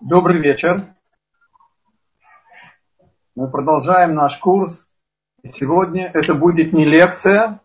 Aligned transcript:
Добрый 0.00 0.40
вечер. 0.40 0.94
Мы 3.34 3.50
продолжаем 3.50 4.14
наш 4.14 4.38
курс. 4.38 4.88
Сегодня 5.44 6.10
это 6.14 6.34
будет 6.34 6.72
не 6.72 6.84
лекция, 6.84 7.60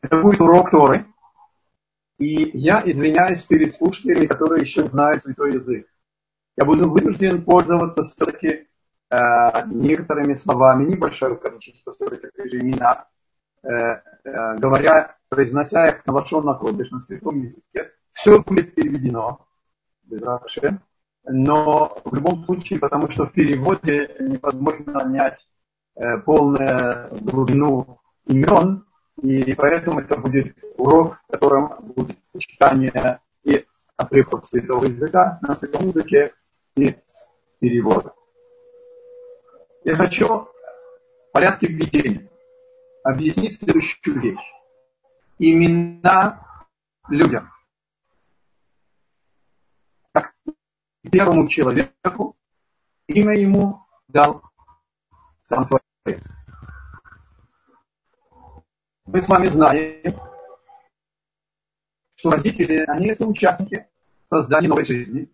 это 0.00 0.20
будет 0.20 0.40
урок 0.40 0.70
Торы. 0.70 1.06
И 2.18 2.56
я 2.56 2.80
извиняюсь 2.84 3.44
перед 3.44 3.74
слушателями, 3.74 4.26
которые 4.26 4.62
еще 4.62 4.88
знают 4.88 5.22
святой 5.22 5.54
язык. 5.54 5.88
Я 6.56 6.64
буду 6.64 6.88
вынужден 6.88 7.44
пользоваться 7.44 8.04
все-таки 8.04 8.68
э, 9.10 9.16
некоторыми 9.66 10.34
словами, 10.34 10.92
небольшое 10.92 11.36
количество 11.36 11.92
все-таки 11.94 12.28
имена, 12.58 13.08
э, 13.64 13.68
э, 13.68 14.56
говоря, 14.58 15.16
произнося 15.28 15.86
их 15.86 16.06
на 16.06 16.12
вашем 16.12 16.44
на 16.44 16.56
святом 17.00 17.40
языке. 17.40 17.90
Все 18.12 18.40
будет 18.40 18.74
переведено. 18.76 19.44
Без 20.04 20.22
но 21.26 21.98
в 22.04 22.14
любом 22.14 22.44
случае, 22.44 22.78
потому 22.78 23.10
что 23.10 23.26
в 23.26 23.32
переводе 23.32 24.14
невозможно 24.20 24.92
понять 24.92 25.38
э, 25.96 26.18
полную 26.18 27.08
глубину 27.20 27.98
имен, 28.26 28.84
и 29.22 29.54
поэтому 29.54 30.00
это 30.00 30.18
будет 30.18 30.56
урок, 30.76 31.18
в 31.28 31.32
котором 31.32 31.74
будет 31.94 32.18
сочетание 32.32 33.20
и 33.44 33.64
отрывков 33.96 34.46
святого 34.46 34.84
языка 34.84 35.38
на 35.42 35.54
святом 35.56 35.88
языке 35.88 36.34
и 36.76 36.96
перевода. 37.58 38.12
Я 39.84 39.96
хочу 39.96 40.26
в 40.26 40.48
порядке 41.32 41.68
введения 41.68 42.28
объяснить 43.02 43.58
следующую 43.58 44.20
вещь. 44.20 44.52
Имена 45.38 46.64
людям. 47.08 47.53
Первому 51.10 51.48
человеку 51.48 52.36
имя 53.06 53.34
ему 53.38 53.84
дал 54.08 54.42
сам 55.42 55.68
Творец. 55.68 56.24
Мы 59.06 59.20
с 59.20 59.28
вами 59.28 59.46
знаем, 59.48 60.18
что 62.16 62.30
родители, 62.30 62.84
они 62.88 63.14
соучастники 63.14 63.86
создания 64.30 64.68
новой 64.68 64.86
жизни. 64.86 65.30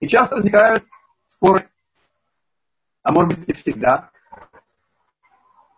И 0.00 0.08
часто 0.08 0.34
возникают 0.34 0.84
споры, 1.28 1.68
а 3.02 3.12
может 3.12 3.38
быть 3.38 3.48
и 3.48 3.52
всегда, 3.52 4.10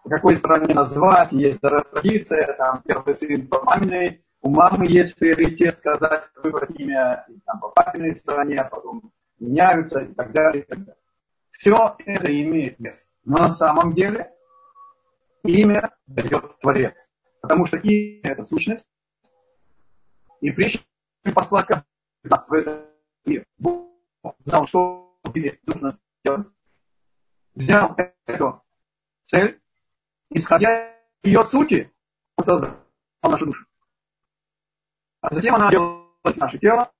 какой 0.09 0.37
стороне 0.37 0.75
назвать, 0.75 1.33
есть 1.33 1.61
традиция, 1.61 2.55
там 2.55 2.83
первый 2.83 3.17
сын 3.17 3.47
по 3.47 3.63
маминой 3.65 4.25
у 4.45 4.51
мамы 4.51 4.87
есть 4.87 5.17
приоритет 5.17 5.79
сказать, 5.79 6.29
выбрать 6.37 6.79
имя 6.79 7.27
там, 7.47 7.61
по 7.61 7.71
папиной 7.71 8.15
стороне, 8.15 8.57
а 8.57 8.65
потом 8.65 9.11
меняются 9.41 10.01
и 10.01 10.13
так 10.13 10.33
далее. 10.33 10.63
И 10.63 10.67
так 10.67 10.79
далее. 10.81 11.03
Все 11.51 11.97
это 12.05 12.43
имеет 12.43 12.79
место. 12.79 13.09
Но 13.25 13.39
на 13.39 13.53
самом 13.55 13.95
деле 13.95 14.31
имя 15.45 15.97
дает 16.07 16.59
Творец. 16.61 17.11
Потому 17.41 17.65
что 17.65 17.79
имя– 17.79 18.21
это 18.23 18.45
сущность. 18.45 18.87
И 20.43 20.51
прежде 20.51 20.81
чем 21.25 21.35
послать 21.35 21.71
нас 21.71 22.47
в 22.47 22.53
этот 22.53 22.87
мир, 23.25 23.47
Бог 23.57 23.89
знал, 24.41 24.67
что 24.67 25.19
тебе 25.25 25.59
нужно 25.65 25.91
сделать. 26.21 26.49
Взял 27.55 27.97
эту 28.27 28.63
цель, 29.25 29.59
исходя 30.29 30.91
из 31.23 31.31
ее 31.31 31.45
сути, 31.45 31.91
создал 32.45 32.77
нашу 33.23 33.47
душу. 33.47 33.67
А 35.25 35.35
затем 35.35 35.55
она 35.55 35.71
делалась 35.71 36.37
наше 36.37 36.59
тело. 36.59 36.93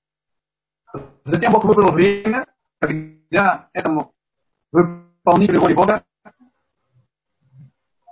Затем 1.25 1.51
Бог 1.51 1.63
выбрал 1.63 1.91
время, 1.91 2.47
когда 2.79 3.69
этому 3.71 4.15
выполнителю 4.71 5.59
воли 5.59 5.73
Бога, 5.75 6.03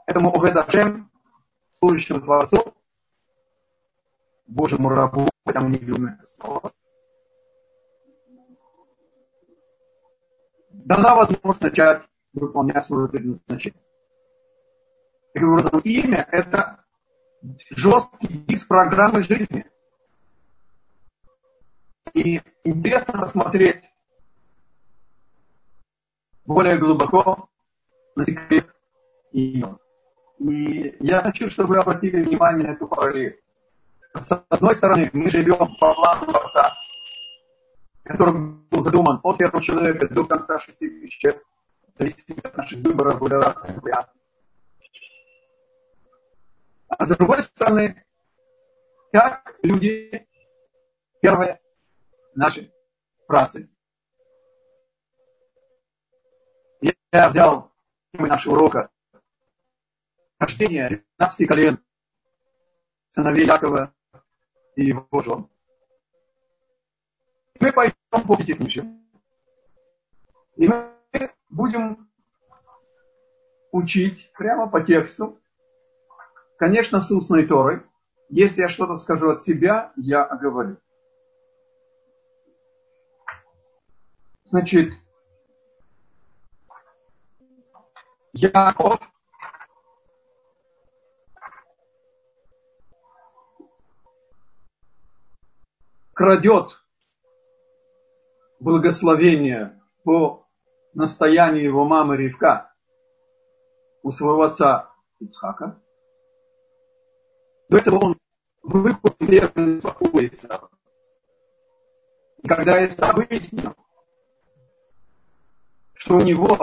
этому 0.05 0.31
Оведашем, 0.31 1.09
служащему 1.71 2.21
Творцу, 2.21 2.75
Божьему 4.45 4.89
рабу, 4.89 5.27
хотя 5.47 5.61
мы 5.61 5.71
не 5.71 5.79
любим 5.79 6.05
это 6.05 6.27
слово, 6.27 6.71
дана 10.69 11.15
возможность 11.15 11.61
начать 11.61 12.03
выполнять 12.33 12.85
свое 12.85 13.07
предназначение. 13.07 13.81
Таким 15.33 15.53
образом, 15.53 15.79
имя– 15.79 16.27
это 16.31 16.85
жесткий 17.71 18.27
диск 18.27 18.67
программы 18.67 19.23
жизни. 19.23 19.72
И 22.13 22.39
интересно 22.63 23.19
посмотреть 23.19 23.83
более 26.45 26.77
глубоко 26.77 27.49
на 28.15 28.25
секрет 28.25 28.67
ее. 29.31 29.77
И 30.39 30.95
я 30.99 31.21
хочу, 31.21 31.49
чтобы 31.49 31.69
вы 31.69 31.77
обратили 31.79 32.21
внимание 32.21 32.67
на 32.67 32.73
эту 32.73 32.87
параллель. 32.87 33.39
С 34.13 34.45
одной 34.49 34.75
стороны, 34.75 35.09
мы 35.13 35.27
живем 35.29 35.75
по 35.79 35.93
плану 35.95 36.25
Творца, 36.25 36.75
который 38.03 38.33
был 38.33 38.83
задуман 38.83 39.19
от 39.23 39.37
первого 39.37 39.63
человека 39.63 40.07
до 40.07 40.25
конца 40.25 40.59
шести 40.59 40.87
тысяч 40.87 41.19
лет, 41.23 41.41
зависит 41.97 42.45
от 42.45 42.57
наших 42.57 42.79
выборов, 42.79 43.19
выбираться, 43.19 43.73
А 46.89 47.05
с 47.05 47.09
другой 47.17 47.41
стороны, 47.41 48.05
как 49.11 49.55
люди, 49.63 50.27
первое, 51.21 51.59
нашей 52.35 52.73
працы. 53.27 53.69
Я 57.11 57.29
взял 57.29 57.71
темы 58.11 58.27
нашего 58.27 58.53
урока 58.55 58.89
рождение 60.39 61.03
15 61.17 61.47
колен 61.47 61.79
сыновей 63.11 63.45
Якова 63.45 63.93
и 64.75 64.85
его 64.85 65.07
жен. 65.23 65.47
Мы 67.59 67.71
пойдем 67.71 68.27
по 68.27 68.35
пяти 68.35 68.53
книжкам. 68.53 69.07
И 70.55 70.67
мы 70.67 70.91
будем 71.49 72.09
учить 73.71 74.31
прямо 74.33 74.69
по 74.69 74.81
тексту, 74.81 75.39
конечно, 76.57 77.01
с 77.01 77.09
устной 77.11 77.47
Торой. 77.47 77.83
Если 78.29 78.61
я 78.61 78.69
что-то 78.69 78.97
скажу 78.97 79.29
от 79.29 79.41
себя, 79.41 79.91
я 79.95 80.23
оговорю. 80.23 80.77
Значит, 84.53 84.93
Яков 88.33 88.99
крадет 96.13 96.67
благословение 98.59 99.81
по 100.03 100.45
настоянию 100.93 101.63
его 101.63 101.85
мамы 101.85 102.15
Ривка 102.17 102.71
у 104.03 104.11
своего 104.11 104.43
отца 104.43 104.93
Ицхака. 105.19 105.81
До 107.69 107.77
этого 107.77 108.05
он 108.05 108.19
выходит 108.61 109.57
и 109.57 109.61
успокоится. 109.77 110.69
И 112.37 112.47
когда 112.47 112.85
Исаак 112.85 113.17
выяснил, 113.17 113.73
что 116.03 116.17
у 116.17 116.21
него 116.21 116.57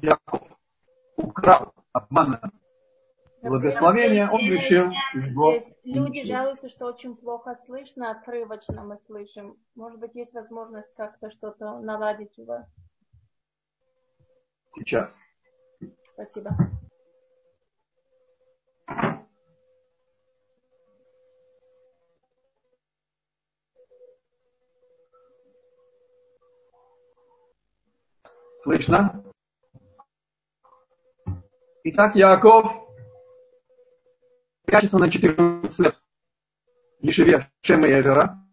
Яков 0.00 0.40
украл 1.16 1.74
обманом 1.92 2.52
благословение, 3.42 4.30
он 4.30 4.40
решил 4.40 4.90
его... 5.12 5.58
Здесь 5.58 5.76
люди 5.84 6.24
жалуются, 6.24 6.70
что 6.70 6.86
очень 6.86 7.16
плохо 7.16 7.54
слышно, 7.66 8.10
отрывочно 8.10 8.82
мы 8.82 8.98
слышим. 9.06 9.58
Может 9.74 10.00
быть, 10.00 10.14
есть 10.14 10.32
возможность 10.32 10.92
как-то 10.96 11.30
что-то 11.30 11.80
наладить 11.80 12.38
у 12.38 12.46
вас? 12.46 12.66
Сейчас. 14.70 15.14
Спасибо. 16.14 16.56
Слышно? 28.66 29.22
Итак, 31.84 32.16
Яков 32.16 32.66
прячется 34.64 34.98
на 34.98 35.08
14 35.08 35.78
лет 35.78 35.96
Ешеве 36.98 37.48
Шема 37.60 37.86
Эвера. 37.86 38.44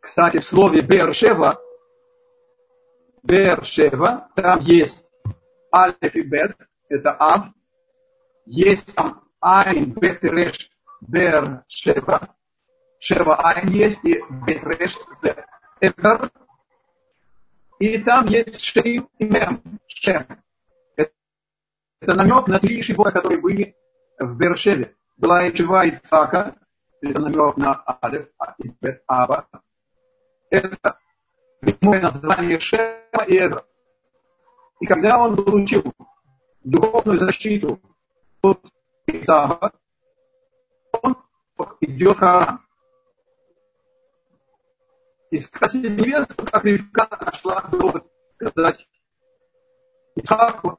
Кстати, 0.00 0.38
в 0.38 0.46
слове 0.46 0.80
Бершева, 0.80 1.60
Бершева, 3.22 4.30
там 4.34 4.60
есть 4.60 5.06
Алеф 5.70 6.14
и 6.14 6.22
Бет, 6.22 6.56
это 6.88 7.14
Ав, 7.18 7.48
есть 8.46 8.94
там 8.94 9.22
Айн, 9.40 9.92
Бет 9.92 10.24
и 10.24 10.28
Реш, 10.28 10.70
Бершева, 11.02 12.34
Шева 13.00 13.36
Айн 13.36 13.68
есть, 13.68 14.02
и 14.02 14.18
Бетреш 14.46 14.96
Эвер. 15.82 16.30
И 17.78 17.98
там 17.98 18.26
есть 18.26 18.60
Шейм 18.60 19.08
и 19.18 19.30
Шем. 19.86 20.26
Это, 20.96 21.12
намек 22.00 22.48
на 22.48 22.58
три 22.58 22.82
шибора, 22.82 23.10
которые 23.10 23.40
были 23.40 23.76
в 24.18 24.36
Бершеве. 24.36 24.94
Была 25.16 25.48
Ичева 25.48 25.88
Ицака, 25.88 26.56
это 27.02 27.20
намек 27.20 27.56
на 27.56 27.72
Адев, 27.72 28.28
Бет 28.80 29.02
Аба. 29.06 29.46
Это 30.50 30.98
прямое 31.60 32.00
название 32.00 32.60
Шема 32.60 33.24
и 33.26 33.36
Эвер. 33.36 33.64
И 34.80 34.86
когда 34.86 35.18
он 35.18 35.36
получил 35.36 35.92
духовную 36.64 37.18
защиту 37.20 37.80
от 38.42 38.60
Исава, 39.06 39.72
он 41.02 41.16
идет 41.80 42.18
Харам. 42.18 42.65
Искать 45.30 45.74
невесту, 45.74 46.46
как 46.46 46.64
Ривка 46.64 47.08
нашла, 47.20 47.64
чтобы 47.68 48.08
сказать 48.36 48.88
Исааку, 50.14 50.78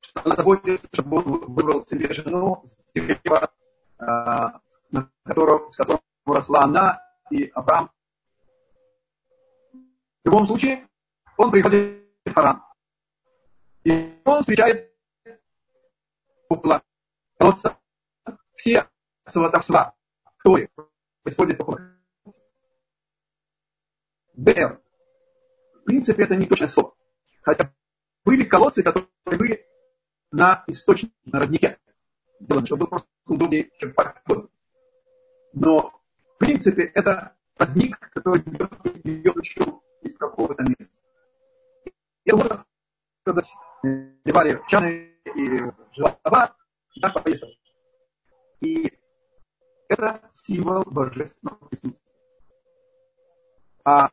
что 0.00 0.22
она 0.24 0.36
заботится, 0.36 0.88
чтобы 0.92 1.16
он 1.18 1.24
выбрал 1.24 1.86
себе 1.86 2.12
жену 2.12 2.62
с 2.66 2.76
дерева, 2.94 3.50
на 3.98 5.10
котором, 5.24 5.70
с 5.72 5.76
которым 5.76 6.00
росла 6.24 6.62
она 6.62 7.02
и 7.30 7.50
Авраам. 7.54 7.90
В 9.72 10.26
любом 10.26 10.46
случае, 10.46 10.88
он 11.36 11.50
приходит 11.50 12.04
в 12.24 12.32
Харам. 12.32 12.64
И 13.84 14.20
он 14.24 14.42
встречает 14.42 14.94
около 16.48 16.82
колодца 17.38 17.76
все 18.56 18.88
сватовства, 19.26 19.94
которые 20.36 20.68
происходят 21.22 21.60
около 21.60 21.97
БР. 24.38 24.80
В 25.74 25.84
принципе, 25.84 26.22
это 26.22 26.36
не 26.36 26.46
точное 26.46 26.68
слово. 26.68 26.94
Хотя 27.42 27.72
были 28.24 28.44
колодцы, 28.44 28.82
которые 28.82 29.08
были 29.24 29.66
на 30.30 30.64
источнике, 30.68 31.12
на 31.24 31.40
роднике. 31.40 31.78
Сделаны, 32.40 32.66
чтобы 32.66 32.80
было 32.80 32.90
просто 32.90 33.08
удобнее 33.26 33.70
черпать 33.78 34.16
воду. 34.26 34.50
Но, 35.52 36.00
в 36.34 36.38
принципе, 36.38 36.84
это 36.94 37.36
родник, 37.56 37.98
который 37.98 38.40
идет, 38.42 38.72
еще 39.42 39.80
из 40.02 40.16
какого-то 40.16 40.62
места. 40.62 40.94
Я 42.24 42.36
можно 42.36 42.64
сказать, 43.22 43.52
девали 44.24 44.62
чаны 44.68 45.16
и 45.34 45.58
желова, 45.92 46.56
так 47.00 47.22
повесил. 47.24 47.48
И 48.60 48.92
это 49.88 50.20
символ 50.32 50.82
божественного 50.84 51.56
присутствия. 51.66 52.12
А 53.84 54.10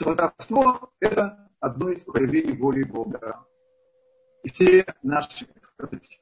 сватовство– 0.00 0.92
это 1.00 1.50
одно 1.60 1.90
из 1.90 2.02
проявлений 2.04 2.56
воли 2.56 2.84
Бога. 2.84 3.44
И 4.42 4.50
все 4.50 4.86
наши 5.02 5.46
сказать, 5.60 6.20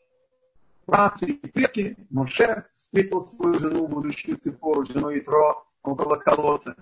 працы 0.84 1.26
и 1.26 1.48
предки, 1.48 1.96
Моше 2.10 2.66
встретил 2.75 3.22
свою 3.22 3.54
жену, 3.54 3.86
будущую 3.86 4.36
Цифору, 4.38 4.84
жену 4.86 5.16
Итро, 5.16 5.64
около 5.82 6.16
колодца. 6.16 6.75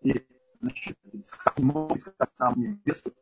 И, 0.00 0.26
значит, 0.60 0.98
мог 1.58 1.94
искать 1.96 2.30
сам 2.34 2.54
невесту, 2.56 3.12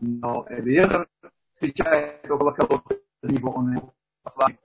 но 0.00 0.46
Элиезер 0.48 1.08
встречает 1.54 2.30
около 2.30 2.52
колодца, 2.52 2.96
за 3.22 3.32
него 3.32 3.50
он 3.50 3.74
его 3.74 3.94
посланник. 4.22 4.60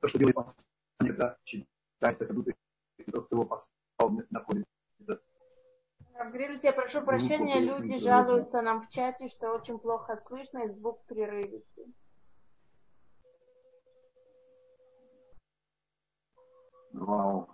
То, 0.00 0.08
что 0.08 0.18
делает 0.18 0.34
посланник, 0.34 1.16
да, 1.16 1.38
считается, 1.44 2.26
как 2.26 2.34
будто 2.34 2.52
тот, 3.12 3.26
кто 3.26 3.36
его 3.36 3.44
послал, 3.44 4.20
находится. 4.30 4.66
Грилюс, 6.32 6.62
я 6.62 6.72
прошу 6.72 7.02
прощения, 7.02 7.60
люди 7.60 7.98
жалуются 7.98 8.62
нам 8.62 8.82
в 8.82 8.88
чате, 8.88 9.28
что 9.28 9.52
очень 9.52 9.78
плохо 9.78 10.16
слышно 10.26 10.64
и 10.64 10.68
звук 10.68 11.04
прерывистый. 11.06 11.94
Вау. 16.92 17.48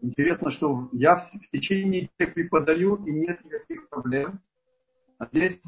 Интересно, 0.00 0.50
что 0.50 0.88
я 0.92 1.16
в 1.16 1.30
течение 1.52 2.10
дня 2.18 2.26
преподаю, 2.26 2.96
и 3.06 3.12
нет 3.12 3.44
никаких 3.44 3.88
проблем. 3.88 4.40
А 5.18 5.26
здесь 5.26 5.60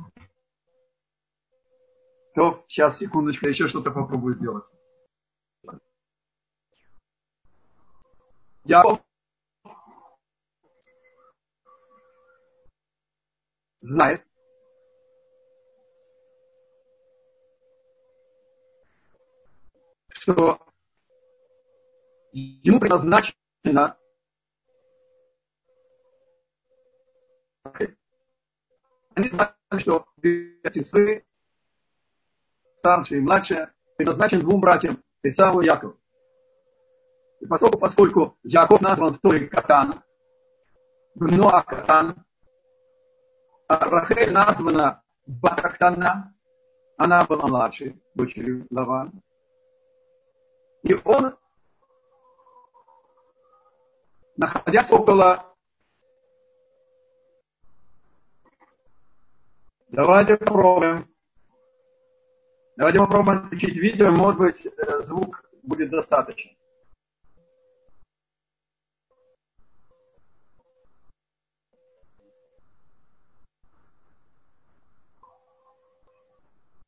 то 2.34 2.64
сейчас, 2.66 2.98
секундочку, 2.98 3.46
я 3.46 3.50
еще 3.50 3.68
что-то 3.68 3.92
попробую 3.92 4.34
сделать. 4.34 4.66
Я 8.64 8.82
знает, 13.84 14.24
что 20.08 20.58
ему 22.32 22.80
предназначено 22.80 23.98
они 29.14 29.30
знают, 29.30 29.54
что 29.80 30.06
сестры 30.72 31.24
старший 32.78 33.18
и 33.18 33.20
младший, 33.20 33.66
предназначен 33.96 34.40
двум 34.40 34.60
братьям, 34.60 35.02
Исаву 35.22 35.60
и 35.60 35.66
Якову. 35.66 36.00
И 37.40 37.46
поскольку, 37.46 37.78
поскольку 37.78 38.38
Яков 38.42 38.80
назван 38.80 39.14
в 39.14 39.20
Торе 39.20 39.46
Катан, 39.46 40.02
Бноа 41.14 41.62
Катан, 41.62 42.16
а 42.18 42.33
Рахель 43.68 44.32
названа 44.32 45.02
Батактана, 45.26 46.34
она 46.96 47.24
была 47.24 47.46
младшей 47.46 48.00
дочерью 48.14 48.66
Лаван. 48.70 49.12
И 50.82 50.94
он, 51.04 51.36
находясь 54.36 54.90
около 54.90 55.54
Давайте 59.94 60.36
попробуем. 60.36 61.08
Давайте 62.76 62.98
попробуем 62.98 63.46
включить 63.46 63.76
видео, 63.76 64.10
может 64.10 64.40
быть, 64.40 64.66
э, 64.66 65.04
звук 65.04 65.48
будет 65.62 65.90
достаточно. 65.90 66.50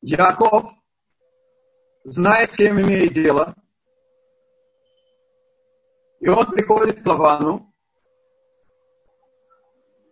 Яков 0.09 0.71
знает, 2.05 2.53
с 2.53 2.57
кем 2.57 2.79
имеет 2.79 3.11
дело, 3.11 3.53
и 6.21 6.29
он 6.29 6.45
приходит 6.45 7.03
к 7.03 7.05
Лавану, 7.05 7.75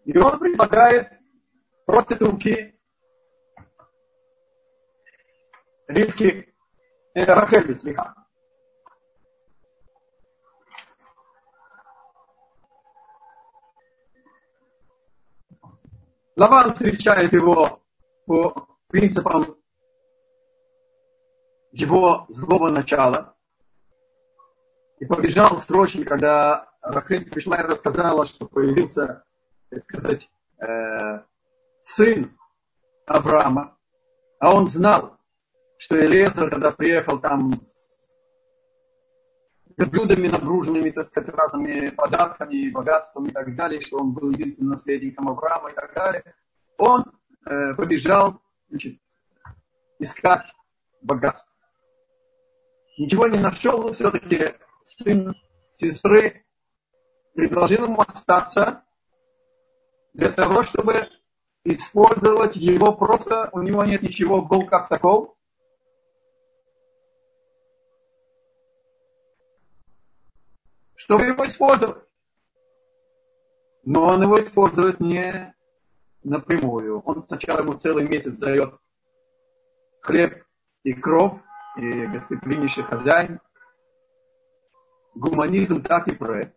и 0.04 0.18
он 0.18 0.38
предлагает 0.38 1.14
проститутки 1.86 2.78
Ривки 5.88 6.54
э, 7.14 7.24
Рахель 7.24 7.80
слегка. 7.80 8.16
Лаван 16.36 16.74
встречает 16.74 17.32
его 17.32 17.82
по 18.26 18.68
принципам 18.90 19.65
его 21.76 22.26
злого 22.30 22.70
начала 22.70 23.36
и 25.00 25.06
побежал 25.06 25.60
срочно, 25.60 26.06
когда 26.06 26.70
Рахель 26.82 27.30
пришла 27.30 27.58
и 27.58 27.64
рассказала, 27.64 28.26
что 28.28 28.48
появился, 28.48 29.26
так 29.70 29.84
сказать, 29.84 30.30
э, 30.60 31.20
сын 31.84 32.38
Авраама, 33.06 33.78
а 34.40 34.56
он 34.56 34.70
знал, 34.70 35.18
что 35.78 36.00
Элиезер, 36.00 36.50
когда 36.50 36.72
приехал 36.72 37.20
там 37.20 37.54
с 39.78 39.86
блюдами 39.86 40.30
нагруженными, 40.30 40.92
так 40.92 41.08
сказать, 41.08 41.36
разными 41.36 41.90
подарками, 41.90 42.72
богатством 42.72 43.26
и 43.26 43.32
так 43.32 43.54
далее, 43.56 43.82
что 43.82 43.98
он 43.98 44.14
был 44.14 44.30
единственным 44.30 44.74
наследником 44.74 45.28
Авраама 45.28 45.72
и 45.72 45.74
так 45.74 45.94
далее, 45.94 46.24
он 46.78 47.04
э, 47.46 47.74
побежал 47.74 48.42
значит, 48.70 48.98
искать 50.00 50.46
богатство. 51.02 51.55
Ничего 52.98 53.28
не 53.28 53.40
нашел, 53.40 53.94
все-таки 53.94 54.56
сын 54.84 55.36
сестры 55.74 56.46
предложил 57.34 57.86
ему 57.86 58.02
остаться 58.02 58.84
для 60.14 60.32
того, 60.32 60.64
чтобы 60.64 61.10
использовать 61.66 62.56
его 62.56 62.94
просто, 62.94 63.50
у 63.52 63.62
него 63.62 63.84
нет 63.84 64.02
ничего, 64.02 64.42
был 64.42 64.66
как 64.66 64.88
сокол, 64.88 65.36
чтобы 70.96 71.26
его 71.26 71.46
использовать. 71.46 72.04
Но 73.84 74.04
он 74.06 74.24
его 74.24 74.40
использует 74.42 75.00
не 75.00 75.54
напрямую. 76.24 77.02
Он 77.02 77.24
сначала 77.24 77.60
ему 77.60 77.74
целый 77.74 78.08
месяц 78.08 78.34
дает 78.34 78.74
хлеб 80.02 80.44
и 80.84 80.94
кровь, 80.94 81.40
и 81.78 82.08
гостеприимнейший 82.08 82.84
хозяин. 82.84 83.40
Гуманизм 85.14 85.82
так 85.82 86.08
и 86.08 86.16
проект. 86.16 86.56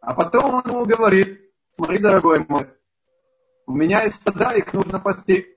А 0.00 0.14
потом 0.14 0.56
он 0.56 0.62
ему 0.66 0.84
говорит, 0.84 1.40
смотри, 1.72 1.98
дорогой 1.98 2.44
мой, 2.46 2.68
у 3.66 3.72
меня 3.72 4.02
есть 4.04 4.20
стада, 4.20 4.50
их 4.56 4.72
нужно 4.74 5.00
пасти. 5.00 5.56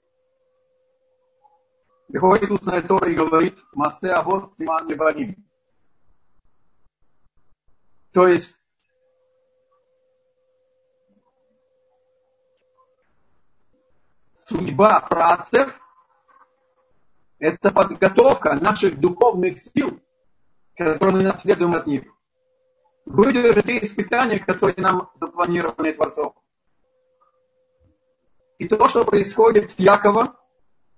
Приходит 2.08 2.50
устная 2.52 2.82
Тора 2.82 3.12
и 3.12 3.16
говорит, 3.16 3.58
Масе 3.74 4.12
Авод 4.12 4.54
Симан 4.58 4.88
Лебаним. 4.88 5.36
То 8.14 8.28
есть, 8.28 8.58
судьба 14.34 15.02
працев– 15.02 15.78
это 17.40 17.72
подготовка 17.72 18.56
наших 18.56 19.00
духовных 19.00 19.60
сил, 19.60 20.00
которые 20.76 21.18
мы 21.18 21.24
наследуем 21.24 21.76
от 21.76 21.88
них. 21.88 22.04
Выдержать 23.06 23.66
те 23.66 23.84
испытания, 23.84 24.40
которые 24.40 24.76
нам 24.78 25.10
запланированы 25.16 25.94
Творцом. 25.94 26.34
И 28.58 28.68
то, 28.68 28.90
что 28.90 29.06
происходит 29.06 29.72
с 29.72 29.80
Яковом, 29.80 30.36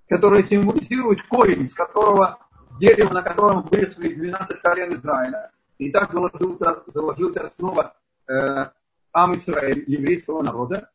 который 0.07 0.43
символизирует 0.43 1.21
корень, 1.27 1.69
с 1.69 1.73
которого 1.73 2.39
дерево, 2.79 3.13
на 3.13 3.21
котором 3.21 3.63
выросли 3.63 4.13
12 4.13 4.61
колен 4.61 4.95
Израиля. 4.95 5.51
И 5.77 5.91
так 5.91 6.11
заложился, 6.11 6.83
заложился 6.87 7.47
снова 7.49 7.95
э, 8.27 8.65
Ам 9.11 9.35
Израиль, 9.35 9.83
еврейского 9.87 10.41
народа. 10.41 10.89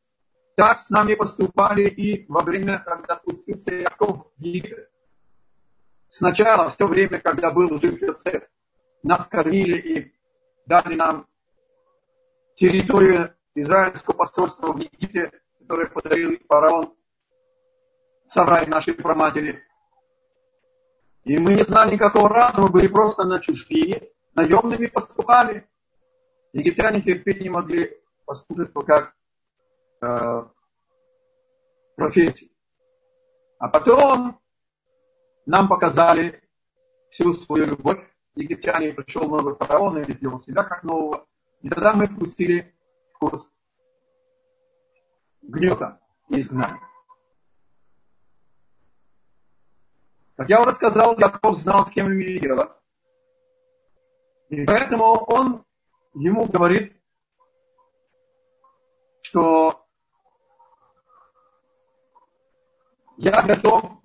Так 0.56 0.78
с 0.78 0.90
нами 0.90 1.14
поступали 1.14 1.84
и 1.84 2.26
во 2.28 2.42
время, 2.42 2.78
когда 2.78 3.16
спустился 3.16 3.74
Яков 3.74 4.26
в 4.36 4.40
Египет. 4.40 4.90
Сначала, 6.16 6.70
в 6.70 6.76
то 6.76 6.86
время, 6.86 7.18
когда 7.18 7.50
был 7.50 7.76
жив 7.80 8.00
Йосеф, 8.00 8.44
нас 9.02 9.26
кормили 9.26 9.78
и 9.78 10.14
дали 10.64 10.94
нам 10.94 11.26
территорию 12.54 13.34
израильского 13.56 14.14
посольства 14.14 14.72
в 14.72 14.78
Египте, 14.78 15.32
которое 15.58 15.88
подарил 15.88 16.38
фараон 16.48 16.94
сарай 18.28 18.64
нашей 18.68 18.94
проматери. 18.94 19.60
И 21.24 21.36
мы 21.36 21.54
не 21.54 21.62
знали 21.62 21.94
никакого 21.94 22.28
разума, 22.28 22.68
были 22.68 22.86
просто 22.86 23.24
на 23.24 23.40
чужбине, 23.40 24.00
наемными 24.36 24.86
пастухами. 24.86 25.66
Египтяне 26.52 27.02
терпеть 27.02 27.40
не 27.40 27.48
могли 27.48 27.90
пастушество 28.24 28.82
как 28.82 29.16
э, 30.00 30.44
профессию. 31.96 32.50
А 33.58 33.68
потом 33.68 34.38
нам 35.46 35.68
показали 35.68 36.42
всю 37.10 37.34
свою 37.34 37.66
любовь. 37.66 38.00
Египтяне 38.34 38.92
пришел 38.92 39.28
новый 39.28 39.54
фараон 39.54 39.98
и 39.98 40.12
сделал 40.12 40.40
себя 40.40 40.64
как 40.64 40.82
нового. 40.82 41.26
И 41.62 41.68
тогда 41.68 41.92
мы 41.92 42.08
пустили 42.08 42.74
курс 43.18 43.52
гнета 45.42 46.00
и 46.30 46.40
изгнания. 46.40 46.80
Как 50.36 50.48
я 50.48 50.60
уже 50.60 50.74
сказал, 50.74 51.16
Яков 51.18 51.58
знал, 51.58 51.86
с 51.86 51.90
кем 51.90 52.18
дело. 52.18 52.76
И 54.48 54.64
поэтому 54.64 55.04
он 55.04 55.64
ему 56.14 56.46
говорит, 56.46 57.00
что 59.22 59.86
я 63.16 63.42
готов 63.42 64.03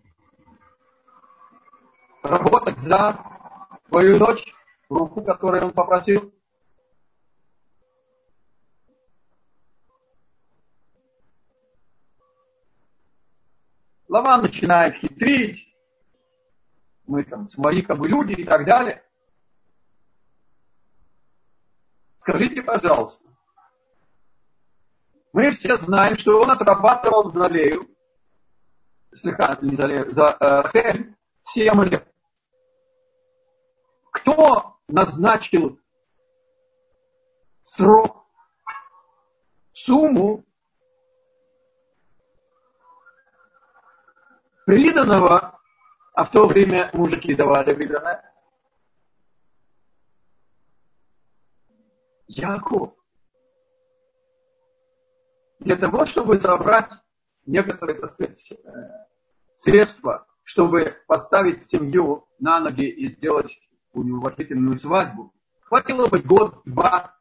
работать 2.23 2.79
за 2.79 3.17
свою 3.87 4.17
дочь, 4.17 4.45
руку, 4.89 5.21
которую 5.21 5.65
он 5.65 5.71
попросил. 5.71 6.33
Лаван 14.07 14.41
начинает 14.41 14.95
хитрить, 14.95 15.71
мы 17.05 17.23
там 17.23 17.47
свои 17.47 17.81
как 17.81 17.99
бы 17.99 18.07
люди 18.07 18.33
и 18.33 18.43
так 18.43 18.65
далее. 18.65 19.03
Скажите, 22.21 22.61
пожалуйста, 22.63 23.29
мы 25.31 25.51
все 25.51 25.77
знаем, 25.77 26.17
что 26.17 26.41
он 26.41 26.49
отрабатывал 26.49 27.31
за 27.31 27.47
Лею, 27.47 27.87
слегка 29.13 29.57
не 29.61 29.75
за 29.75 29.85
Лею, 29.85 30.11
за 30.11 30.37
э, 30.39 30.61
Рахель, 30.61 31.15
7 31.45 31.83
лет. 31.83 32.08
Кто 34.29 34.77
назначил 34.87 35.79
срок, 37.63 38.27
сумму 39.73 40.45
приданного 44.67 45.59
а 46.13 46.25
в 46.25 46.31
то 46.31 46.45
время 46.45 46.91
мужики 46.93 47.33
давали 47.33 47.73
выданное. 47.73 48.31
Яков. 52.27 52.93
Для 55.59 55.75
того, 55.75 56.05
чтобы 56.05 56.39
забрать 56.39 56.91
некоторые, 57.47 57.99
так 57.99 58.11
сказать, 58.11 58.51
э, 58.51 58.57
средства, 59.55 60.27
чтобы 60.43 61.01
поставить 61.07 61.67
семью 61.67 62.27
на 62.37 62.59
ноги 62.59 62.87
и 62.87 63.11
сделать 63.11 63.59
уважительную 63.93 64.77
свадьбу, 64.79 65.33
хватило 65.61 66.07
бы 66.07 66.19
год-два. 66.19 67.15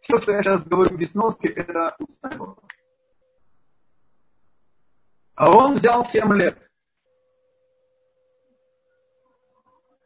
Все, 0.00 0.18
что 0.20 0.32
я 0.32 0.42
сейчас 0.42 0.64
говорю 0.64 0.96
без 0.96 1.14
носки, 1.14 1.48
это 1.48 1.94
устное. 1.98 2.56
А 5.34 5.50
он 5.50 5.74
взял 5.74 6.04
7 6.04 6.34
лет. 6.34 6.58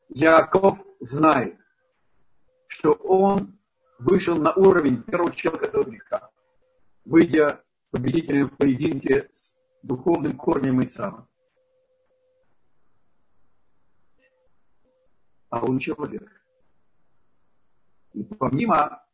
Яков 0.09 0.79
знает, 1.01 1.59
что 2.69 2.93
он 2.93 3.59
вышел 3.99 4.37
на 4.37 4.53
уровень 4.53 5.03
первого 5.03 5.33
человека 5.33 5.71
до 5.73 5.83
греха, 5.83 6.31
выйдя 7.05 7.65
победителем 7.91 8.49
в 8.51 8.57
поединке 8.57 9.29
с 9.33 9.57
духовным 9.83 10.37
корнем 10.37 10.85
Исава. 10.85 11.29
А 15.55 15.61
он 15.61 15.79
человек. 15.79 16.29
И 18.13 18.25
помимо 18.25 19.07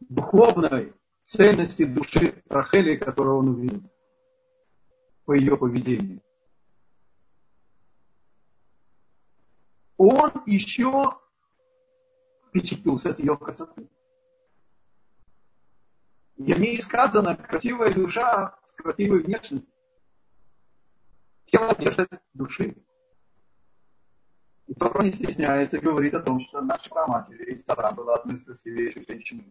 духовной 0.00 0.94
ценности 1.26 1.84
души 1.84 2.42
Рахели, 2.48 2.96
которую 2.96 3.36
он 3.36 3.48
увидел 3.50 3.82
по 5.26 5.32
ее 5.34 5.58
поведению, 5.58 6.22
он 9.98 10.30
еще 10.46 11.18
впечатлился 12.46 13.10
от 13.10 13.18
ее 13.18 13.36
красоты. 13.36 13.90
И 16.36 16.50
в 16.50 16.60
ней 16.60 16.80
сказано, 16.80 17.36
красивая 17.36 17.92
душа 17.92 18.58
с 18.64 18.72
красивой 18.72 19.22
внешностью. 19.22 19.76
Тело 21.44 21.74
держит 21.74 22.08
души. 22.32 22.74
И 24.68 24.74
Тора 24.74 25.02
не 25.02 25.12
стесняется 25.12 25.78
говорит 25.78 26.14
о 26.14 26.20
том, 26.20 26.40
что 26.42 26.60
наша 26.60 26.90
праматерь 26.90 27.50
из 27.50 27.64
Сара 27.64 27.90
была 27.90 28.16
одной 28.16 28.36
из 28.36 28.44
красивейших 28.44 29.08
женщин. 29.08 29.44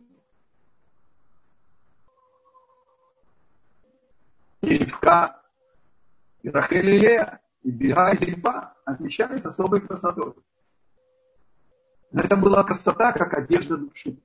И 4.62 4.78
Ривка, 4.78 5.42
и 6.44 6.50
Рахель 6.50 6.90
и 6.90 7.00
Лея 7.00 7.42
и 7.64 7.72
Бега 7.72 8.12
и 8.12 8.18
Зильпа 8.18 8.76
отмечались 8.86 9.46
особой 9.46 9.82
красотой. 9.82 10.36
Но 12.12 12.22
это 12.22 12.36
была 12.36 12.64
красота, 12.64 13.12
как 13.12 13.34
одежда 13.34 13.78
души. 13.78 14.20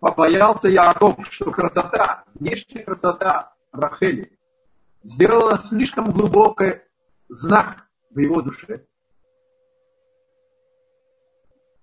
Побоялся 0.00 0.68
Яков, 0.68 1.16
что 1.30 1.50
красота, 1.50 2.24
внешняя 2.34 2.82
красота 2.82 3.54
Рахели 3.72 4.38
сделала 5.02 5.58
слишком 5.58 6.10
глубокий 6.10 6.80
знак 7.28 7.88
в 8.10 8.18
его 8.18 8.42
душе. 8.42 8.86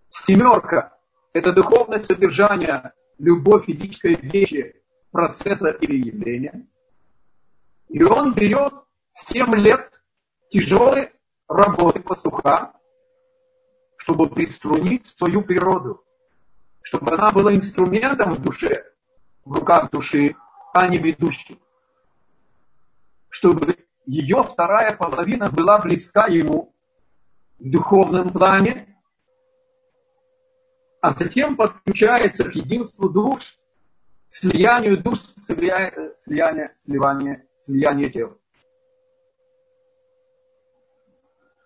Семерка– 0.10 0.98
это 1.34 1.54
духовное 1.54 2.00
содержание 2.00 2.94
любой 3.18 3.64
физической 3.64 4.16
вещи, 4.16 4.82
процесса 5.12 5.70
или 5.70 6.08
явления. 6.08 6.68
И 7.90 8.04
он 8.04 8.34
берет 8.34 8.74
7 9.14 9.54
лет 9.56 9.92
тяжелой 10.50 11.12
работы 11.48 12.02
пастуха, 12.02 12.74
чтобы 13.98 14.30
приструнить 14.30 15.08
свою 15.18 15.42
природу, 15.44 16.04
чтобы 16.82 17.14
она 17.14 17.32
была 17.32 17.54
инструментом 17.54 18.34
в 18.34 18.42
душе, 18.42 18.84
в 19.46 19.54
руках 19.54 19.92
души, 19.92 20.36
а 20.74 20.88
не 20.88 20.98
ведущим. 20.98 21.60
Чтобы 23.30 23.76
ее 24.12 24.44
вторая 24.44 24.94
половина 24.94 25.50
была 25.50 25.80
близка 25.80 26.26
ему 26.26 26.76
в 27.60 27.70
духовном 27.70 28.30
плане, 28.30 28.98
а 31.00 31.14
затем 31.14 31.56
подключается 31.56 32.44
к 32.44 32.54
единству 32.54 33.08
душ, 33.08 33.58
слиянию 34.30 35.02
душ, 35.02 35.20
слияние, 35.46 36.76
сливание, 36.84 37.48
слияние 37.62 38.10
тел. 38.10 38.38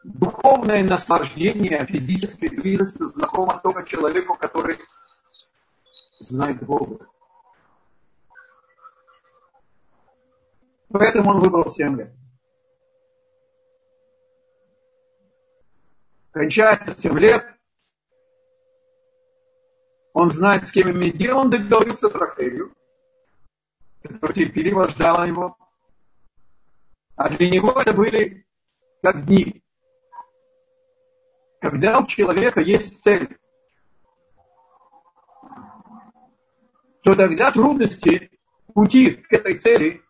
Духовное 0.03 0.83
наслаждение 0.83 1.83
физической 1.87 2.49
близости 2.49 3.03
знакомо 3.05 3.59
только 3.63 3.85
человеку, 3.85 4.35
который 4.35 4.77
знает 6.19 6.63
Бога. 6.63 7.07
Поэтому 10.91 11.31
он 11.31 11.39
выбрал 11.39 11.71
7 11.71 11.97
лет. 11.97 12.13
Кончается 16.35 16.99
7 16.99 17.17
лет, 17.17 17.45
он 20.11 20.31
знает, 20.31 20.67
с 20.67 20.73
кем 20.73 20.91
иметь 20.91 21.17
дело, 21.17 21.39
он 21.39 21.49
договорился 21.49 22.09
с 22.09 22.15
Рахелью, 22.15 22.73
которая 24.03 24.33
терпеливо 24.33 24.89
ждала 24.89 25.25
его. 25.25 25.57
А 27.15 27.29
для 27.29 27.49
него 27.49 27.71
это 27.79 27.93
были 27.93 28.45
как 29.01 29.25
дни. 29.25 29.63
Когда 31.61 31.99
у 31.99 32.05
человека 32.05 32.59
есть 32.59 33.01
цель, 33.01 33.37
то 37.03 37.15
тогда 37.15 37.49
трудности 37.51 38.29
пути 38.73 39.11
к 39.11 39.31
этой 39.31 39.57
цели, 39.57 40.03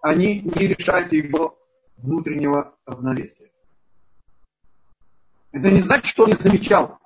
они 0.00 0.40
не 0.40 0.66
решают 0.66 1.12
его 1.12 1.56
внутреннего 1.98 2.76
равновесия. 2.84 3.51
Это 5.52 5.70
не 5.70 5.82
значит, 5.82 6.06
что 6.06 6.24
он 6.24 6.30
не 6.30 6.36
замечал 6.36 6.98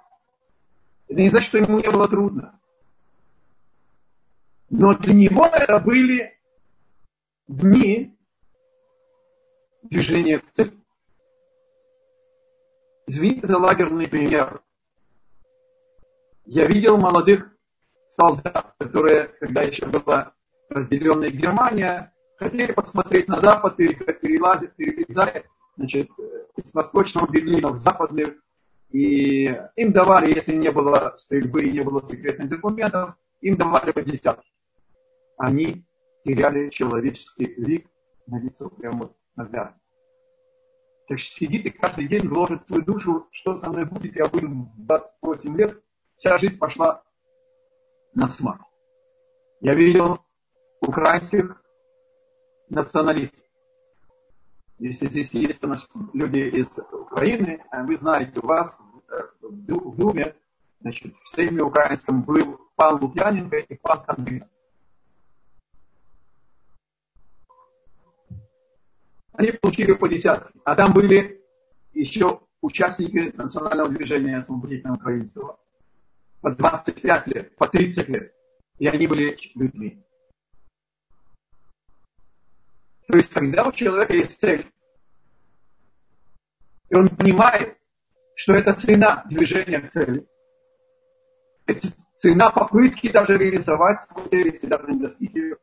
это 1.09 1.21
не 1.21 1.29
значит, 1.29 1.49
что 1.49 1.59
ему 1.59 1.79
не 1.79 1.91
было 1.91 2.09
трудно. 2.09 2.59
Но 4.69 4.95
для 4.95 5.15
него 5.15 5.47
это 5.47 5.79
были 5.79 6.39
дни 7.47 8.17
движения 9.83 10.41
к 10.41 10.53
цели. 10.53 10.77
Извините 13.07 13.47
за 13.47 13.59
лагерный 13.59 14.09
пример. 14.09 14.61
Я 16.45 16.67
видел 16.67 16.97
молодых 16.97 17.57
солдат, 18.09 18.75
которые, 18.79 19.29
когда 19.41 19.63
еще 19.63 19.87
была 19.87 20.33
разделенная 20.69 21.31
Германия, 21.31 22.13
хотели 22.37 22.73
посмотреть 22.73 23.29
на 23.29 23.41
Запад, 23.41 23.77
перелазить, 23.77 24.75
перелезать 24.75 25.47
значит, 25.77 26.11
из 26.57 26.75
восточного 26.75 27.31
Берлина 27.31 27.71
в 27.71 27.79
западный 27.79 28.35
и 28.91 29.45
им 29.77 29.93
давали, 29.93 30.35
если 30.35 30.55
не 30.55 30.71
было 30.71 31.15
стрельбы 31.19 31.65
не 31.65 31.83
было 31.83 32.03
секретных 32.03 32.49
документов, 32.49 33.15
им 33.41 33.57
давали 33.57 33.93
по 33.93 34.03
десятки. 34.03 34.49
Они 35.39 35.85
теряли 36.25 36.71
человеческий 36.71 37.55
лик 37.57 37.89
на 38.27 38.41
лицо 38.41 38.71
прямо 38.71 39.13
наглядно. 39.35 39.79
Так 41.09 41.19
что 41.19 41.35
сидит 41.35 41.67
и 41.67 41.71
каждый 41.71 42.09
день 42.09 42.27
вложит 42.27 42.67
свою 42.67 42.83
душу, 42.83 43.29
что 43.31 43.61
со 43.61 43.71
мной 43.71 43.85
будет, 43.85 44.17
я 44.17 44.27
буду 44.27 44.49
28 44.77 45.57
лет, 45.57 45.81
вся 46.17 46.37
жизнь 46.39 46.59
пошла 46.59 47.03
на 48.15 48.29
смарт. 48.29 48.63
Я 49.61 49.75
видел 49.75 50.19
украинских 50.81 51.63
националистов. 52.69 53.46
Если 54.79 55.07
здесь 55.07 55.31
есть 55.33 55.63
люди 56.13 56.39
из 56.39 56.79
Украины, 56.93 57.65
а 57.71 57.83
вы 57.83 57.97
знаете, 57.97 58.39
у 58.41 58.47
вас 58.47 58.79
э, 59.09 59.23
в 59.41 59.97
Думе, 59.97 60.35
значит, 60.81 61.17
в 61.17 61.29
Сейме 61.31 61.63
украинском 61.63 62.23
был 62.23 62.61
пан 62.75 63.03
Лукьяненко 63.03 63.57
и 63.57 63.75
пан 63.77 64.05
Кондратьев. 64.05 64.49
Они 69.33 69.53
получили 69.53 69.93
по 69.95 70.09
десятке. 70.09 70.59
А 70.65 70.75
там 70.75 70.93
были 70.93 71.43
еще 71.93 72.41
участники 72.61 73.35
национального 73.37 73.89
движения 73.89 74.39
освободительного 74.39 74.99
правительства. 74.99 75.59
По 76.41 76.51
25 76.51 77.27
лет, 77.29 77.57
по 77.57 77.67
30 77.67 78.09
лет. 78.09 78.35
И 78.79 78.87
они 78.87 79.07
были 79.07 79.39
людьми. 79.55 80.06
То 83.09 83.17
есть, 83.17 83.33
когда 83.33 83.65
у 83.65 83.73
человека 83.73 84.15
есть 84.15 84.41
цель, 84.41 84.71
и 86.89 86.95
он 86.95 87.09
понимает, 87.09 87.79
что 88.35 88.53
это 88.53 88.75
цена 88.75 89.25
движения 89.29 89.81
к 89.81 89.91
цели, 89.91 90.27
это 91.67 91.89
цена 92.17 92.51
попытки 92.51 93.11
даже 93.11 93.35
реализовать 93.35 94.05
свою 94.05 94.29
цель, 94.29 94.53
если 94.53 94.67
даже 94.67 94.87
не 94.89 95.01
достичь 95.01 95.35
ее, 95.35 95.57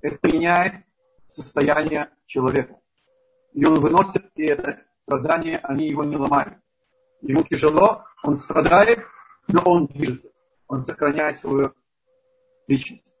это 0.00 0.28
меняет 0.28 0.84
состояние 1.28 2.10
человека. 2.26 2.76
И 3.52 3.64
он 3.64 3.80
выносит, 3.80 4.30
и 4.34 4.44
это 4.44 4.82
страдание, 5.02 5.58
они 5.62 5.88
его 5.88 6.04
не 6.04 6.16
ломают. 6.16 6.54
Ему 7.20 7.44
тяжело, 7.44 8.04
он 8.24 8.40
страдает, 8.40 9.04
но 9.48 9.62
он 9.64 9.86
движется. 9.86 10.30
Он 10.66 10.84
сохраняет 10.84 11.38
свою 11.38 11.74
личность. 12.66 13.11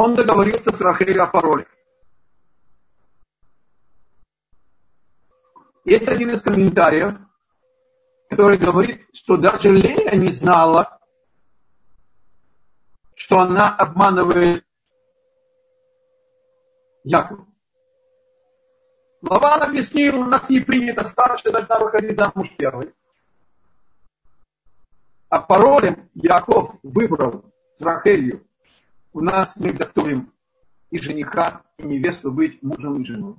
Он 0.00 0.14
договорился 0.14 0.72
с 0.72 0.80
Рахель 0.80 1.18
о 1.18 1.26
пароле. 1.26 1.66
Есть 5.84 6.06
один 6.06 6.30
из 6.30 6.40
комментариев, 6.40 7.18
который 8.30 8.58
говорит, 8.58 9.08
что 9.12 9.36
даже 9.36 9.74
Лея 9.74 10.14
не 10.14 10.28
знала, 10.28 11.00
что 13.16 13.40
она 13.40 13.74
обманывает 13.74 14.64
Якова. 17.02 17.48
Лаван 19.22 19.64
объяснил, 19.64 20.20
у 20.20 20.26
нас 20.26 20.48
не 20.48 20.60
принято 20.60 21.08
старший 21.08 21.50
должна 21.50 21.76
выходить 21.80 22.16
замуж 22.16 22.48
первой. 22.56 22.94
А 25.28 25.40
паролем 25.40 26.08
Яков 26.14 26.76
выбрал 26.84 27.52
с 27.74 27.82
Рахелью 27.82 28.47
у 29.12 29.20
нас 29.20 29.56
мы 29.56 29.72
готовим 29.72 30.32
и 30.90 30.98
жениха, 30.98 31.62
и 31.78 31.82
невесту 31.84 32.30
быть 32.30 32.62
мужем 32.62 33.02
и 33.02 33.04
женой. 33.04 33.36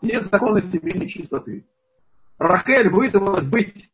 Есть 0.00 0.30
законы 0.30 0.62
семейной 0.62 1.08
чистоты. 1.08 1.66
Рахель 2.38 2.88
вызвалась 2.88 3.44
быть 3.44 3.90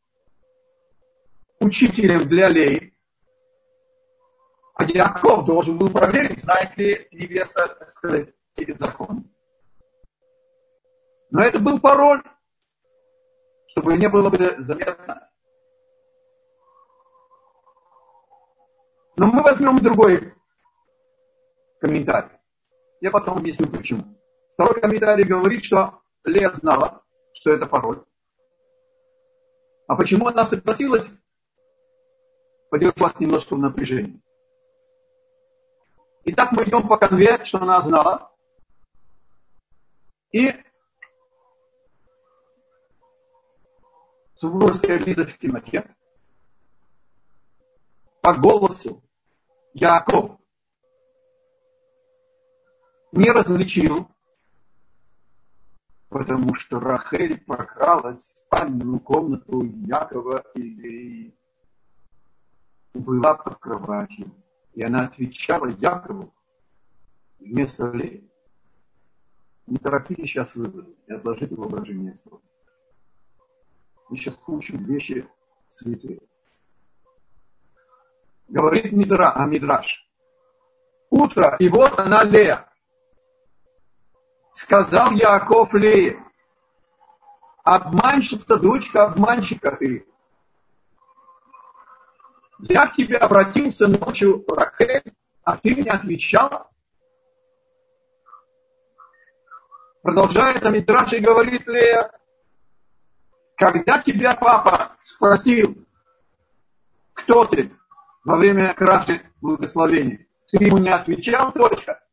учителем 1.61 2.21
для 2.29 2.49
Леи, 2.49 2.95
а 4.75 4.85
Яков 4.85 5.45
должен 5.45 5.77
был 5.77 5.91
проверить, 5.91 6.41
знает 6.41 6.77
ли 6.79 7.09
невеста, 7.11 7.69
так 7.69 7.93
сказать, 7.93 8.33
эти 8.57 8.77
законы. 8.79 9.25
Но 11.31 11.43
это 11.43 11.59
был 11.59 11.79
пароль, 11.79 12.23
чтобы 13.69 13.97
не 13.97 14.09
было 14.09 14.31
бы 14.31 14.39
заметно 14.39 15.28
Но 19.19 19.27
мы 19.27 19.43
возьмем 19.43 19.79
другой 19.79 20.33
комментарий. 21.81 22.31
Я 23.01 23.11
потом 23.11 23.39
объясню 23.39 23.67
почему. 23.67 24.05
Второй 24.55 24.81
комментарий 24.81 25.25
говорит, 25.25 25.65
что 25.65 26.01
Лея 26.25 26.53
знала, 26.55 27.03
что 27.33 27.51
это 27.51 27.67
пароль. 27.67 28.05
А 29.89 29.97
почему 29.97 30.29
она 30.29 30.45
согласилась, 30.45 31.11
подержу 32.71 32.95
вас 32.99 33.19
немножко 33.19 33.57
в 33.57 33.59
напряжении. 33.59 34.23
Итак, 36.27 36.53
мы 36.53 36.63
идем 36.63 36.87
по 36.87 36.97
конве, 36.97 37.45
что 37.45 37.59
она 37.59 37.83
знала. 37.83 38.33
И 40.31 40.55
супружеская 44.37 45.01
близость 45.01 45.33
в 45.33 45.39
темноте. 45.39 45.93
По 48.21 48.33
голосу 48.35 49.03
Яков 49.81 50.41
не 53.13 53.31
различил, 53.31 54.09
потому 56.09 56.57
что 56.57 56.81
Рахель 56.81 57.45
прокралась 57.45 58.25
в 58.25 58.39
спальную 58.39 58.99
комнату 58.99 59.63
Якова 59.65 60.43
и 60.57 61.33
была 62.93 63.35
под 63.35 63.59
кроватью. 63.59 64.35
И 64.75 64.83
она 64.83 65.05
отвечала 65.05 65.67
Якову 65.67 66.35
вместо 67.39 67.89
Леи. 67.93 68.29
Не 69.67 69.77
торопитесь 69.77 70.31
сейчас 70.31 70.57
выводы 70.57 70.97
и 71.07 71.13
отложите 71.13 71.55
воображение 71.55 72.17
слова. 72.17 72.43
Мы 74.09 74.17
сейчас 74.17 74.35
получим 74.39 74.85
вещи 74.85 75.29
святые. 75.69 76.21
Говорит 78.49 78.93
Мидра, 78.93 79.33
а 79.35 79.45
Мидраш. 79.45 79.87
Утро, 81.11 81.57
и 81.59 81.69
вот 81.69 81.99
она 81.99 82.23
Лея. 82.25 82.67
Сказал 84.55 85.13
Яков 85.13 85.73
Лее, 85.75 86.23
обманщица, 87.63 88.59
дочка 88.59 89.05
обманщика 89.05 89.77
ты. 89.77 90.07
Я 92.61 92.87
к 92.89 92.97
тебе 92.97 93.19
обратился 93.19 93.87
ночью, 93.87 94.45
Рахель, 94.49 95.15
а 95.45 95.57
ты 95.57 95.77
мне 95.77 95.91
отвечала. 95.91 96.71
Продолжает 100.03 100.63
Амитраш 100.65 101.13
и 101.13 101.21
говорит 101.21 101.67
Лея, 101.67 102.11
когда 103.57 104.03
тебя 104.03 104.35
папа 104.35 104.97
спросил, 105.03 105.87
кто 107.15 107.45
ты 107.45 107.78
во 108.29 108.37
время 108.37 108.75
кражи 108.75 109.23
благословения, 109.41 110.27
ты 110.51 110.63
ему 110.63 110.77
не 110.77 110.91
отвечал, 110.91 111.51
дочка? 111.51 112.05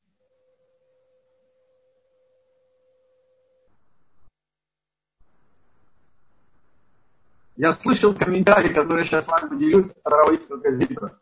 Я 7.57 7.73
слышал 7.73 8.15
комментарий, 8.15 8.73
который 8.73 9.05
сейчас 9.05 9.25
с 9.25 9.27
вами 9.27 9.49
поделюсь, 9.49 9.91
Раваитского 10.05 10.57
газета, 10.61 11.19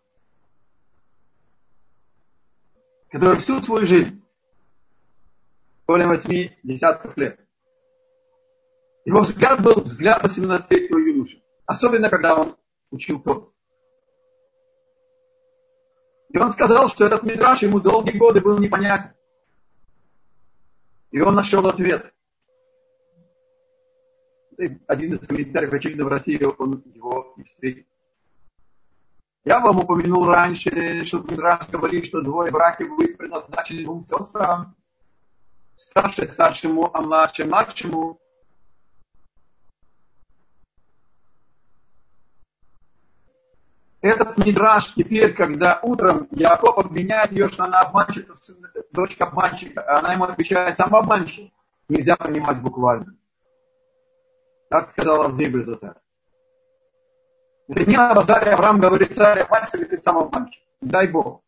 который 3.10 3.40
всю 3.40 3.64
свою 3.64 3.88
жизнь, 3.88 4.24
более 5.88 6.08
восьми 6.08 6.56
десятков 6.62 7.18
лет, 7.18 7.40
его 9.06 9.22
взгляд 9.22 9.60
был 9.64 9.82
взгляд 9.82 10.24
18-летнего 10.24 11.00
юноши, 11.00 11.42
особенно 11.66 12.10
когда 12.10 12.36
он 12.36 12.56
учил 12.92 13.20
Тору. 13.20 13.53
И 16.34 16.38
он 16.38 16.52
сказал, 16.52 16.90
что 16.90 17.06
этот 17.06 17.24
мидраж 17.24 17.62
ему 17.62 17.80
долгие 17.80 18.18
годы 18.18 18.42
был 18.42 18.60
непонятен. 18.60 19.12
И 21.12 21.22
он 21.22 21.36
нашел 21.36 21.66
ответ 21.68 22.14
один 24.88 25.16
из 25.16 25.28
комментариев, 25.28 25.74
очевидно, 25.74 26.06
в 26.06 26.10
России 26.10 26.42
он 26.44 26.84
его 26.94 27.34
не 27.38 27.44
встретит. 27.44 27.88
Я 29.46 29.60
вам 29.60 29.80
упомянул 29.80 30.26
раньше, 30.26 31.06
что 31.06 31.20
Мидраш 31.20 31.68
говорит, 31.70 32.06
что 32.06 32.22
двое 32.22 32.50
братьев 32.50 32.88
будут 32.90 33.18
предназначены 33.18 33.84
двум 33.84 34.06
сестрам. 34.06 34.76
Старший 35.76 36.30
старшему, 36.30 36.90
а 36.94 37.02
младший 37.02 37.46
младшему. 37.46 38.20
Этот 44.04 44.38
Мидраш 44.46 44.96
теперь, 44.96 45.34
когда 45.34 45.80
утром 45.82 46.28
Яков 46.32 46.78
обвиняет 46.78 47.32
ее, 47.32 47.48
что 47.48 47.64
она 47.64 47.80
обманщица, 47.80 48.54
дочка 48.92 49.24
обманщика, 49.24 49.82
а 49.82 50.00
она 50.00 50.12
ему 50.12 50.26
отвечает, 50.26 50.76
сам 50.76 50.94
обманщик. 50.94 51.54
Нельзя 51.88 52.18
понимать 52.18 52.62
буквально. 52.62 53.16
Так 54.70 54.90
сказал 54.90 55.24
Авдей 55.24 55.50
Безута. 55.50 56.02
Это 57.70 57.86
не 57.86 57.96
на 57.96 58.14
базаре 58.14 58.52
Авраам 58.52 58.82
говорит, 58.82 59.16
царь, 59.16 59.40
обманщик, 59.40 59.90
ты 59.90 59.96
сам 59.96 60.18
обманщик. 60.18 60.62
Дай 60.82 61.08
Бог. 61.08 61.42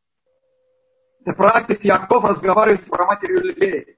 Это 1.26 1.34
практика 1.34 1.86
Яков 1.86 2.24
разговаривает 2.24 2.82
с 2.82 2.88
матерью 2.88 3.54
Леей. 3.54 3.98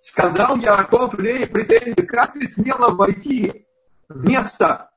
Сказал 0.00 0.56
Яков 0.56 1.18
Лее 1.18 1.46
претензию, 1.46 2.06
как 2.06 2.32
ты 2.32 2.46
смело 2.46 2.94
войти 2.94 3.66
в 4.08 4.26
место 4.26 4.90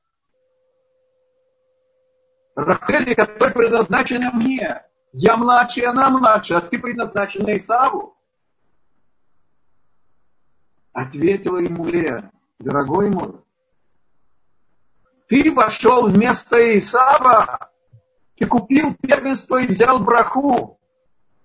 Рахели, 2.58 3.14
которое 3.14 3.52
предназначено 3.52 4.32
мне. 4.32 4.82
Я 5.12 5.36
младший, 5.36 5.84
она 5.84 6.10
младшая, 6.10 6.58
а 6.58 6.62
ты 6.62 6.76
предназначена 6.80 7.56
Исаву. 7.56 8.16
Ответила 10.92 11.58
ему 11.58 11.86
Лея, 11.86 12.32
дорогой 12.58 13.10
мой, 13.10 13.40
ты 15.28 15.52
вошел 15.52 16.08
вместо 16.08 16.76
Исава, 16.76 17.70
ты 18.36 18.46
купил 18.46 18.96
первенство 18.96 19.58
и 19.58 19.68
взял 19.68 20.00
браху. 20.00 20.80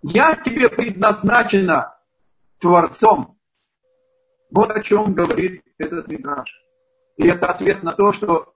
Я 0.01 0.33
тебе 0.33 0.67
предназначена 0.67 1.95
Творцом. 2.59 3.37
Вот 4.49 4.71
о 4.71 4.81
чем 4.81 5.13
говорит 5.13 5.63
этот 5.77 6.07
Мидраш. 6.07 6.49
И 7.17 7.27
это 7.27 7.51
ответ 7.51 7.83
на 7.83 7.91
то, 7.91 8.13
что 8.13 8.52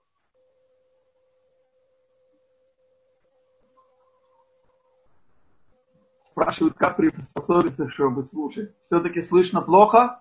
спрашивают, 6.38 6.74
как 6.76 6.96
приспособиться, 6.96 7.88
чтобы 7.90 8.24
слушать. 8.24 8.70
Все-таки 8.84 9.22
слышно 9.22 9.60
плохо? 9.60 10.20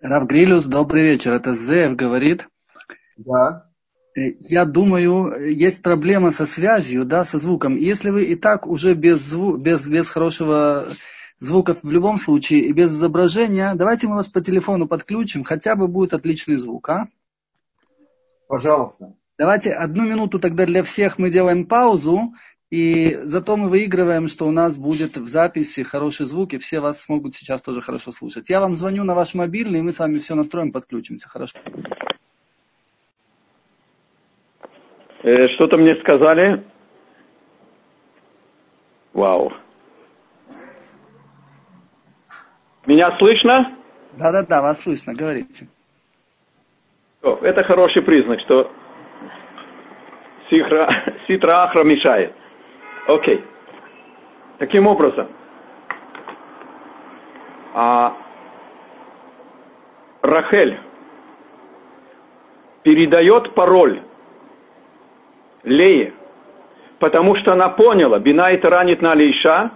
Рав 0.00 0.26
Грилюс, 0.26 0.66
добрый 0.66 1.02
вечер. 1.02 1.32
Это 1.32 1.54
Зев 1.54 1.96
говорит. 1.96 2.46
Да. 3.16 3.66
Э, 4.14 4.32
я 4.40 4.64
думаю, 4.64 5.50
есть 5.50 5.82
проблема 5.82 6.30
со 6.30 6.46
связью, 6.46 7.04
да, 7.04 7.24
со 7.24 7.38
звуком. 7.38 7.76
Если 7.76 8.10
вы 8.10 8.24
и 8.24 8.36
так 8.36 8.66
уже 8.66 8.94
без, 8.94 9.20
зву 9.20 9.56
без, 9.56 9.86
без 9.86 10.10
хорошего 10.10 10.92
звука 11.40 11.74
в 11.82 11.90
любом 11.90 12.18
случае 12.18 12.60
и 12.66 12.72
без 12.72 12.92
изображения, 12.92 13.74
давайте 13.74 14.06
мы 14.06 14.16
вас 14.16 14.28
по 14.28 14.40
телефону 14.40 14.86
подключим, 14.86 15.44
хотя 15.44 15.74
бы 15.76 15.88
будет 15.88 16.12
отличный 16.12 16.56
звук, 16.56 16.88
а? 16.90 17.08
Пожалуйста. 18.48 19.14
Давайте 19.38 19.72
одну 19.72 20.04
минуту 20.04 20.38
тогда 20.40 20.66
для 20.66 20.82
всех 20.82 21.18
мы 21.18 21.30
делаем 21.30 21.66
паузу, 21.66 22.34
и 22.70 23.18
зато 23.22 23.56
мы 23.56 23.70
выигрываем, 23.70 24.28
что 24.28 24.46
у 24.46 24.50
нас 24.50 24.76
будет 24.76 25.16
в 25.16 25.26
записи 25.26 25.82
хороший 25.82 26.26
звук, 26.26 26.52
и 26.52 26.58
все 26.58 26.80
вас 26.80 27.02
смогут 27.02 27.34
сейчас 27.34 27.62
тоже 27.62 27.80
хорошо 27.80 28.10
слушать. 28.10 28.50
Я 28.50 28.60
вам 28.60 28.76
звоню 28.76 29.04
на 29.04 29.14
ваш 29.14 29.34
мобильный, 29.34 29.78
и 29.78 29.82
мы 29.82 29.90
с 29.90 29.98
вами 29.98 30.18
все 30.18 30.34
настроим, 30.34 30.70
подключимся. 30.70 31.28
Хорошо? 31.28 31.58
Э, 35.22 35.48
что-то 35.54 35.78
мне 35.78 35.96
сказали. 35.96 36.62
Вау. 39.14 39.52
Меня 42.84 43.16
слышно? 43.18 43.76
Да-да-да, 44.18 44.60
вас 44.62 44.82
слышно, 44.82 45.14
говорите. 45.14 45.68
Это 47.22 47.62
хороший 47.64 48.02
признак, 48.02 48.40
что 48.40 48.70
ситра 50.50 51.64
ахра 51.64 51.82
мешает. 51.84 52.34
Окей. 53.08 53.42
Таким 54.58 54.86
образом, 54.86 55.28
а, 57.74 58.12
Рахель 60.20 60.78
передает 62.82 63.54
пароль 63.54 64.02
Лее, 65.62 66.12
потому 66.98 67.34
что 67.36 67.52
она 67.52 67.70
поняла, 67.70 68.18
Бина 68.18 68.52
это 68.52 68.68
ранит 68.68 69.00
на 69.00 69.14
Лейша, 69.14 69.70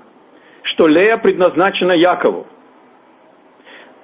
что 0.65 0.87
Лея 0.87 1.17
предназначена 1.17 1.93
Якову. 1.93 2.47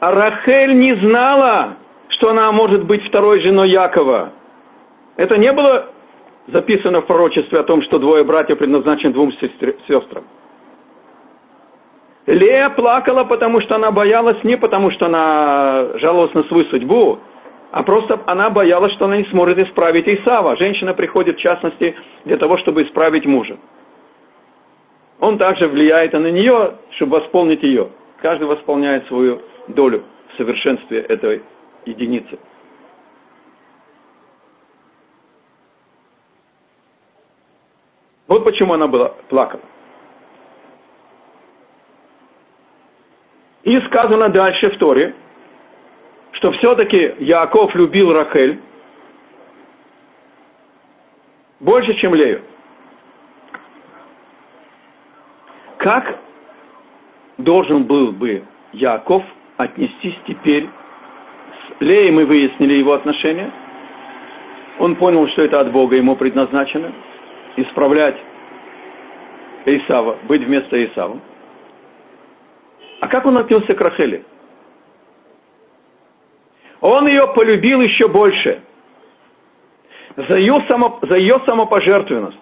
А 0.01 0.11
Рахель 0.11 0.79
не 0.79 0.95
знала, 0.95 1.77
что 2.09 2.31
она 2.31 2.51
может 2.51 2.85
быть 2.85 3.07
второй 3.07 3.41
женой 3.41 3.69
Якова. 3.69 4.33
Это 5.17 5.37
не 5.37 5.53
было 5.53 5.91
записано 6.53 7.03
в 7.03 7.07
пророчестве 7.07 7.61
о 7.61 7.65
том, 7.65 7.83
что 7.83 7.99
двое 7.99 8.25
братьев 8.25 8.59
предназначены 8.59 9.13
двум 9.13 9.33
сестрам. 9.87 10.25
Лея 12.27 12.69
плакала, 12.71 13.25
потому 13.25 13.61
что 13.63 13.77
она 13.77 13.91
боялась, 13.91 14.43
не 14.45 14.57
потому 14.57 14.91
что 14.91 15.07
она 15.07 15.99
жаловалась 15.99 16.35
на 16.35 16.43
свою 16.45 16.65
судьбу, 16.67 17.19
а 17.71 17.83
просто 17.83 18.21
она 18.27 18.51
боялась, 18.51 18.93
что 18.95 19.07
она 19.07 19.17
не 19.17 19.25
сможет 19.25 19.59
исправить 19.59 20.07
Исава. 20.07 20.57
Женщина 20.57 20.95
приходит, 20.95 21.37
в 21.37 21.41
частности, 21.41 21.95
для 22.25 22.37
того, 22.37 22.59
чтобы 22.59 22.83
исправить 22.83 23.25
мужа. 23.25 23.57
Он 25.21 25.39
также 25.39 25.69
влияет 25.69 26.13
на 26.13 26.31
нее, 26.31 26.75
чтобы 26.97 27.21
восполнить 27.21 27.63
ее. 27.63 27.89
Каждый 28.21 28.47
восполняет 28.47 29.07
свою 29.07 29.41
долю 29.69 30.03
в 30.33 30.37
совершенстве 30.37 31.01
этой 31.01 31.43
единицы. 31.87 32.39
Вот 38.29 38.45
почему 38.45 38.75
она 38.75 38.87
была 38.87 39.09
плакала. 39.29 39.63
И 43.65 43.81
сказано 43.83 44.29
дальше 44.29 44.71
в 44.71 44.79
Торе, 44.79 45.15
что 46.33 46.53
все-таки 46.53 47.15
Яков 47.19 47.75
любил 47.75 48.13
Рахель 48.13 48.61
больше, 51.61 51.95
чем 51.95 52.15
Лею. 52.15 52.43
Как 55.79 56.19
должен 57.39 57.85
был 57.85 58.13
бы 58.13 58.45
Яков 58.73 59.25
отнестись 59.57 60.17
теперь 60.27 60.69
с 60.69 61.81
Леей 61.81 62.11
мы 62.11 62.25
выяснили 62.25 62.75
его 62.75 62.93
отношения. 62.93 63.51
Он 64.79 64.97
понял, 64.97 65.27
что 65.29 65.43
это 65.43 65.61
от 65.61 65.73
Бога 65.73 65.97
ему 65.97 66.15
предназначено, 66.17 66.93
исправлять 67.63 68.17
Исава, 69.67 70.19
быть 70.25 70.43
вместо 70.43 70.83
Исава. 70.85 71.19
А 73.01 73.09
как 73.09 73.27
он 73.27 73.39
отнесся 73.39 73.75
к 73.75 73.81
Рахеле? 73.81 74.25
Он 76.81 77.07
ее 77.07 77.27
полюбил 77.35 77.81
еще 77.81 78.09
больше 78.09 78.63
за 80.17 80.37
ее, 80.37 80.65
само, 80.69 80.99
за 81.03 81.17
ее 81.17 81.41
самопожертвенность. 81.45 82.37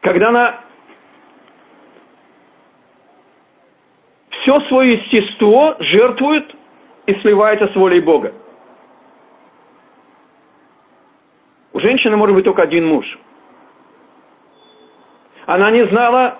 Когда 0.00 0.28
она 0.28 0.60
все 4.30 4.60
свое 4.68 4.94
естество 4.94 5.76
жертвует 5.80 6.54
и 7.06 7.14
сливается 7.14 7.68
с 7.68 7.74
волей 7.74 8.00
Бога. 8.00 8.32
У 11.80 11.82
женщины 11.82 12.14
может 12.14 12.36
быть 12.36 12.44
только 12.44 12.60
один 12.60 12.86
муж. 12.86 13.06
Она 15.46 15.70
не 15.70 15.86
знала, 15.86 16.36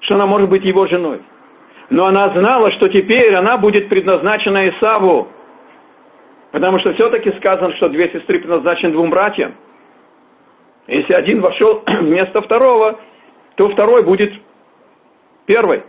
что 0.00 0.14
она 0.14 0.24
может 0.24 0.48
быть 0.48 0.64
его 0.64 0.86
женой. 0.86 1.20
Но 1.90 2.06
она 2.06 2.30
знала, 2.30 2.72
что 2.72 2.88
теперь 2.88 3.34
она 3.34 3.58
будет 3.58 3.90
предназначена 3.90 4.70
Исаву. 4.70 5.28
Потому 6.52 6.78
что 6.78 6.94
все-таки 6.94 7.32
сказано, 7.32 7.76
что 7.76 7.90
две 7.90 8.08
сестры 8.12 8.38
предназначены 8.38 8.92
двум 8.92 9.10
братьям. 9.10 9.54
Если 10.86 11.12
один 11.12 11.42
вошел 11.42 11.82
вместо 11.86 12.40
второго, 12.40 12.98
то 13.56 13.68
второй 13.68 14.04
будет 14.04 14.32
первый. 15.44 15.82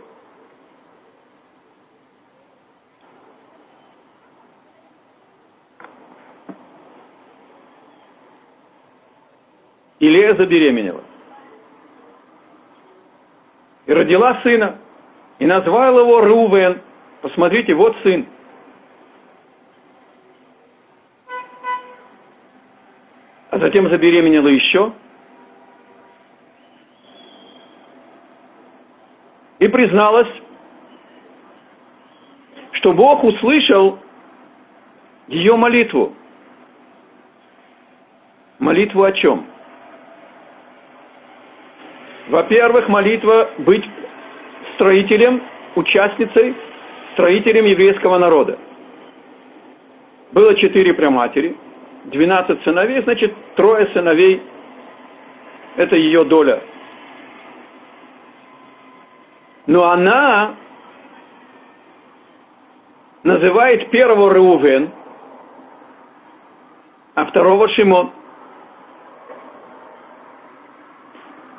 И 10.06 10.08
Лея 10.08 10.36
забеременела. 10.36 11.02
И 13.86 13.92
родила 13.92 14.40
сына. 14.44 14.78
И 15.40 15.46
назвала 15.46 16.00
его 16.00 16.20
Рувен. 16.20 16.80
Посмотрите, 17.22 17.74
вот 17.74 17.96
сын. 18.04 18.24
А 23.50 23.58
затем 23.58 23.90
забеременела 23.90 24.46
еще. 24.46 24.92
И 29.58 29.66
призналась, 29.66 30.30
что 32.74 32.92
Бог 32.92 33.24
услышал 33.24 33.98
ее 35.26 35.56
молитву. 35.56 36.14
Молитву 38.60 39.02
о 39.02 39.10
чем? 39.10 39.55
Во-первых, 42.28 42.88
молитва 42.88 43.50
быть 43.58 43.84
строителем, 44.74 45.42
участницей, 45.76 46.54
строителем 47.12 47.66
еврейского 47.66 48.18
народа. 48.18 48.58
Было 50.32 50.54
четыре 50.56 50.92
праматери, 50.92 51.56
двенадцать 52.04 52.62
сыновей, 52.64 53.02
значит, 53.02 53.32
трое 53.54 53.86
сыновей– 53.92 54.42
это 55.76 55.94
ее 55.94 56.24
доля. 56.24 56.62
Но 59.66 59.88
она 59.88 60.56
называет 63.22 63.90
первого 63.90 64.32
Реувен, 64.32 64.90
а 67.14 67.26
второго 67.26 67.68
Шимон– 67.68 68.10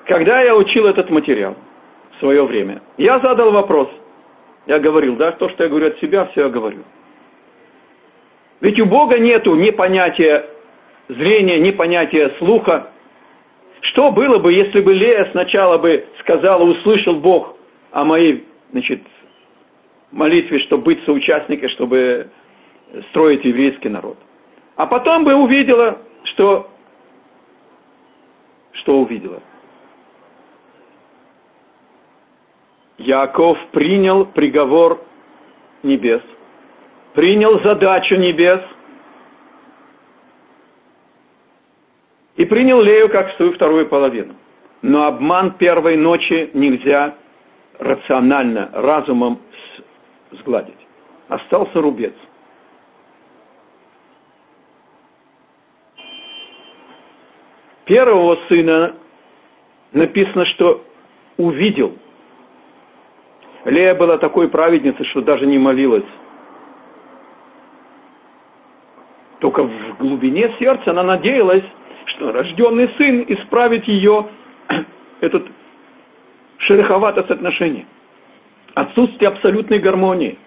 Когда 0.08 0.42
я 0.42 0.56
учил 0.56 0.88
этот 0.88 1.10
материал 1.10 1.56
в 2.16 2.20
свое 2.20 2.46
время, 2.46 2.82
я 2.98 3.20
задал 3.20 3.52
вопрос. 3.52 3.90
Я 4.66 4.80
говорил, 4.80 5.18
да, 5.18 5.34
то, 5.34 5.50
что 5.50 5.64
я 5.64 5.70
говорю 5.70 5.88
от 5.88 6.00
себя, 6.00 6.26
все 6.28 6.44
я 6.44 6.50
говорю. 6.50 6.84
Ведь 8.62 8.80
у 8.80 8.86
Бога 8.86 9.20
нету 9.20 9.54
ни 9.56 9.70
понятия 9.70 10.50
зрения, 11.10 11.60
ни 11.60 11.72
понятия 11.72 12.34
слуха. 12.40 12.90
Что 13.82 14.12
было 14.12 14.40
бы, 14.40 14.54
если 14.54 14.80
бы 14.80 14.94
Лея 14.94 15.28
сначала 15.32 15.78
бы 15.78 16.06
сказала, 16.20 16.64
услышал 16.64 17.16
Бог 17.16 17.56
о 17.92 18.06
моей, 18.06 18.46
значит, 18.72 19.02
молитве, 20.12 20.60
чтобы 20.60 20.84
быть 20.84 21.04
соучастником, 21.04 21.70
чтобы 21.70 22.30
строить 23.10 23.44
еврейский 23.44 23.90
народ. 23.90 24.18
А 24.78 24.86
потом 24.88 25.26
бы 25.26 25.36
увидела, 25.36 26.00
что... 26.24 26.70
Что 28.72 29.02
увидела? 29.02 29.42
Яков 32.98 33.58
принял 33.72 34.26
приговор 34.26 35.04
небес, 35.84 36.22
принял 37.14 37.62
задачу 37.62 38.16
небес 38.16 38.62
и 42.38 42.46
принял 42.46 42.82
Лею 42.82 43.10
как 43.10 43.36
свою 43.36 43.54
вторую 43.54 43.88
половину. 43.88 44.36
Но 44.82 45.06
обман 45.06 45.52
первой 45.52 45.96
ночи 45.96 46.50
нельзя 46.54 47.16
рационально, 47.80 48.70
разумом 48.74 49.40
сгладить. 50.32 50.76
Остался 51.28 51.82
рубец. 51.82 52.14
Первого 57.86 58.38
сына 58.50 58.96
написано, 59.94 60.46
что 60.46 60.84
увидел– 61.38 61.96
Лея 63.66 63.96
была 63.96 64.18
такой 64.18 64.50
праведницей, 64.50 65.06
что 65.08 65.22
даже 65.22 65.46
не 65.46 65.58
молилась. 65.58 66.06
Только 69.40 69.64
в 69.64 69.98
глубине 69.98 70.54
сердца 70.60 70.92
она 70.92 71.04
надеялась, 71.04 71.64
что 72.06 72.32
рожденный 72.32 72.90
сын 72.98 73.26
исправит 73.28 73.88
ее 73.88 74.28
этот 75.22 75.48
шероховатость 76.60 77.30
отношений. 77.30 77.86
Отсутствие 78.74 79.30
абсолютной 79.30 79.80
гармонии. 79.80 80.38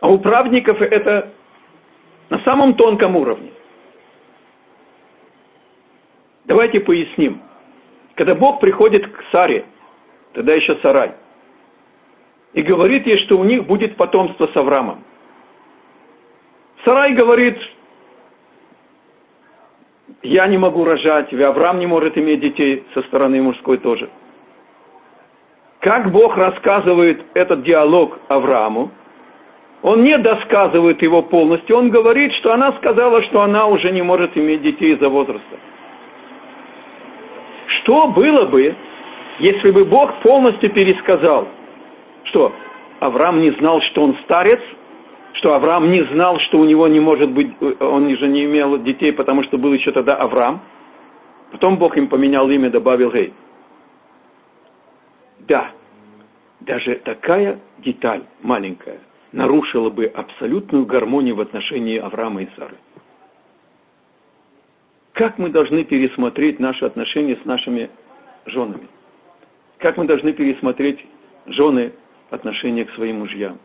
А 0.00 0.08
у 0.08 0.18
праведников 0.18 0.80
это 0.80 1.32
на 2.30 2.38
самом 2.40 2.74
тонком 2.74 3.16
уровне. 3.16 3.50
Давайте 6.44 6.80
поясним. 6.80 7.40
Когда 8.14 8.34
Бог 8.34 8.60
приходит 8.60 9.06
к 9.06 9.24
Саре– 9.30 9.66
тогда 10.36 10.52
еще 10.52 10.76
Сарай. 10.82 11.12
И 12.52 12.60
говорит 12.60 13.06
ей, 13.06 13.18
что 13.24 13.38
у 13.38 13.44
них 13.44 13.66
будет 13.66 13.96
потомство 13.96 14.46
с 14.46 14.56
Авраамом. 14.56 15.02
Сарай 16.84 17.14
говорит, 17.14 17.58
я 20.22 20.46
не 20.46 20.58
могу 20.58 20.84
рожать, 20.84 21.32
и 21.32 21.42
Авраам 21.42 21.78
не 21.78 21.86
может 21.86 22.18
иметь 22.18 22.40
детей 22.40 22.84
со 22.92 23.00
стороны 23.04 23.40
мужской 23.40 23.78
тоже. 23.78 24.10
Как 25.80 26.12
Бог 26.12 26.36
рассказывает 26.36 27.24
этот 27.32 27.62
диалог 27.62 28.18
Аврааму, 28.28 28.90
он 29.80 30.02
не 30.02 30.18
досказывает 30.18 31.00
его 31.00 31.22
полностью, 31.22 31.78
он 31.78 31.88
говорит, 31.88 32.32
что 32.34 32.52
она 32.52 32.72
сказала, 32.72 33.22
что 33.24 33.40
она 33.40 33.66
уже 33.68 33.90
не 33.90 34.02
может 34.02 34.36
иметь 34.36 34.60
детей 34.60 34.94
из-за 34.94 35.08
возраста. 35.08 35.56
Что 37.68 38.08
было 38.08 38.46
бы, 38.46 38.74
если 39.38 39.70
бы 39.70 39.84
Бог 39.84 40.20
полностью 40.22 40.70
пересказал, 40.70 41.48
что 42.24 42.52
Авраам 43.00 43.40
не 43.40 43.50
знал, 43.52 43.80
что 43.82 44.02
он 44.02 44.16
старец, 44.24 44.60
что 45.34 45.54
Авраам 45.54 45.90
не 45.90 46.02
знал, 46.06 46.38
что 46.40 46.58
у 46.58 46.64
него 46.64 46.88
не 46.88 47.00
может 47.00 47.30
быть, 47.30 47.50
он 47.80 48.16
же 48.16 48.28
не 48.28 48.44
имел 48.44 48.78
детей, 48.78 49.12
потому 49.12 49.42
что 49.44 49.58
был 49.58 49.72
еще 49.72 49.92
тогда 49.92 50.16
Авраам. 50.16 50.62
Потом 51.52 51.76
Бог 51.76 51.96
им 51.96 52.08
поменял 52.08 52.48
имя, 52.50 52.70
добавил 52.70 53.10
Гей. 53.12 53.32
Да, 55.40 55.70
даже 56.60 56.96
такая 57.04 57.60
деталь 57.78 58.22
маленькая 58.42 58.98
нарушила 59.32 59.90
бы 59.90 60.06
абсолютную 60.06 60.86
гармонию 60.86 61.36
в 61.36 61.40
отношении 61.40 61.98
Авраама 61.98 62.42
и 62.42 62.48
Сары. 62.56 62.76
Как 65.12 65.38
мы 65.38 65.50
должны 65.50 65.84
пересмотреть 65.84 66.58
наши 66.58 66.84
отношения 66.84 67.36
с 67.42 67.44
нашими 67.44 67.90
женами? 68.46 68.88
Как 69.78 69.96
мы 69.96 70.06
должны 70.06 70.32
пересмотреть 70.32 71.04
жены 71.46 71.92
отношения 72.30 72.84
к 72.84 72.94
своим 72.94 73.20
мужьям? 73.20 73.58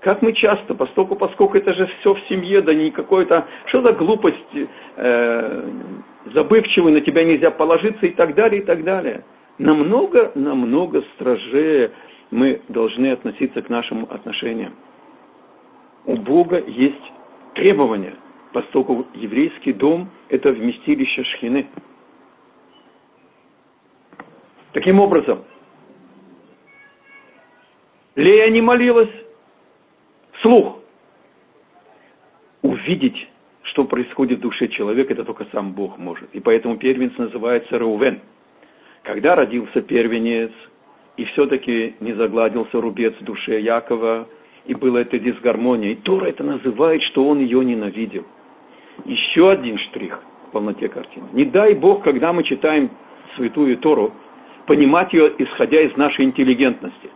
Как 0.00 0.22
мы 0.22 0.32
часто, 0.32 0.74
поскольку, 0.74 1.16
поскольку 1.16 1.58
это 1.58 1.74
же 1.74 1.86
все 2.00 2.14
в 2.14 2.20
семье, 2.28 2.62
да 2.62 2.72
не 2.72 2.90
какой-то, 2.90 3.46
что 3.66 3.82
за 3.82 3.92
глупость, 3.92 4.36
э, 4.96 5.70
забывчивый, 6.26 6.92
на 6.92 7.00
тебя 7.00 7.24
нельзя 7.24 7.50
положиться 7.50 8.06
и 8.06 8.10
так 8.10 8.34
далее, 8.34 8.62
и 8.62 8.64
так 8.64 8.84
далее. 8.84 9.24
Намного, 9.58 10.30
намного 10.36 11.02
строжее 11.14 11.90
мы 12.30 12.62
должны 12.68 13.10
относиться 13.10 13.60
к 13.60 13.68
нашим 13.68 14.06
отношениям. 14.08 14.74
У 16.04 16.16
Бога 16.16 16.62
есть 16.64 17.12
требования, 17.54 18.14
поскольку 18.52 19.06
еврейский 19.14 19.72
дом– 19.72 20.08
это 20.28 20.52
вместилище 20.52 21.24
шхины. 21.24 21.66
Таким 24.72 25.00
образом, 25.00 25.44
Лея 28.18 28.50
не 28.50 28.60
молилась 28.60 29.12
вслух. 30.32 30.80
Увидеть, 32.62 33.28
что 33.62 33.84
происходит 33.84 34.40
в 34.40 34.42
душе 34.42 34.66
человека, 34.66 35.12
это 35.12 35.24
только 35.24 35.46
сам 35.52 35.72
Бог 35.72 35.98
может. 35.98 36.28
И 36.34 36.40
поэтому 36.40 36.78
первенец 36.78 37.16
называется 37.16 37.76
Реувен. 37.78 38.18
Когда 39.04 39.36
родился 39.36 39.82
первенец, 39.82 40.50
и 41.16 41.26
все-таки 41.26 41.94
не 42.00 42.12
загладился 42.14 42.80
рубец 42.80 43.14
в 43.20 43.24
душе 43.24 43.60
Якова, 43.60 44.26
и 44.66 44.74
была 44.74 45.02
эта 45.02 45.20
дисгармония. 45.20 45.92
И 45.92 45.94
Тора 45.94 46.26
это 46.26 46.42
называет, 46.42 47.00
что 47.04 47.24
он 47.24 47.38
ее 47.38 47.64
ненавидел. 47.64 48.26
Еще 49.04 49.48
один 49.48 49.78
штрих 49.78 50.20
в 50.48 50.50
полноте 50.50 50.88
картины. 50.88 51.28
Не 51.34 51.44
дай 51.44 51.72
Бог, 51.74 52.02
когда 52.02 52.32
мы 52.32 52.42
читаем 52.42 52.90
Святую 53.36 53.76
Тору, 53.78 54.12
понимать 54.66 55.12
ее, 55.12 55.32
исходя 55.38 55.80
из 55.82 55.96
нашей 55.96 56.24
интеллигентности. 56.24 57.10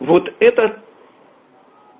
Вот 0.00 0.32
эта 0.40 0.82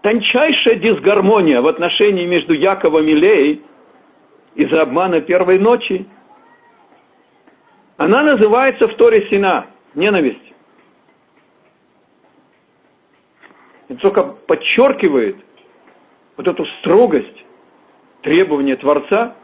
тончайшая 0.03 0.77
дисгармония 0.77 1.61
в 1.61 1.67
отношении 1.67 2.27
между 2.27 2.55
Яковом 2.55 3.07
и 3.07 3.15
Леей 3.15 3.63
из-за 4.55 4.83
обмана 4.83 5.21
первой 5.21 5.59
ночи, 5.59 6.07
она 7.99 8.23
называется 8.23 8.89
в 8.89 8.95
Торе 8.95 9.29
Сина, 9.29 9.67
ненависть. 9.95 10.39
Это 13.89 14.01
только 14.01 14.23
подчеркивает 14.23 15.37
вот 16.37 16.49
эту 16.49 16.65
строгость 16.79 17.45
требования 18.23 18.77
Творца 18.77 19.37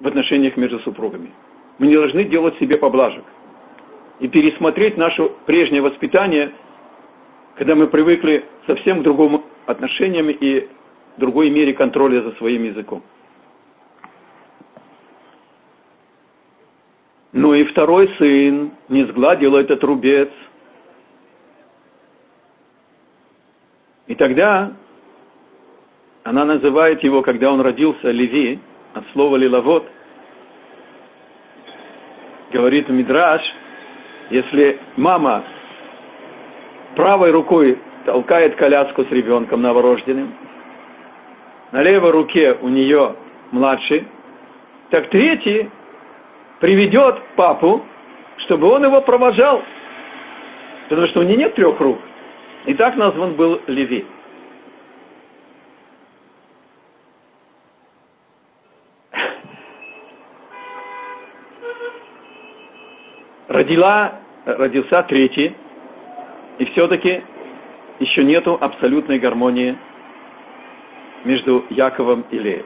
в 0.00 0.06
отношениях 0.06 0.56
между 0.58 0.80
супругами. 0.80 1.32
Мы 1.78 1.86
не 1.86 1.96
должны 1.96 2.24
делать 2.24 2.58
себе 2.58 2.76
поблажек 2.76 3.24
и 4.20 4.28
пересмотреть 4.28 4.98
наше 4.98 5.30
прежнее 5.46 5.80
воспитание, 5.80 6.52
когда 7.56 7.74
мы 7.74 7.86
привыкли 7.86 8.44
совсем 8.66 9.00
к 9.00 9.02
другому 9.02 9.44
отношениям 9.66 10.28
и 10.30 10.68
другой 11.16 11.50
мере 11.50 11.74
контроля 11.74 12.22
за 12.22 12.32
своим 12.32 12.64
языком. 12.64 13.02
Но 17.32 17.54
и 17.54 17.64
второй 17.64 18.08
сын 18.18 18.72
не 18.88 19.04
сгладил 19.06 19.56
этот 19.56 19.82
рубец. 19.82 20.30
И 24.06 24.14
тогда 24.14 24.72
она 26.22 26.44
называет 26.44 27.02
его, 27.02 27.22
когда 27.22 27.50
он 27.50 27.60
родился, 27.60 28.10
Леви, 28.10 28.58
от 28.92 29.04
слова 29.12 29.36
лиловод, 29.36 29.88
говорит 32.52 32.88
Мидраш, 32.88 33.42
если 34.30 34.78
мама 34.96 35.44
правой 36.94 37.30
рукой 37.30 37.78
толкает 38.04 38.56
коляску 38.56 39.04
с 39.04 39.10
ребенком 39.10 39.62
новорожденным, 39.62 40.32
на 41.72 41.82
левой 41.82 42.10
руке 42.10 42.56
у 42.60 42.68
нее 42.68 43.16
младший, 43.50 44.06
так 44.90 45.08
третий 45.10 45.70
приведет 46.60 47.16
папу, 47.36 47.82
чтобы 48.38 48.68
он 48.68 48.84
его 48.84 49.00
провожал, 49.00 49.62
потому 50.88 51.08
что 51.08 51.20
у 51.20 51.22
нее 51.22 51.36
нет 51.36 51.54
трех 51.54 51.80
рук. 51.80 51.98
И 52.66 52.74
так 52.74 52.96
назван 52.96 53.34
был 53.34 53.60
Леви. 53.66 54.06
родила, 63.54 64.20
родился 64.44 65.02
третий, 65.04 65.54
и 66.58 66.64
все-таки 66.66 67.22
еще 67.98 68.24
нету 68.24 68.56
абсолютной 68.60 69.18
гармонии 69.18 69.76
между 71.24 71.64
Яковом 71.70 72.24
и 72.30 72.38
Леей. 72.38 72.64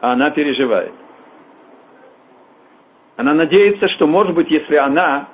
А 0.00 0.12
она 0.12 0.30
переживает. 0.30 0.92
Она 3.16 3.34
надеется, 3.34 3.88
что, 3.90 4.06
может 4.06 4.34
быть, 4.34 4.50
если 4.50 4.76
она 4.76 5.28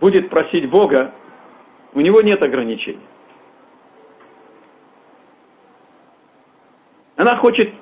будет 0.00 0.28
просить 0.28 0.68
Бога, 0.68 1.12
у 1.94 2.00
него 2.00 2.20
нет 2.22 2.42
ограничений. 2.42 3.06
Она 7.16 7.36
хочет 7.36 7.72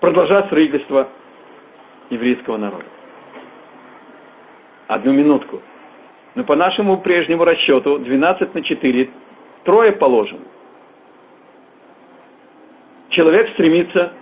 продолжать 0.00 0.46
строительство 0.46 1.08
еврейского 2.10 2.56
народа. 2.56 2.84
Одну 4.88 5.12
минутку. 5.12 5.62
Но 6.34 6.44
по 6.44 6.56
нашему 6.56 6.98
прежнему 6.98 7.44
расчету 7.44 7.98
12 7.98 8.54
на 8.54 8.62
4 8.62 9.10
трое 9.64 9.92
положено. 9.92 10.40
Человек 13.10 13.50
стремится 13.50 14.12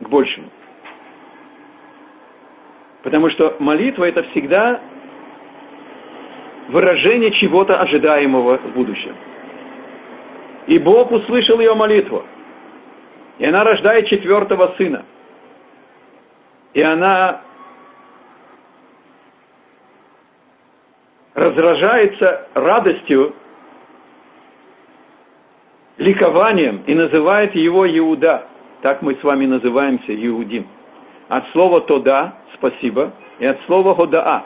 к 0.00 0.08
большему. 0.08 0.48
Потому 3.02 3.30
что 3.30 3.56
молитва 3.58 4.04
это 4.04 4.22
всегда 4.24 4.80
выражение 6.68 7.32
чего-то 7.32 7.80
ожидаемого 7.80 8.58
в 8.58 8.72
будущем. 8.74 9.14
И 10.66 10.78
Бог 10.78 11.10
услышал 11.10 11.58
ее 11.58 11.74
молитву. 11.74 12.24
И 13.38 13.46
она 13.46 13.64
рождает 13.64 14.06
четвертого 14.08 14.74
сына. 14.76 15.04
И 16.78 16.80
она 16.80 17.40
разражается 21.34 22.46
радостью, 22.54 23.34
ликованием 25.96 26.84
и 26.86 26.94
называет 26.94 27.56
его 27.56 27.84
Иуда. 27.98 28.46
Так 28.82 29.02
мы 29.02 29.16
с 29.16 29.24
вами 29.24 29.46
называемся 29.46 30.14
Иудим. 30.24 30.68
От 31.26 31.48
слова 31.50 31.80
«тода»– 31.80 32.34
спасибо, 32.54 33.12
и 33.40 33.46
от 33.46 33.60
слова 33.66 33.94
«годаа». 33.96 34.44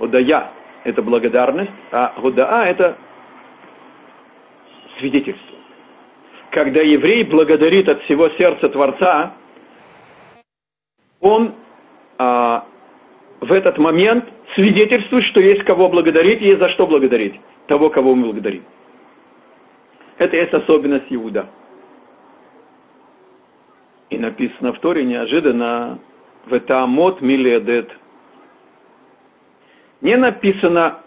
«Годая»– 0.00 0.50
это 0.82 1.02
благодарность, 1.02 1.70
а 1.92 2.14
«годаа»– 2.20 2.66
это 2.66 2.96
свидетельство 4.98 5.52
когда 6.50 6.82
еврей 6.82 7.24
благодарит 7.24 7.88
от 7.88 8.02
всего 8.02 8.28
сердца 8.30 8.68
Творца, 8.68 9.32
он 11.22 11.54
а, 12.18 12.66
в 13.40 13.50
этот 13.52 13.78
момент 13.78 14.28
свидетельствует, 14.54 15.24
что 15.26 15.40
есть 15.40 15.62
кого 15.64 15.88
благодарить 15.88 16.42
есть 16.42 16.58
за 16.60 16.68
что 16.70 16.86
благодарить. 16.86 17.40
Того, 17.68 17.88
кого 17.88 18.14
мы 18.14 18.24
благодарим. 18.24 18.64
Это 20.18 20.36
есть 20.36 20.52
особенность 20.52 21.06
Иуда. 21.10 21.46
И 24.10 24.18
написано 24.18 24.72
в 24.74 24.78
Торе 24.80 25.04
неожиданно 25.04 25.98
в 26.46 26.52
Этамот 26.54 27.22
Миледет. 27.22 27.90
Не 30.02 30.16
написано 30.16 30.98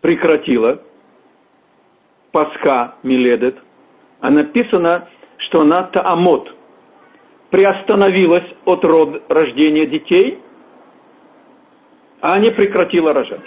прекратила, 0.00 0.82
Пасха 2.32 2.94
Миледет, 3.02 3.56
а 4.20 4.30
написано, 4.30 5.08
что 5.38 5.62
она 5.62 5.84
Таамот, 5.84 6.54
приостановилась 7.50 8.44
от 8.64 8.84
род 8.84 9.22
рождения 9.28 9.86
детей, 9.86 10.38
а 12.20 12.38
не 12.38 12.50
прекратила 12.50 13.12
рожать. 13.12 13.40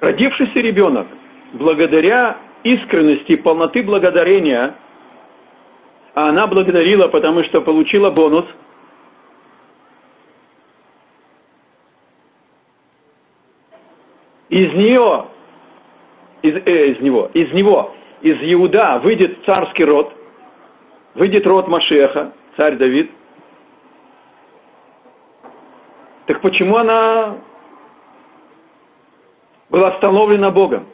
Родившийся 0.00 0.60
ребенок, 0.60 1.06
благодаря 1.52 2.38
искренности 2.62 3.32
и 3.32 3.36
полноты 3.36 3.82
благодарения, 3.82 4.74
а 6.14 6.28
она 6.30 6.46
благодарила, 6.46 7.08
потому 7.08 7.44
что 7.44 7.60
получила 7.60 8.10
бонус– 8.10 8.46
из 14.50 14.72
нее, 14.74 15.26
из, 16.42 16.56
э, 16.56 16.86
из 16.92 17.00
него, 17.00 17.30
из 17.34 17.52
него, 17.52 17.94
из 18.22 18.36
Иуда 18.52 19.00
выйдет 19.02 19.38
царский 19.44 19.84
род, 19.84 20.12
выйдет 21.14 21.46
род 21.46 21.68
Машеха, 21.68 22.32
царь 22.56 22.76
Давид. 22.76 23.10
Так 26.26 26.40
почему 26.40 26.76
она 26.76 27.38
была 29.68 29.88
остановлена 29.88 30.50
Богом? 30.50 30.86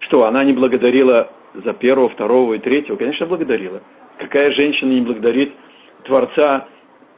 Что, 0.00 0.24
она 0.24 0.44
не 0.44 0.52
благодарила 0.52 1.30
за 1.54 1.72
первого, 1.72 2.08
второго 2.08 2.54
и 2.54 2.58
третьего? 2.58 2.96
Конечно, 2.96 3.26
благодарила. 3.26 3.80
Какая 4.18 4.50
женщина 4.52 4.90
не 4.90 5.00
благодарит 5.00 5.54
Творца 6.04 6.66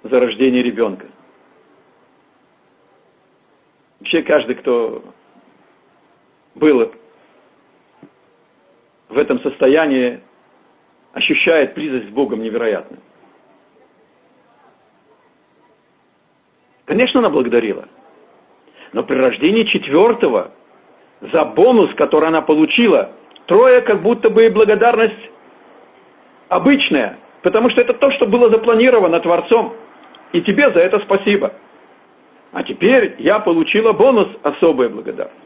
за 0.03 0.21
рождение 0.21 0.63
ребенка? 0.63 1.07
Вообще 4.03 4.23
каждый, 4.23 4.57
кто 4.57 5.01
был 6.57 6.93
в 9.09 9.17
этом 9.17 9.41
состоянии, 9.43 10.19
ощущает 11.13 11.75
близость 11.75 12.09
с 12.09 12.11
Богом 12.11 12.43
невероятно. 12.43 12.97
Конечно, 16.87 17.21
она 17.21 17.31
благодарила. 17.31 17.87
Но 18.93 19.05
при 19.05 19.15
рождении 19.15 19.63
четвертого, 19.67 20.51
за 21.21 21.45
бонус, 21.45 21.95
который 21.95 22.27
она 22.27 22.43
получила, 22.43 23.13
трое 23.47 23.83
как 23.83 24.03
будто 24.03 24.31
бы 24.31 24.51
благодарность 24.51 25.31
обычная, 26.49 27.21
потому 27.43 27.71
что 27.71 27.81
это 27.81 27.95
то, 27.95 28.11
что 28.11 28.27
было 28.27 28.51
запланировано 28.51 29.21
Творцом. 29.21 29.77
И 30.33 30.41
тебе 30.41 30.73
за 30.73 30.81
это 30.81 30.99
спасибо. 31.05 31.53
А 32.53 32.63
теперь 32.63 33.17
я 33.19 33.39
получила 33.39 33.93
бонус 33.93 34.29
особая 34.43 34.91
благодарность. 34.91 35.39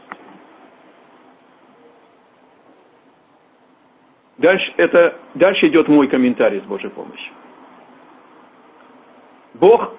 Дальше, 4.37 4.73
это, 4.77 5.17
дальше 5.33 5.67
идет 5.67 5.87
мой 5.87 6.07
комментарий 6.07 6.59
с 6.59 6.63
Божьей 6.63 6.89
помощью. 6.89 7.33
Бог 9.55 9.93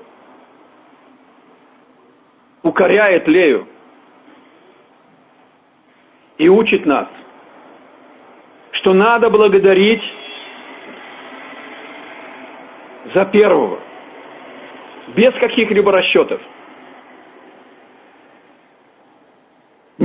укоряет 2.63 3.27
Лею 3.27 3.67
и 6.37 6.49
учит 6.49 6.87
нас, 6.87 7.09
что 8.73 8.93
надо 8.93 9.31
благодарить 9.31 10.03
за 13.15 13.25
первого, 13.25 13.81
без 15.17 15.33
каких-либо 15.35 15.91
расчетов. 15.91 16.41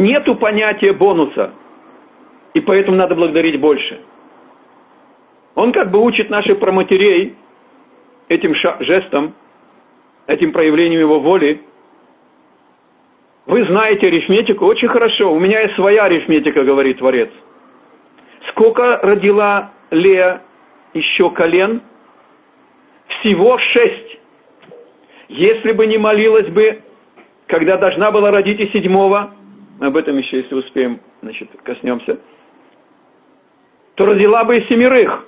Нету 0.04 0.36
понятия 0.36 0.92
бонуса, 0.92 1.54
и 2.54 2.60
поэтому 2.60 2.98
надо 2.98 3.16
благодарить 3.16 3.58
больше. 3.58 4.02
Он 5.56 5.72
как 5.72 5.92
бы 5.92 6.04
учит 6.04 6.30
наших 6.30 6.60
проматерей 6.60 7.38
этим 8.28 8.54
жестом, 8.82 9.34
этим 10.28 10.52
проявлением 10.52 11.00
его 11.00 11.22
воли, 11.22 11.62
вы 13.46 13.64
знаете 13.64 14.08
арифметику 14.08 14.66
очень 14.66 14.90
хорошо. 14.90 15.34
У 15.34 15.40
меня 15.40 15.62
есть 15.62 15.76
своя 15.76 16.04
арифметика, 16.04 16.66
говорит 16.66 16.98
Творец. 16.98 17.30
Сколько 18.50 19.00
родила 19.04 19.72
Лея 19.90 20.42
еще 20.94 21.30
колен? 21.30 21.82
Всего 23.08 23.58
шесть. 23.58 24.20
Если 25.30 25.72
бы 25.72 25.88
не 25.88 25.98
молилась 25.98 26.50
бы, 26.50 26.82
когда 27.48 27.78
должна 27.78 28.12
была 28.12 28.32
родить 28.32 28.60
и 28.60 28.68
седьмого, 28.68 29.34
об 29.80 29.98
этом 29.98 30.18
еще, 30.18 30.38
если 30.38 30.56
успеем, 30.56 31.00
значит, 31.22 31.50
коснемся, 31.64 32.20
то 33.96 34.06
родила 34.06 34.44
бы 34.44 34.58
и 34.58 34.68
семерых. 34.68 35.26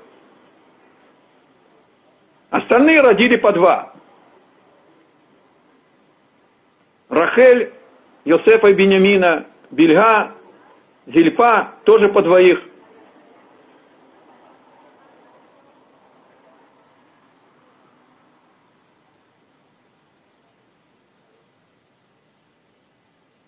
Остальные 2.50 3.02
родили 3.02 3.36
по 3.36 3.52
два. 3.52 3.94
Рахель 7.10 7.74
Йосефа 8.26 8.68
и 8.68 8.74
Бениамина, 8.74 9.46
Бельга, 9.72 10.32
Зильпа, 11.08 11.76
тоже 11.84 12.10
по 12.10 12.22
двоих. 12.22 12.60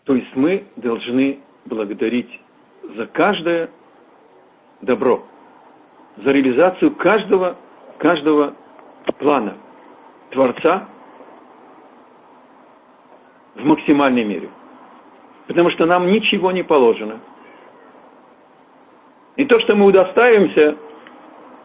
То 0.08 0.16
есть 0.16 0.34
мы 0.48 0.64
должны 0.78 1.40
благодарить 1.66 2.30
за 2.96 3.06
каждое 3.08 3.70
добро, 4.82 5.26
за 6.24 6.32
реализацию 6.32 6.96
каждого, 6.96 7.58
каждого 7.98 8.54
плана 9.20 9.58
Творца 10.32 10.88
в 13.56 13.66
максимальной 13.66 14.24
мере 14.24 14.50
потому 15.48 15.70
что 15.72 15.86
нам 15.86 16.12
ничего 16.12 16.52
не 16.52 16.64
положено. 16.64 17.20
И 19.38 19.46
то, 19.46 19.60
что 19.62 19.76
мы 19.76 19.86
удостаиваемся 19.86 20.76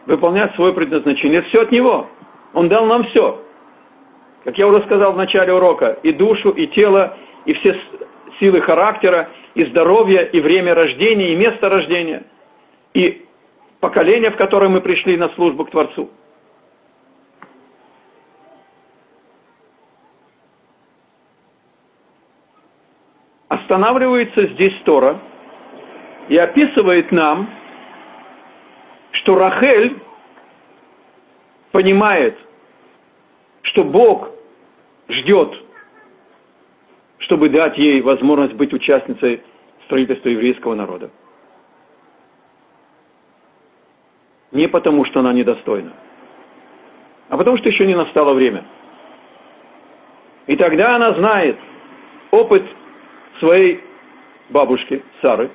выполнять 0.05 0.55
свое 0.55 0.73
предназначение, 0.73 1.39
это 1.39 1.49
все 1.49 1.61
от 1.63 1.71
Него. 1.71 2.07
Он 2.53 2.69
дал 2.69 2.85
нам 2.85 3.03
все. 3.05 3.41
Как 4.45 4.57
я 4.57 4.67
уже 4.67 4.83
сказал 4.83 5.13
в 5.13 5.17
начале 5.17 5.53
урока, 5.53 5.97
и 6.03 6.13
душу, 6.13 6.51
и 6.51 6.67
тело, 6.67 7.17
и 7.45 7.53
все 7.53 7.77
силы 8.43 8.59
характера, 8.59 9.29
и 9.55 9.63
здоровье, 9.63 10.27
и 10.27 10.41
время 10.41 10.75
рождения, 10.75 11.31
и 11.31 11.35
место 11.35 11.69
рождения, 11.69 12.23
и 12.93 13.25
поколение, 13.79 14.31
в 14.31 14.35
которое 14.35 14.67
мы 14.67 14.81
пришли 14.81 15.15
на 15.15 15.29
службу 15.29 15.63
к 15.63 15.71
Творцу– 15.71 16.09
останавливается 23.73 24.45
здесь 24.47 24.73
Тора 24.83 25.19
и 26.29 26.37
описывает 26.37 27.11
нам, 27.11 27.49
что 29.11 29.35
Рахель 29.35 29.99
понимает, 31.71 32.37
что 33.63 33.83
Бог 33.83 34.29
ждет, 35.09 35.62
чтобы 37.23 37.49
дать 37.49 37.77
ей 37.77 38.01
возможность 38.01 38.53
быть 38.53 38.73
участницей 38.73 39.41
строительства 39.85 40.29
еврейского 40.29 40.75
народа. 40.75 41.09
Не 44.51 44.67
потому, 44.67 45.05
что 45.05 45.19
она 45.19 45.33
недостойна, 45.33 45.93
а 47.29 47.37
потому, 47.37 47.57
что 47.57 47.69
еще 47.69 47.87
не 47.87 47.95
настало 47.95 48.33
время. 48.33 48.65
И 50.47 50.55
тогда 50.55 50.95
она 50.95 51.13
знает 51.13 51.57
опыт 52.31 52.63
своей 53.39 53.81
бабушки 54.49 55.01
Сары. 55.21 55.49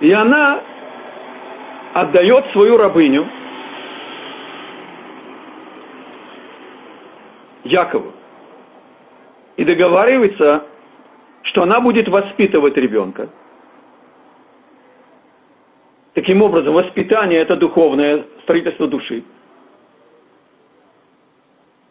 И 0.00 0.12
она 0.12 0.62
отдает 1.94 2.44
свою 2.52 2.76
рабыню 2.76 3.28
Якову. 7.68 8.12
И 9.56 9.64
договаривается, 9.64 10.64
что 11.42 11.62
она 11.62 11.80
будет 11.80 12.08
воспитывать 12.08 12.76
ребенка. 12.76 13.28
Таким 16.14 16.42
образом, 16.42 16.74
воспитание– 16.74 17.40
это 17.42 17.56
духовное 17.56 18.24
строительство 18.42 18.88
души. 18.88 19.22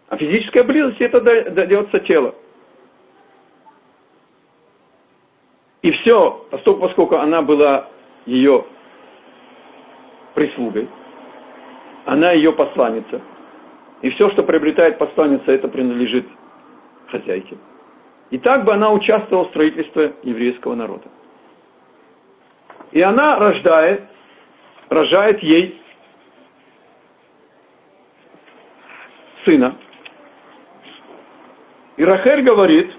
А 0.10 0.18
физическая 0.18 0.64
близость 0.64 1.00
это 1.02 1.22
дается 1.22 2.00
тело. 2.00 2.36
И 5.82 5.92
все, 5.92 6.46
поскольку, 6.52 6.82
поскольку 6.82 7.16
она 7.18 7.42
была 7.42 7.88
ее 8.26 8.66
прислугой, 10.34 10.90
она 12.06 12.32
ее 12.32 12.52
посланница. 12.52 13.22
И 14.02 14.10
все, 14.12 14.30
что 14.32 14.44
приобретает 14.44 14.98
посланница, 14.98 15.52
это 15.52 15.68
принадлежит 15.68 16.28
хозяйке. 17.10 17.58
И 18.30 18.38
так 18.38 18.66
бы 18.66 18.74
она 18.74 18.92
участвовала 18.92 19.46
в 19.46 19.50
строительстве 19.50 20.14
еврейского 20.24 20.76
народа. 20.76 21.08
И 22.92 23.02
она 23.02 23.38
рождает, 23.38 24.04
рожает 24.90 25.42
ей 25.42 25.82
сына, 29.46 29.76
и 31.98 32.04
Рахель 32.06 32.44
говорит, 32.44 32.92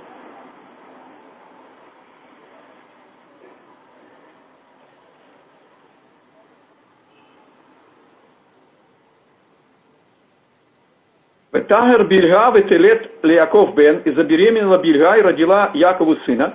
Тагер 11.69 12.05
Бирга 12.05 12.51
ветелет 12.51 13.11
Леяков 13.23 13.75
бен, 13.75 14.01
и 14.05 14.11
забеременела 14.13 14.79
Бирга 14.79 15.19
и 15.19 15.23
родила 15.23 15.71
Якову 15.75 16.17
сына. 16.25 16.55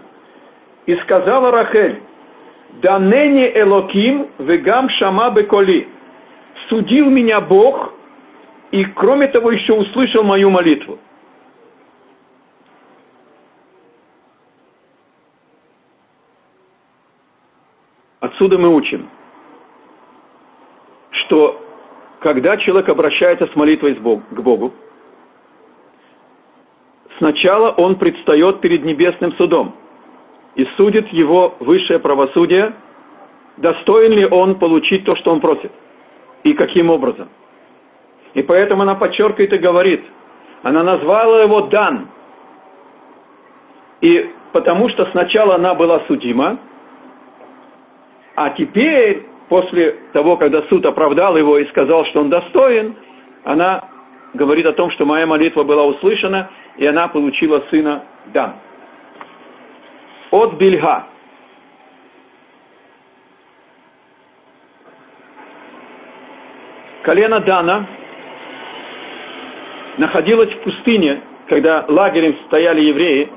И 0.88 0.96
сказала 0.98 1.52
Рахель, 1.52 2.02
да 2.82 2.98
ныне 2.98 3.58
Элоким 3.60 4.28
вегам 4.40 4.90
шама 4.90 5.30
беколи. 5.30 5.88
Судил 6.68 7.10
меня 7.10 7.40
Бог, 7.42 7.94
и 8.72 8.84
кроме 8.86 9.28
того 9.28 9.52
еще 9.52 9.74
услышал 9.74 10.24
мою 10.24 10.50
молитву. 10.50 10.98
Отсюда 18.20 18.58
мы 18.58 18.74
учим, 18.74 19.10
что 21.12 21.62
когда 22.20 22.58
человек 22.58 22.90
обращается 22.90 23.46
с 23.48 23.56
молитвой 23.56 23.96
к 23.96 24.00
Богу, 24.00 24.74
сначала 27.34 27.72
он 27.72 27.96
предстает 27.96 28.62
перед 28.62 28.86
небесным 28.86 29.34
судом 29.34 29.74
и 30.56 30.66
судит 30.78 31.12
его 31.12 31.56
высшее 31.60 32.00
правосудие, 32.00 32.74
достоин 33.58 34.12
ли 34.14 34.26
он 34.26 34.60
получить 34.60 35.04
то, 35.04 35.16
что 35.16 35.32
он 35.32 35.40
просит, 35.40 35.72
и 36.44 36.54
каким 36.54 36.92
образом. 36.92 37.30
И 38.36 38.44
поэтому 38.44 38.84
она 38.84 38.96
подчеркивает 38.96 39.52
и 39.52 39.58
говорит, 39.58 40.04
она 40.62 40.84
назвала 40.84 41.42
его 41.42 41.62
Дан. 41.62 42.08
И 44.02 44.30
потому 44.52 44.90
что 44.90 45.06
сначала 45.12 45.56
она 45.56 45.74
была 45.74 46.02
судима, 46.08 46.60
а 48.36 48.52
теперь, 48.52 49.26
после 49.50 49.98
того, 50.14 50.38
когда 50.38 50.62
суд 50.64 50.86
оправдал 50.86 51.36
его 51.38 51.58
и 51.58 51.66
сказал, 51.70 52.06
что 52.06 52.22
он 52.22 52.30
достоин, 52.30 52.96
она 53.44 53.86
говорит 54.34 54.66
о 54.66 54.74
том, 54.74 54.92
что 54.92 55.06
моя 55.06 55.26
молитва 55.26 55.64
была 55.64 55.84
услышана, 55.86 56.50
и 56.78 56.86
она 56.86 57.08
получила 57.08 57.64
сына 57.70 58.04
Дан. 58.28 58.56
От 60.32 60.54
Бельга. 60.56 61.08
Колено 67.04 67.42
Дана 67.42 67.86
находилось 69.98 70.52
в 70.54 70.60
пустыне, 70.62 71.22
когда 71.48 71.86
лагерем 71.88 72.38
стояли 72.46 72.82
евреи 72.82 73.30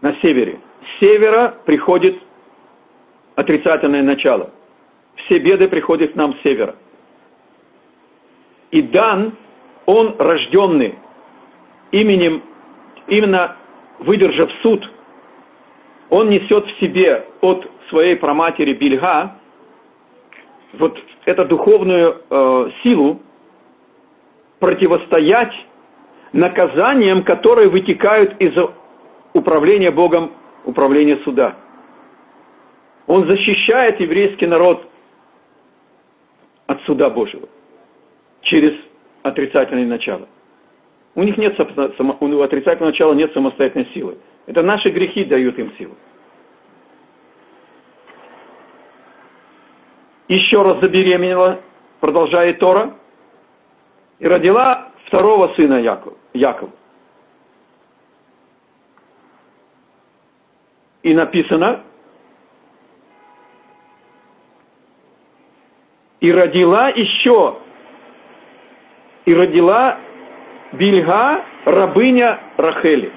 на 0.00 0.14
севере. 0.22 0.60
С 0.80 1.00
севера 1.00 1.56
приходит 1.66 2.22
отрицательное 3.34 4.02
начало. 4.02 4.50
Все 5.16 5.38
беды 5.38 5.68
приходят 5.68 6.12
к 6.12 6.14
нам 6.14 6.34
с 6.34 6.42
севера. 6.42 6.76
И 8.70 8.82
Дан, 8.82 9.34
он 9.88 10.16
рожденный 10.18 10.96
именем, 11.92 12.42
именно 13.06 13.56
выдержав 14.00 14.50
суд, 14.60 14.86
он 16.10 16.28
несет 16.28 16.66
в 16.66 16.78
себе 16.78 17.24
от 17.40 17.66
своей 17.88 18.16
проматери 18.16 18.74
Бельга 18.74 19.38
вот 20.74 20.98
эту 21.24 21.46
духовную 21.46 22.20
э, 22.28 22.70
силу 22.82 23.22
противостоять 24.58 25.54
наказаниям, 26.34 27.22
которые 27.22 27.70
вытекают 27.70 28.38
из 28.42 28.52
управления 29.32 29.90
Богом, 29.90 30.32
управления 30.66 31.16
суда. 31.24 31.56
Он 33.06 33.26
защищает 33.26 33.98
еврейский 34.00 34.46
народ 34.46 34.86
от 36.66 36.78
суда 36.82 37.08
Божьего 37.08 37.48
через 38.42 38.74
отрицательное 39.28 39.86
начало. 39.86 40.28
У 41.14 41.22
них 41.22 41.36
нет 41.36 41.58
у 41.58 42.40
отрицательного 42.40 42.90
начала 42.90 43.14
нет 43.14 43.32
самостоятельной 43.32 43.88
силы. 43.92 44.18
Это 44.46 44.62
наши 44.62 44.90
грехи 44.90 45.24
дают 45.24 45.58
им 45.58 45.72
силу. 45.76 45.96
Еще 50.28 50.62
раз 50.62 50.80
забеременела, 50.80 51.60
продолжает 52.00 52.58
Тора, 52.58 52.94
и 54.18 54.26
родила 54.26 54.88
второго 55.06 55.54
сына 55.54 55.80
Якова. 55.80 56.16
Якова. 56.34 56.72
И 61.02 61.14
написано, 61.14 61.82
и 66.20 66.30
родила 66.30 66.88
еще, 66.90 67.58
и 69.28 69.34
родила 69.34 69.98
Бельга, 70.72 71.44
рабыня 71.66 72.40
Рахели. 72.56 73.12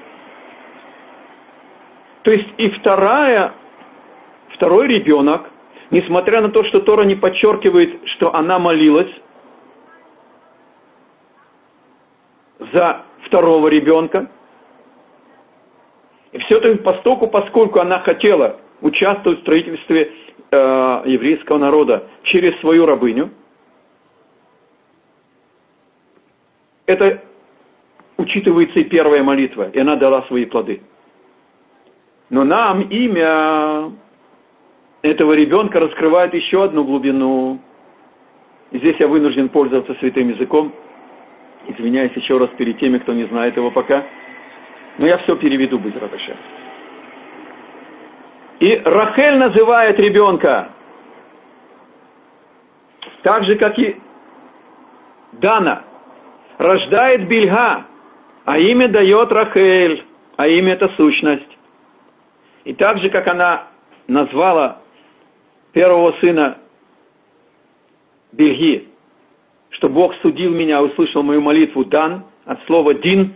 То 2.20 2.30
есть 2.30 2.48
и 2.58 2.68
вторая, 2.68 3.54
второй 4.50 4.88
ребенок, 4.88 5.48
несмотря 5.90 6.42
на 6.42 6.50
то, 6.50 6.64
что 6.64 6.80
Тора 6.80 7.04
не 7.04 7.14
подчеркивает, 7.14 7.98
что 8.10 8.34
она 8.34 8.58
молилась 8.58 9.10
за 12.58 13.04
второго 13.24 13.68
ребенка, 13.68 14.30
и 16.32 16.38
все-таки 16.40 16.76
постоку, 16.82 17.26
поскольку 17.28 17.80
она 17.80 18.00
хотела 18.00 18.58
участвовать 18.82 19.38
в 19.38 19.42
строительстве 19.42 20.12
э, 20.50 21.02
еврейского 21.06 21.56
народа 21.56 22.04
через 22.24 22.58
свою 22.60 22.84
рабыню, 22.84 23.30
это 26.92 27.22
учитывается 28.16 28.80
и 28.80 28.84
первая 28.84 29.22
молитва, 29.22 29.70
и 29.72 29.78
она 29.78 29.96
дала 29.96 30.22
свои 30.22 30.44
плоды. 30.44 30.80
Но 32.30 32.44
нам 32.44 32.82
имя 32.82 33.92
этого 35.02 35.32
ребенка 35.32 35.80
раскрывает 35.80 36.32
еще 36.32 36.64
одну 36.64 36.84
глубину. 36.84 37.58
И 38.70 38.78
здесь 38.78 38.96
я 38.98 39.08
вынужден 39.08 39.48
пользоваться 39.48 39.94
святым 40.00 40.30
языком. 40.30 40.72
Извиняюсь 41.66 42.12
еще 42.14 42.38
раз 42.38 42.48
перед 42.56 42.78
теми, 42.78 42.98
кто 42.98 43.12
не 43.12 43.24
знает 43.24 43.56
его 43.56 43.70
пока. 43.70 44.04
Но 44.98 45.06
я 45.06 45.18
все 45.18 45.36
переведу 45.36 45.78
без 45.78 45.94
радоша. 45.94 46.36
И 48.60 48.80
Рахель 48.84 49.36
называет 49.38 49.98
ребенка 49.98 50.70
так 53.22 53.44
же, 53.44 53.56
как 53.56 53.78
и 53.78 53.96
Дана. 55.32 55.84
Рождает 56.62 57.26
Бельга, 57.26 57.86
а 58.44 58.56
имя 58.56 58.86
дает 58.86 59.32
Рахель, 59.32 60.04
а 60.36 60.46
имя 60.46 60.74
это 60.74 60.90
сущность. 60.90 61.58
И 62.62 62.72
так 62.72 62.98
же, 63.00 63.10
как 63.10 63.26
она 63.26 63.66
назвала 64.06 64.78
первого 65.72 66.12
сына 66.20 66.58
Бельги, 68.30 68.86
что 69.70 69.88
Бог 69.88 70.14
судил 70.22 70.52
меня, 70.52 70.80
услышал 70.80 71.24
мою 71.24 71.40
молитву 71.40 71.84
дан, 71.84 72.26
от 72.44 72.64
слова 72.66 72.94
дин, 72.94 73.34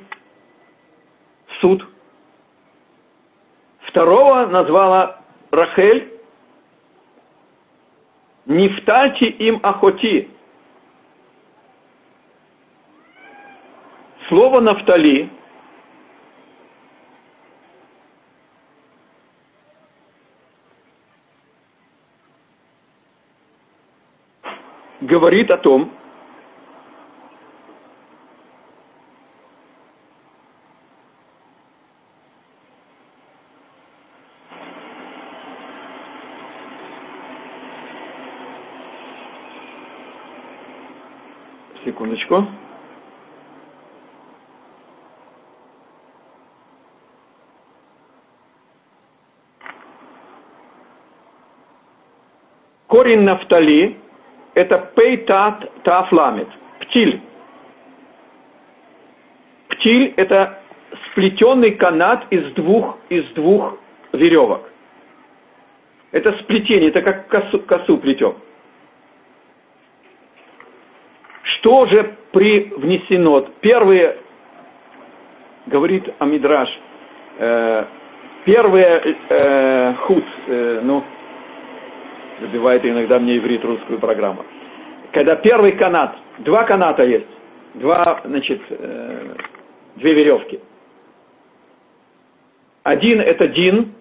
суд. 1.61 1.85
Второго 3.89 4.47
назвала 4.47 5.21
Рахель, 5.51 6.13
не 8.47 8.69
втальте 8.69 9.27
им 9.27 9.59
охоти. 9.65 10.31
Слово 14.29 14.61
«нафтали» 14.61 15.31
говорит 25.01 25.51
о 25.53 25.59
том, 25.59 25.93
Секундочку. 41.85 42.45
Корень 52.97 53.25
нафтали– 53.25 53.95
это 54.55 54.91
пейтат 54.97 55.83
тафламет, 55.83 56.49
птиль. 56.81 57.21
Птиль– 59.69 60.15
это 60.17 60.61
сплетенный 61.05 61.73
канат 61.73 62.25
из 62.31 62.55
двух, 62.55 62.97
из 63.11 63.27
двух 63.35 63.79
веревок. 64.15 64.63
Это 66.13 66.33
сплетение, 66.39 66.89
это 66.89 67.03
как 67.03 67.29
косу, 67.29 67.59
косу 67.67 67.99
плетем. 67.99 68.35
Что 71.43 71.85
же 71.85 72.17
привнесено? 72.33 73.43
Первые, 73.61 74.17
говорит 75.67 76.09
Амидраш, 76.19 76.71
э, 77.41 77.85
первые 78.47 79.17
э, 79.29 79.95
худ, 80.07 80.25
э, 80.47 80.81
ну, 80.83 81.05
забивает 82.41 82.85
иногда 82.85 83.19
мне 83.19 83.39
иврит 83.39 83.65
русскую 83.65 83.99
программу. 83.99 84.45
Когда 85.13 85.37
первый 85.37 85.73
канат, 85.73 86.17
два 86.39 86.65
каната 86.65 87.05
есть, 87.05 87.27
два, 87.75 88.21
значит, 88.25 88.61
э, 88.69 89.35
две 89.97 90.15
веревки. 90.15 90.61
Один 92.83 93.21
это 93.21 93.49
дин, 93.49 93.93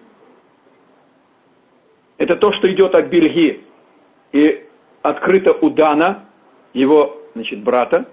Это 2.18 2.36
то, 2.36 2.52
что 2.52 2.72
идет 2.72 2.94
от 2.94 3.06
Бельги 3.06 3.62
и 4.32 4.64
открыто 5.02 5.52
у 5.52 5.70
Дана, 5.70 6.24
его 6.72 7.20
значит, 7.34 7.62
брата. 7.62 8.06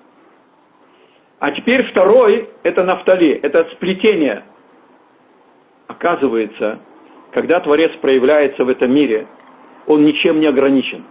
А 1.40 1.52
теперь 1.52 1.84
второй– 1.92 2.50
это 2.64 2.84
Нафтали, 2.84 3.32
это 3.32 3.66
сплетение. 3.74 4.44
Оказывается, 5.88 6.80
когда 7.32 7.60
Творец 7.60 7.92
проявляется 8.02 8.64
в 8.64 8.70
этом 8.70 8.94
мире, 8.94 9.28
он 9.88 10.06
ничем 10.06 10.40
не 10.40 10.48
ограничен. 10.48 11.04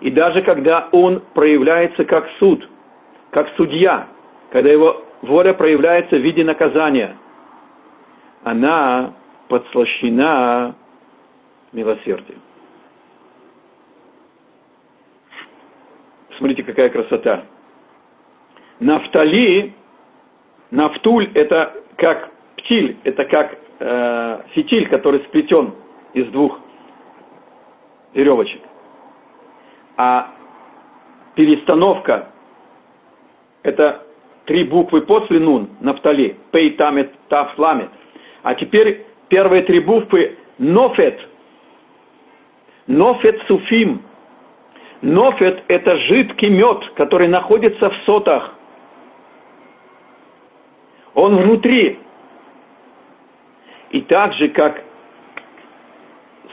И 0.00 0.10
даже 0.10 0.42
когда 0.42 0.88
он 0.92 1.22
проявляется 1.34 2.04
как 2.04 2.28
суд, 2.38 2.68
как 3.30 3.48
судья, 3.56 4.08
когда 4.50 4.70
его 4.70 5.02
воля 5.22 5.54
проявляется 5.54 6.16
в 6.16 6.20
виде 6.20 6.44
наказания, 6.44 7.16
она 8.42 9.14
подслащена 9.48 10.74
милосердием. 11.72 12.40
Смотрите, 16.38 16.62
какая 16.62 16.90
красота. 16.90 17.44
Нафтали, 18.80 19.72
нафтуль– 20.70 21.30
это 21.34 21.74
как 21.96 22.30
птиль, 22.56 22.96
это 23.04 23.24
как 23.24 23.56
э, 23.78 24.40
фитиль, 24.52 24.88
который 24.88 25.20
сплетен 25.20 25.74
из 26.12 26.26
двух 26.28 26.60
веревочек. 28.14 28.60
А 29.96 30.32
перестановка– 31.34 32.28
это 33.62 34.02
три 34.46 34.64
буквы 34.64 35.02
после 35.02 35.40
нун, 35.40 35.68
нафтали, 35.80 36.36
пей, 36.52 36.70
тамет, 36.70 37.12
тав, 37.28 37.58
ламет. 37.58 37.90
А 38.42 38.54
теперь 38.54 39.04
первые 39.28 39.62
три 39.62 39.80
буквы 39.80 40.36
нофет. 40.58 41.20
Нофет 42.86 43.42
суфим. 43.46 44.02
Нофет– 45.02 45.64
это 45.68 45.96
жидкий 45.96 46.48
мед, 46.48 46.84
который 46.96 47.28
находится 47.28 47.90
в 47.90 47.96
сотах. 48.04 48.54
Он 51.14 51.36
внутри. 51.36 51.98
И 53.90 54.00
так 54.02 54.34
же, 54.34 54.48
как 54.48 54.82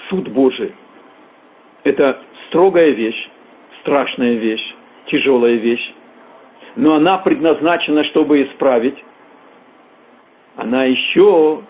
суд 0.09 0.27
Божий, 0.27 0.73
это 1.83 2.21
строгая 2.47 2.89
вещь, 2.89 3.29
страшная 3.81 4.33
вещь, 4.35 4.75
тяжелая 5.07 5.55
вещь, 5.55 5.93
но 6.75 6.95
она 6.95 7.17
предназначена, 7.17 8.03
чтобы 8.05 8.43
исправить, 8.43 8.97
она 10.57 10.85
еще 10.85 11.61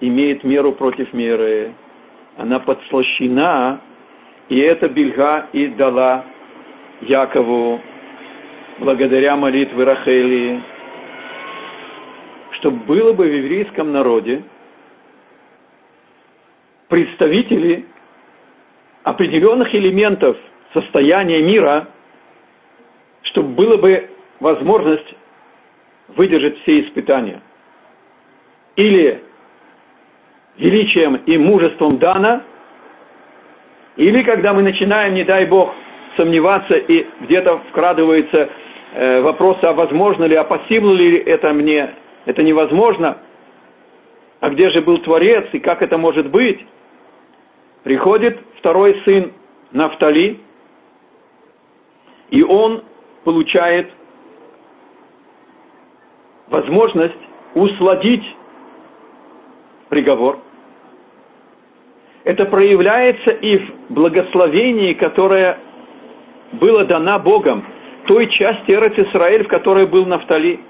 имеет 0.00 0.44
меру 0.44 0.72
против 0.72 1.12
меры, 1.12 1.72
она 2.36 2.58
подслащена, 2.58 3.80
и 4.48 4.58
эта 4.58 4.88
бельга 4.88 5.48
и 5.52 5.66
дала 5.68 6.24
Якову, 7.02 7.80
благодаря 8.78 9.36
молитве 9.36 9.84
Рахели, 9.84 10.60
чтобы 12.52 12.78
было 12.84 13.12
бы 13.12 13.24
в 13.24 13.36
еврейском 13.36 13.92
народе 13.92 14.42
представители 16.88 17.86
определенных 19.04 19.74
элементов 19.74 20.36
состояния 20.72 21.42
мира, 21.42 21.88
чтобы 23.22 23.48
было 23.48 23.76
бы 23.76 24.10
возможность 24.40 25.14
выдержать 26.08 26.58
все 26.60 26.80
испытания. 26.80 27.40
Или 28.76 29.22
величием 30.56 31.16
и 31.16 31.36
мужеством 31.36 31.98
Дана, 31.98 32.42
или 33.96 34.22
когда 34.22 34.52
мы 34.52 34.62
начинаем, 34.62 35.14
не 35.14 35.24
дай 35.24 35.46
Бог, 35.46 35.74
сомневаться 36.16 36.74
и 36.74 37.06
где-то 37.20 37.58
вкрадывается 37.70 38.48
э, 38.94 39.20
вопрос, 39.22 39.58
а 39.62 39.72
возможно 39.72 40.24
ли, 40.24 40.36
а 40.36 40.44
посильно 40.44 40.92
ли 40.92 41.18
это 41.18 41.52
мне, 41.52 41.90
это 42.26 42.42
невозможно, 42.42 43.18
а 44.40 44.50
где 44.50 44.70
же 44.70 44.82
был 44.82 44.98
Творец 44.98 45.46
и 45.52 45.58
как 45.58 45.82
это 45.82 45.98
может 45.98 46.30
быть, 46.30 46.60
приходит 47.82 48.38
второй 48.58 49.00
сын 49.04 49.32
Нафтали, 49.72 50.40
и 52.30 52.42
он 52.42 52.82
получает 53.24 53.90
возможность 56.48 57.14
усладить 57.54 58.24
приговор. 59.88 60.38
Это 62.24 62.44
проявляется 62.46 63.30
и 63.30 63.58
в 63.58 63.90
благословении, 63.90 64.94
которое 64.94 65.58
было 66.52 66.84
дано 66.84 67.18
Богом, 67.18 67.64
той 68.06 68.28
части 68.28 68.70
Эрец 68.70 68.94
Исраэль, 68.98 69.44
в 69.44 69.48
которой 69.48 69.86
был 69.86 70.06
Нафтали. 70.06 70.60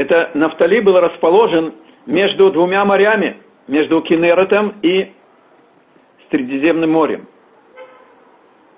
Это 0.00 0.30
Нафтали 0.32 0.80
был 0.80 0.98
расположен 0.98 1.74
между 2.06 2.50
двумя 2.50 2.86
морями, 2.86 3.36
между 3.68 4.00
Кинеретом 4.00 4.76
и 4.80 5.12
Средиземным 6.30 6.90
морем. 6.90 7.26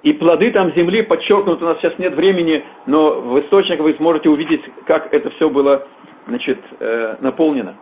И 0.02 0.14
плоды 0.14 0.50
там 0.50 0.74
земли 0.74 1.02
подчеркнуты, 1.02 1.64
у 1.64 1.68
нас 1.68 1.78
сейчас 1.78 1.96
нет 2.00 2.14
времени, 2.14 2.64
но 2.86 3.20
в 3.20 3.38
источниках 3.38 3.84
вы 3.84 3.94
сможете 3.94 4.30
увидеть, 4.30 4.62
как 4.86 5.14
это 5.14 5.30
все 5.30 5.48
было 5.48 5.86
значит, 6.26 6.58
э, 6.80 7.18
наполнено. 7.20 7.76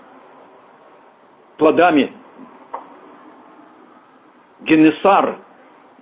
Плодами. 1.57 2.12
Генесар. 4.61 5.38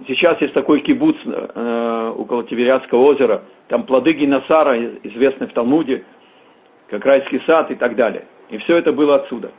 Сейчас 0.09 0.41
есть 0.41 0.55
такой 0.55 0.81
кибуц 0.81 1.15
э, 1.25 2.13
около 2.17 2.43
Тивериадского 2.43 2.99
озера. 2.99 3.43
Там 3.69 3.85
плоды 3.85 4.13
Генесара, 4.15 4.77
известны 5.05 5.47
в 5.47 5.53
Талмуде, 5.53 6.05
как 6.89 7.05
райский 7.05 7.41
сад 7.47 7.71
и 7.71 7.75
так 7.75 7.97
далее. 7.97 8.27
И 8.49 8.59
все 8.59 8.77
это 8.79 8.93
было 8.93 9.17
отсюда. 9.17 9.53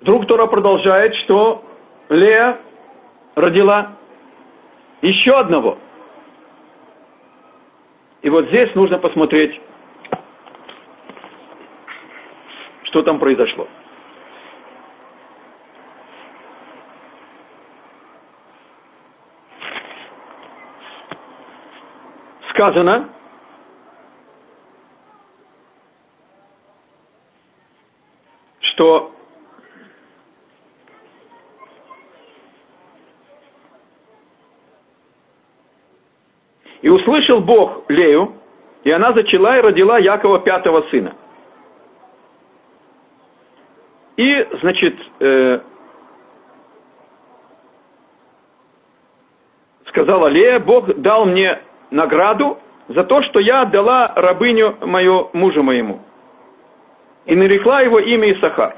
Вдруг 0.00 0.26
Тора 0.26 0.46
продолжает, 0.46 1.14
что 1.24 1.64
Лея 2.10 2.58
родила 3.34 3.92
еще 5.00 5.32
одного. 5.32 5.78
И 8.20 8.28
вот 8.28 8.46
здесь 8.48 8.74
нужно 8.74 8.98
посмотреть, 8.98 9.58
что 12.84 13.02
там 13.02 13.18
произошло. 13.18 13.66
Сказано, 22.54 23.08
что 28.60 29.10
И 36.80 36.88
услышал 36.90 37.40
Бог 37.40 37.88
Лею, 37.88 38.34
и 38.84 38.90
она 38.90 39.14
зачала 39.14 39.56
и 39.56 39.62
родила 39.62 39.98
Якова 39.98 40.40
пятого 40.40 40.82
сына. 40.90 41.16
И, 44.18 44.48
значит, 44.60 44.94
э, 45.18 45.60
сказала 49.86 50.28
Лея, 50.28 50.60
Бог 50.60 50.94
дал 51.00 51.24
мне 51.24 51.58
награду 51.94 52.58
за 52.88 53.04
то, 53.04 53.22
что 53.22 53.38
я 53.38 53.62
отдала 53.62 54.12
рабыню 54.16 54.76
мою 54.82 55.30
мужу 55.32 55.62
моему. 55.62 56.02
И 57.24 57.34
нарекла 57.34 57.80
его 57.80 58.00
имя 58.00 58.32
Исахар. 58.32 58.76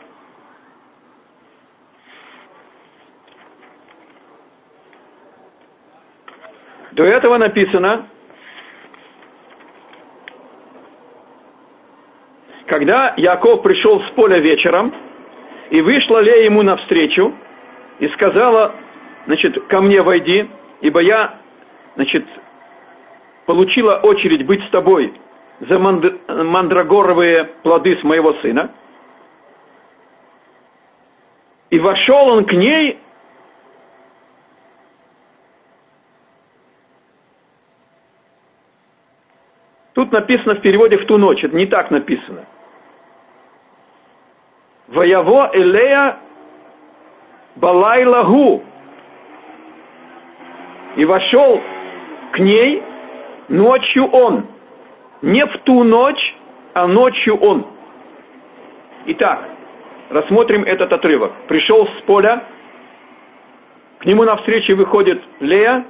До 6.93 7.05
этого 7.05 7.37
написано, 7.39 8.07
когда 12.67 13.15
Яков 13.17 13.63
пришел 13.63 14.01
с 14.03 14.11
поля 14.11 14.39
вечером, 14.39 14.95
и 15.71 15.81
вышла 15.81 16.21
Лея 16.21 16.45
ему 16.45 16.63
навстречу, 16.63 17.35
и 17.99 18.09
сказала, 18.09 18.75
значит, 19.27 19.67
ко 19.67 19.81
мне 19.81 20.01
войди, 20.03 20.49
ибо 20.81 21.01
я, 21.01 21.39
значит, 21.97 22.25
получила 23.47 24.01
очередь 24.03 24.45
быть 24.45 24.63
с 24.65 24.71
тобой 24.71 25.15
за 25.61 25.79
манд... 25.79 26.05
мандрагоровые 26.29 27.45
плоды 27.63 27.97
с 27.97 28.03
моего 28.03 28.35
сына. 28.35 28.73
И 31.71 31.79
вошел 31.79 32.29
он 32.29 32.45
к 32.45 32.53
ней 32.53 32.99
Тут 39.95 40.13
написано 40.13 40.57
в 40.57 40.61
переводе 40.61 40.99
«в 40.99 41.07
ту 41.07 41.17
ночь», 41.17 41.43
это 41.43 41.57
не 41.57 41.65
так 41.65 41.91
написано. 41.91 42.45
«Ваяво 44.89 45.51
Элея 45.55 46.19
Балайлагу» 47.57 48.63
и 50.97 51.05
вошел 51.07 51.63
к 52.33 52.39
ней– 52.41 52.83
ночью 53.49 54.07
он. 54.07 54.47
Не 55.23 55.45
в 55.47 55.59
ту 55.65 55.83
ночь, 55.85 56.37
а 56.75 56.87
ночью 56.87 57.37
он. 57.37 57.67
Итак, 59.07 59.49
рассмотрим 60.11 60.65
этот 60.65 60.93
отрывок. 60.93 61.33
Пришел 61.49 61.87
с 61.87 62.03
поля, 62.03 62.45
к 63.99 64.05
нему 64.05 64.25
навстречу 64.25 64.77
выходит 64.77 65.23
Лея 65.41 65.85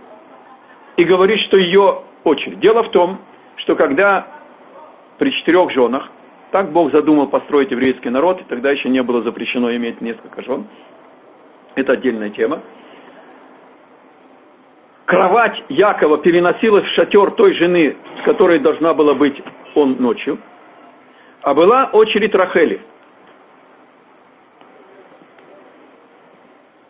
и 0.97 1.05
говорит, 1.05 1.41
что 1.41 1.57
ее 1.57 2.03
очередь. 2.25 2.61
Дело 2.61 2.83
в 2.85 2.91
том, 2.91 3.19
что 3.57 3.75
когда 3.75 4.27
при 5.19 5.31
четырех 5.31 5.71
женах, 5.73 6.11
так 6.51 6.71
Бог 6.73 6.93
задумал 6.93 7.27
построить 7.27 7.71
еврейский 7.71 8.11
народ, 8.11 8.41
и 8.41 8.45
тогда 8.45 8.71
еще 8.71 8.89
не 8.89 9.03
было 9.03 9.23
запрещено 9.23 9.75
иметь 9.75 10.01
несколько 10.01 10.43
жен, 10.43 10.67
это 11.75 11.93
отдельная 11.93 12.31
тема, 12.31 12.63
кровать 15.07 15.63
Якова 15.69 16.19
переносилась 16.19 16.85
в 16.85 16.95
шатер 16.95 17.31
той 17.33 17.55
жены, 17.55 17.97
с 18.21 18.25
которой 18.25 18.59
должна 18.59 18.93
была 18.93 19.15
быть 19.15 19.41
он 19.75 19.97
ночью, 19.99 20.39
а 21.43 21.55
была 21.55 21.87
очередь 21.93 22.35
Рахели. 22.35 22.81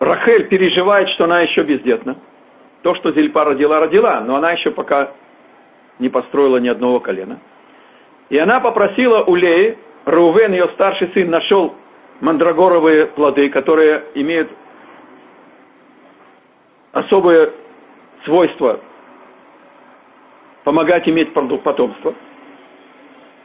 Рахель 0.00 0.48
переживает, 0.48 1.08
что 1.10 1.24
она 1.24 1.42
еще 1.42 1.62
бездетна. 1.62 2.16
То, 2.82 2.94
что 2.96 3.12
Зельпа 3.12 3.44
родила, 3.44 3.80
родила, 3.80 4.20
но 4.20 4.36
она 4.36 4.52
еще 4.52 4.70
пока 4.70 5.12
не 5.98 6.08
построила 6.08 6.58
ни 6.58 6.68
одного 6.68 7.00
колена. 7.00 7.38
И 8.28 8.38
она 8.38 8.60
попросила 8.60 9.24
у 9.24 9.34
Леи, 9.34 9.78
Рувен, 10.04 10.52
ее 10.52 10.68
старший 10.74 11.10
сын, 11.14 11.28
нашел 11.30 11.74
мандрагоровые 12.20 13.06
плоды, 13.06 13.50
которые 13.50 14.04
имеют 14.14 14.50
особое 16.92 17.50
свойство 18.26 18.80
помогать 20.64 21.08
иметь 21.08 21.32
потомство. 21.32 22.14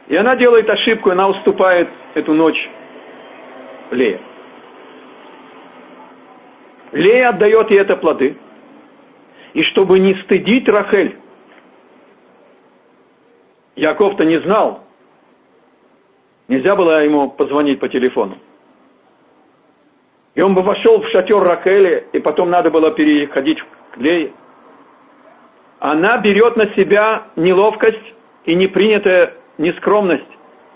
И 0.08 0.16
она 0.16 0.36
делает 0.36 0.68
ошибку, 0.68 1.08
и 1.08 1.12
она 1.12 1.28
уступает 1.28 1.88
эту 2.14 2.34
ночь 2.34 2.68
Лея. 3.92 4.20
Лея 6.90 7.30
отдает 7.30 7.70
ей 7.70 7.80
это 7.80 7.96
плоды. 7.96 8.36
И 9.54 9.62
чтобы 9.64 9.98
не 9.98 10.14
стыдить 10.22 10.68
Рахель, 10.68 11.16
Яков-то 13.76 14.24
не 14.24 14.38
знал. 14.40 14.84
Нельзя 16.48 16.76
было 16.76 17.04
ему 17.04 17.30
позвонить 17.30 17.80
по 17.80 17.88
телефону. 17.88 18.36
И 20.34 20.40
он 20.40 20.54
бы 20.54 20.62
вошел 20.62 21.00
в 21.00 21.08
шатер 21.08 21.42
Рахели, 21.42 22.06
и 22.12 22.18
потом 22.18 22.50
надо 22.50 22.70
было 22.70 22.90
переходить 22.90 23.62
к 23.92 23.96
Лее. 23.98 24.32
Она 25.84 26.18
берет 26.18 26.54
на 26.54 26.72
себя 26.76 27.24
неловкость 27.34 28.14
и 28.44 28.54
непринятая 28.54 29.34
нескромность, 29.58 30.30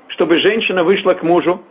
чтобы 0.09 0.41
женщина 0.41 0.83
вышла 0.83 1.15
к 1.15 1.23
мужу. 1.23 1.63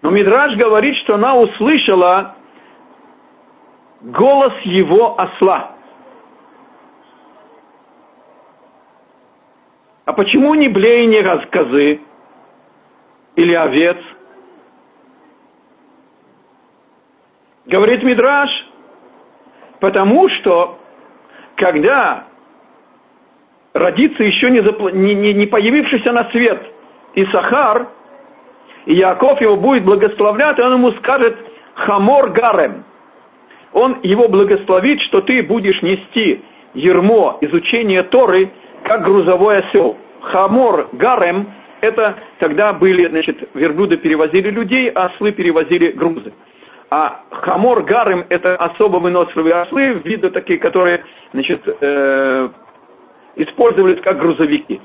Но 0.00 0.08
Мидраж 0.08 0.56
говорит, 0.56 0.96
что 1.02 1.16
она 1.16 1.36
услышала 1.36 2.36
голос 4.00 4.54
его 4.62 5.20
осла. 5.20 5.72
А 10.06 10.14
почему 10.14 10.54
не 10.54 10.68
блеяние 10.68 11.20
рассказы 11.20 12.00
или 13.36 13.52
овец? 13.52 13.98
Говорит 17.66 18.02
Мидраш, 18.04 18.48
потому 19.80 20.30
что 20.30 20.79
когда 21.60 22.24
родится 23.74 24.24
еще 24.24 24.50
не, 24.50 24.62
запл... 24.62 24.88
не, 24.88 25.14
не, 25.14 25.34
не 25.34 25.46
появившийся 25.46 26.10
на 26.10 26.24
свет 26.30 26.60
Исахар, 27.14 27.88
и 28.86 28.94
Яков 28.94 29.40
его 29.40 29.56
будет 29.56 29.84
благословлять, 29.84 30.58
и 30.58 30.62
он 30.62 30.72
ему 30.74 30.92
скажет 30.92 31.36
«Хамор 31.74 32.30
гарем». 32.30 32.84
Он 33.72 33.98
его 34.02 34.26
благословит, 34.28 35.00
что 35.02 35.20
ты 35.20 35.42
будешь 35.42 35.80
нести 35.82 36.42
ермо 36.74 37.38
изучения 37.42 38.02
Торы, 38.04 38.50
как 38.82 39.04
грузовой 39.04 39.58
осел. 39.58 39.98
Хамор 40.22 40.88
гарем– 40.92 41.46
это 41.82 42.16
тогда 42.38 42.72
были, 42.72 43.06
значит, 43.06 43.50
верблюды 43.54 43.98
перевозили 43.98 44.50
людей, 44.50 44.88
а 44.88 45.06
ослы 45.06 45.32
перевозили 45.32 45.92
грузы. 45.92 46.32
А 46.90 47.20
хамор 47.30 47.84
гарем– 47.84 48.26
это 48.28 48.56
особо 48.56 48.96
выносливые 48.96 49.54
ослы, 49.54 50.00
виды 50.04 50.28
такие, 50.30 50.58
которые, 50.58 51.04
значит, 51.32 51.62
э, 51.66 52.48
использовались 53.36 54.00
как 54.02 54.18
грузовики. 54.18 54.80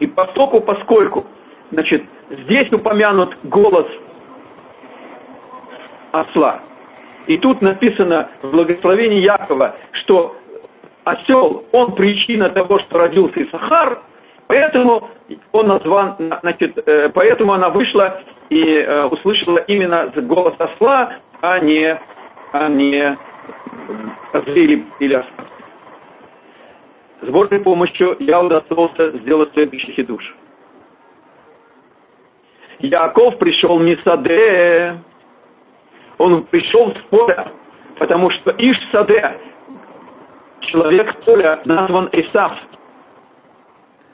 И 0.00 0.08
поскольку, 0.08 0.60
поскольку, 0.60 1.26
значит, 1.70 2.02
здесь 2.30 2.72
упомянут 2.72 3.36
голос 3.44 3.86
осла, 6.10 6.60
и 7.28 7.38
тут 7.38 7.62
написано 7.62 8.30
в 8.42 8.50
благословении 8.50 9.20
Якова, 9.20 9.76
что 9.92 10.36
осел, 11.04 11.64
он 11.70 11.94
причина 11.94 12.50
того, 12.50 12.80
что 12.80 12.98
родился 12.98 13.44
Исахар, 13.44 14.02
поэтому 14.46 15.08
он 15.52 15.66
назван, 15.66 16.16
значит, 16.42 16.76
э, 16.86 17.08
поэтому 17.10 17.52
она 17.52 17.70
вышла 17.70 18.20
и 18.48 18.62
э, 18.62 19.04
услышала 19.04 19.58
именно 19.58 20.12
голос 20.16 20.54
осла, 20.58 21.14
а 21.40 21.58
не, 21.60 21.98
а 22.52 22.68
не 22.68 23.18
или, 24.46 24.84
или 25.00 25.14
осла. 25.14 25.44
С 27.22 27.28
Божьей 27.28 27.60
помощью 27.60 28.16
я 28.18 28.42
удостоился 28.42 29.10
сделать 29.18 29.52
следующий 29.52 29.92
хидуш. 29.92 30.34
Яков 32.80 33.38
пришел 33.38 33.78
не 33.78 33.96
Саде, 33.98 34.96
он 36.18 36.42
пришел 36.44 36.92
с 36.92 36.98
поля, 37.10 37.52
потому 37.96 38.28
что 38.30 38.50
Иш 38.58 38.76
Саде, 38.90 39.38
человек 40.62 41.24
поля, 41.24 41.60
назван 41.64 42.08
Исаф. 42.12 42.52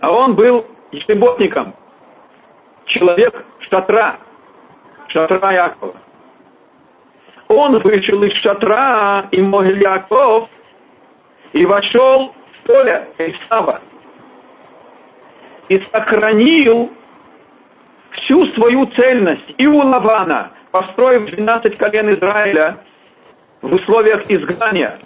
А 0.01 0.11
он 0.11 0.35
был 0.35 0.67
ешеботником, 0.93 1.75
человек 2.87 3.45
шатра, 3.69 4.19
шатра 5.09 5.53
Якова. 5.53 5.95
Он 7.49 7.79
вышел 7.79 8.23
из 8.23 8.33
шатра, 8.41 9.27
и 9.31 9.41
мой 9.41 9.79
Яков, 9.79 10.49
и 11.53 11.65
вошел 11.65 12.35
в 12.53 12.67
поле 12.67 13.09
Исава. 13.19 13.81
И 15.69 15.83
сохранил 15.93 16.91
всю 18.13 18.47
свою 18.53 18.87
цельность 18.87 19.55
и 19.57 19.67
у 19.67 19.79
Лавана, 19.79 20.53
построив 20.71 21.31
12 21.31 21.77
колен 21.79 22.15
Израиля 22.15 22.79
в 23.63 23.75
условиях 23.75 24.31
изгнания, 24.31 24.99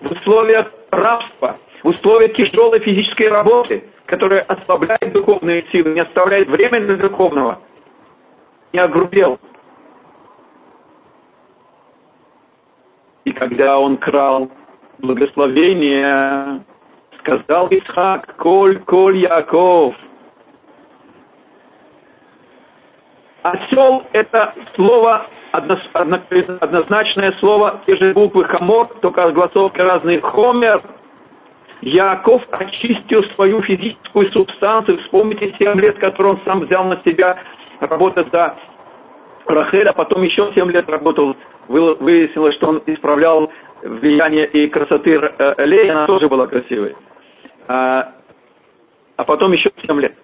в 0.00 0.10
условиях 0.12 0.72
рабства, 0.90 1.58
в 1.82 1.88
условиях 1.88 2.34
тяжелой 2.34 2.80
физической 2.80 3.28
работы, 3.28 3.84
которая 4.10 4.42
ослабляет 4.42 5.12
духовные 5.12 5.64
силы, 5.70 5.92
не 5.94 6.00
оставляет 6.00 6.48
времени 6.48 6.94
духовного, 6.96 7.60
не 8.72 8.80
огрубел. 8.80 9.38
И 13.24 13.32
когда 13.32 13.78
он 13.78 13.96
крал 13.96 14.50
благословение, 14.98 16.62
сказал 17.20 17.68
Исхак, 17.70 18.36
Коль, 18.36 18.80
Коль, 18.80 19.18
Яков– 19.18 19.94
Осел– 23.42 24.02
это 24.12 24.52
слово, 24.74 25.26
однозначное 25.52 27.32
слово, 27.40 27.80
те 27.86 27.96
же 27.96 28.12
буквы 28.12 28.44
хамор, 28.44 28.88
только 29.00 29.24
огласовки 29.24 29.80
разные. 29.80 30.20
Хомер. 30.20 30.82
Яков 31.82 32.42
очистил 32.50 33.24
свою 33.34 33.62
физическую 33.62 34.30
субстанцию. 34.32 34.98
Вспомните 34.98 35.54
7 35.58 35.80
лет, 35.80 35.98
которые 35.98 36.34
он 36.34 36.40
сам 36.44 36.60
взял 36.60 36.84
на 36.84 37.00
себя 37.04 37.38
работать 37.80 38.28
за 38.32 38.56
Рахель, 39.46 39.88
а 39.88 39.92
потом 39.92 40.22
еще 40.22 40.52
7 40.54 40.70
лет 40.70 40.88
работал. 40.88 41.36
Выяснилось, 41.68 42.54
что 42.56 42.68
он 42.68 42.82
исправлял 42.86 43.50
влияние 43.82 44.46
и 44.46 44.68
красоты 44.68 45.12
э, 45.12 45.54
Леи, 45.64 45.88
она 45.88 46.06
тоже 46.06 46.28
была 46.28 46.46
красивой. 46.46 46.94
А, 47.68 48.12
а 49.16 49.24
потом 49.24 49.52
еще 49.52 49.70
7 49.86 50.00
лет 50.00 50.14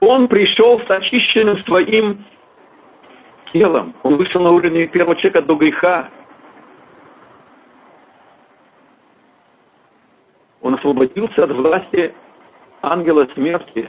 он 0.00 0.28
пришел 0.28 0.80
с 0.80 0.90
очищенным 0.90 1.62
своим 1.64 2.24
телом. 3.52 3.94
Он 4.02 4.16
вышел 4.16 4.40
на 4.42 4.50
уровень 4.50 4.88
первого 4.88 5.16
человека 5.16 5.42
до 5.42 5.54
греха. 5.54 6.08
Он 10.62 10.74
освободился 10.74 11.44
от 11.44 11.50
власти 11.52 12.14
ангела 12.82 13.26
смерти. 13.34 13.88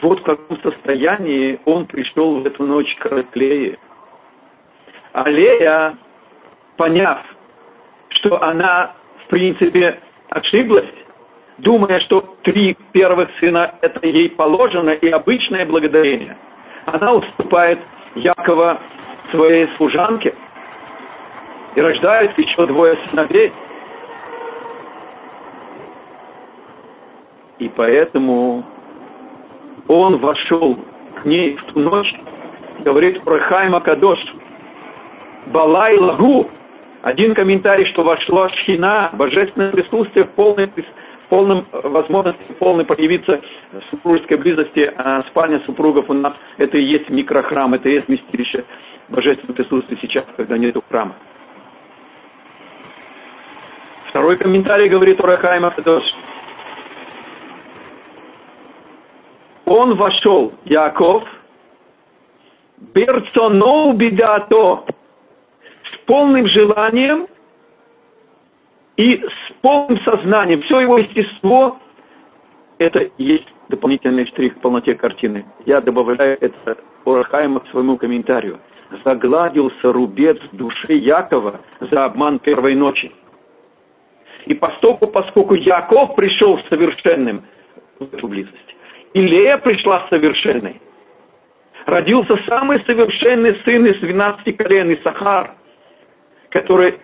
Вот 0.00 0.20
в 0.20 0.22
каком 0.22 0.60
состоянии 0.62 1.60
он 1.64 1.86
пришел 1.86 2.40
в 2.40 2.46
эту 2.46 2.64
ночь 2.64 2.94
к 2.96 3.06
Раклее. 3.06 3.78
А 5.12 5.28
Лея, 5.28 5.96
поняв, 6.76 7.18
что 8.08 8.42
она, 8.42 8.94
в 9.24 9.28
принципе, 9.28 10.00
ошиблась, 10.30 10.90
думая, 11.58 12.00
что 12.00 12.36
три 12.42 12.76
первых 12.92 13.28
сына– 13.38 13.74
это 13.82 14.06
ей 14.06 14.30
положено 14.30 14.90
и 14.90 15.08
обычное 15.08 15.66
благодарение, 15.66 16.36
она 16.86 17.12
уступает 17.12 17.78
Якова 18.14 18.80
своей 19.30 19.68
служанке 19.76 20.34
и 21.74 21.80
рождает 21.80 22.36
еще 22.38 22.66
двое 22.66 22.98
сыновей. 23.08 23.52
И 27.62 27.68
поэтому 27.76 28.64
он 29.86 30.16
вошел 30.16 30.76
к 31.22 31.24
ней 31.24 31.54
в 31.54 31.64
ту 31.66 31.78
ночь, 31.78 32.12
говорит 32.80 33.22
про 33.22 33.38
Хайма 33.38 33.80
Кадош, 33.80 34.18
Балай 35.46 35.96
Лагу, 35.96 36.50
один 37.02 37.36
комментарий, 37.36 37.86
что 37.92 38.02
вошла 38.02 38.48
шхина, 38.48 39.10
божественное 39.12 39.70
присутствие 39.70 40.24
в 40.24 40.30
полной, 40.30 40.66
в 40.66 41.28
полном 41.28 41.64
возможности 41.70 42.52
полной 42.58 42.84
появиться 42.84 43.40
в 43.70 43.90
супружеской 43.90 44.38
близости, 44.38 44.92
а 44.96 45.22
спальня 45.30 45.62
супругов 45.64 46.10
у 46.10 46.14
нас 46.14 46.34
это 46.58 46.78
и 46.78 46.82
есть 46.82 47.10
микрохрам, 47.10 47.74
это 47.74 47.88
и 47.88 47.92
есть 47.92 48.08
вместилище 48.08 48.64
божественного 49.08 49.54
присутствия 49.54 49.98
сейчас, 50.02 50.24
когда 50.36 50.58
нет 50.58 50.76
храма. 50.90 51.14
Второй 54.08 54.36
комментарий 54.36 54.88
говорит 54.88 55.20
о 55.20 55.26
Рахайма 55.28 55.70
Кадош. 55.70 56.02
Он 59.72 59.94
вошел, 59.94 60.52
Яков, 60.66 61.24
Берцоноу 62.94 63.94
бедато, 63.94 64.84
полным 66.04 66.46
желанием 66.46 67.26
и 68.98 69.16
с 69.16 69.52
полным 69.62 69.98
сознанием. 70.02 70.60
Все 70.64 70.80
его 70.80 70.98
естество– 70.98 71.78
это 72.78 73.08
есть 73.16 73.48
дополнительный 73.70 74.26
штрих 74.26 74.58
к 74.58 74.60
полноте 74.60 74.94
картины. 74.94 75.46
Я 75.64 75.80
добавляю 75.80 76.36
это 76.42 76.76
Орахайма 77.06 77.60
к 77.60 77.68
своему 77.68 77.96
комментарию. 77.96 78.60
Загладился 79.06 79.90
рубец 79.90 80.36
души 80.52 80.92
Якова 80.92 81.60
за 81.80 82.04
обман 82.04 82.40
первой 82.40 82.74
ночи. 82.74 83.10
И 84.44 84.52
поскольку, 84.52 85.06
поскольку 85.06 85.54
Яков 85.54 86.14
пришел 86.14 86.60
совершенным 86.68 87.42
в 87.98 88.12
эту 88.12 88.28
близость, 88.28 88.71
и 89.14 89.20
Лея 89.20 89.58
пришла 89.58 90.06
совершенной, 90.08 90.80
родился 91.86 92.38
самый 92.46 92.82
совершенный 92.84 93.60
сын 93.64 93.86
из 93.86 94.00
12 94.00 94.56
колен, 94.56 94.94
Исахар– 94.94 95.54
который 96.52 97.00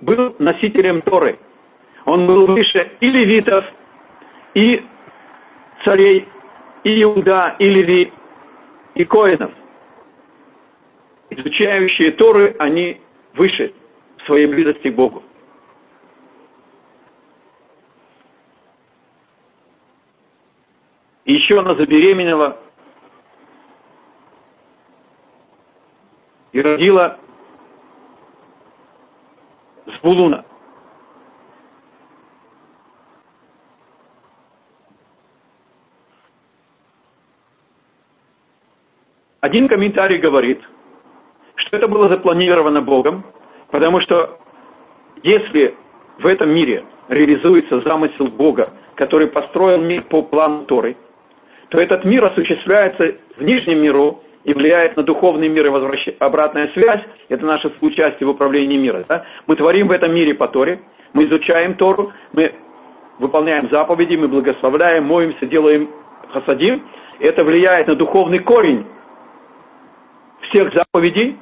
был 0.00 0.36
носителем 0.38 1.02
Торы. 1.02 1.38
Он 2.04 2.26
был 2.26 2.46
выше 2.46 2.92
и 3.00 3.10
левитов, 3.10 3.64
и 4.54 4.82
царей, 5.84 6.28
и 6.84 7.02
Иуда, 7.02 7.56
и 7.58 7.68
Леви, 7.68 8.12
и 8.94 9.04
Коинов. 9.04 9.52
Изучающие 11.30 12.12
Торы, 12.12 12.54
они 12.58 13.00
выше 13.34 13.72
в 14.18 14.26
своей 14.26 14.46
близости 14.46 14.88
к 14.88 14.94
Богу. 14.94 15.22
Еще 21.30 21.60
она 21.60 21.76
забеременела 21.76 22.58
и 26.50 26.60
родила 26.60 27.18
Звулуна. 29.86 30.44
Один 39.40 39.68
комментарий 39.68 40.18
говорит, 40.18 40.60
что 41.54 41.76
это 41.76 41.86
было 41.86 42.08
запланировано 42.08 42.82
Богом, 42.82 43.24
потому 43.70 44.00
что 44.00 44.40
если 45.22 45.76
в 46.18 46.26
этом 46.26 46.50
мире 46.50 46.84
реализуется 47.06 47.82
замысел 47.82 48.26
Бога, 48.26 48.72
который 48.96 49.28
построил 49.28 49.80
мир 49.80 50.02
по 50.02 50.22
плану 50.22 50.64
Торы, 50.64 50.96
то 51.70 51.80
этот 51.80 52.04
мир 52.04 52.24
осуществляется 52.24 53.14
в 53.36 53.42
нижнем 53.42 53.82
миру, 53.82 54.22
и 54.44 54.54
влияет 54.54 54.96
на 54.96 55.02
духовный 55.02 55.48
мир 55.48 55.66
и 55.66 55.68
возвращ... 55.68 56.08
обратная 56.18 56.68
связь, 56.68 57.02
это 57.28 57.44
наше 57.44 57.70
соучастие 57.78 58.26
в 58.26 58.30
управлении 58.30 58.76
миром. 58.76 59.04
Да? 59.08 59.24
Мы 59.46 59.56
творим 59.56 59.88
в 59.88 59.92
этом 59.92 60.14
мире 60.14 60.34
по 60.34 60.48
Торе, 60.48 60.80
мы 61.12 61.24
изучаем 61.26 61.74
Тору, 61.74 62.12
мы 62.32 62.52
выполняем 63.18 63.68
заповеди, 63.70 64.16
мы 64.16 64.28
благословляем, 64.28 65.04
моемся, 65.04 65.46
делаем 65.46 65.90
хасадим. 66.32 66.82
Это 67.18 67.44
влияет 67.44 67.86
на 67.86 67.96
духовный 67.96 68.38
корень 68.38 68.86
всех 70.48 70.72
заповедей 70.72 71.36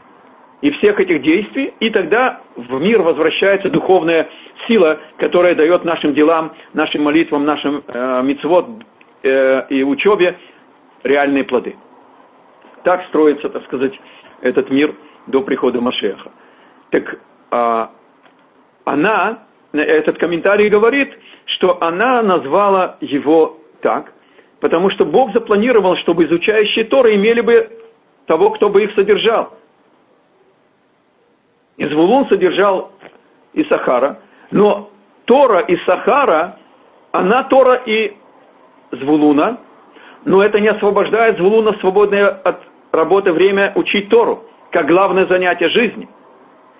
и 0.61 0.71
всех 0.73 0.99
этих 0.99 1.23
действий, 1.23 1.73
и 1.79 1.91
тогда 1.91 2.41
в 2.57 2.81
мир 2.81 3.01
возвращается 3.03 3.71
духовная 3.71 4.29
сила, 4.67 4.99
которая 5.19 5.55
дает 5.55 5.85
нашим 5.85 6.15
делам, 6.15 6.53
нашим 6.75 7.05
молитвам, 7.05 7.45
нашим 7.45 7.85
э, 7.87 8.23
мицвод 8.25 8.67
э, 9.23 9.67
и 9.71 9.83
учебе 9.83 10.39
реальные 11.03 11.45
плоды. 11.45 11.77
Так 12.85 13.05
строится, 13.09 13.49
так 13.49 13.65
сказать, 13.65 13.93
этот 14.41 14.71
мир 14.71 14.95
до 15.27 15.43
прихода 15.43 15.81
Машеха. 15.81 16.31
Так 16.91 17.21
а, 17.51 17.91
она, 18.85 19.41
этот 19.73 20.19
комментарий 20.19 20.69
говорит, 20.69 21.13
что 21.45 21.83
она 21.83 22.23
назвала 22.23 22.97
его 23.01 23.59
так, 23.81 24.13
потому 24.61 24.91
что 24.91 25.05
Бог 25.05 25.33
запланировал, 25.33 25.97
чтобы 25.97 26.25
изучающие 26.25 26.85
Торы 26.85 27.15
имели 27.15 27.41
бы 27.41 27.71
того, 28.27 28.51
кто 28.51 28.69
бы 28.69 28.85
их 28.85 28.95
содержал. 28.95 29.55
Извулун 31.77 32.29
содержал 32.29 32.93
Исахара, 33.55 34.19
но 34.51 34.91
Тора 35.27 35.61
и 35.61 35.77
Сахара, 35.85 36.59
она 37.13 37.45
Тора 37.45 37.83
и 37.87 38.17
Звулуна, 38.91 39.59
но 40.25 40.43
это 40.43 40.61
не 40.61 40.69
освобождает 40.69 41.37
Звулуна 41.37 41.75
свободное 41.81 42.29
от 42.29 42.61
работы 42.93 43.33
время 43.33 43.73
учить 43.75 44.09
Тору, 44.09 44.45
как 44.71 44.87
главное 44.87 45.27
занятие 45.27 45.69
жизни. 45.69 46.09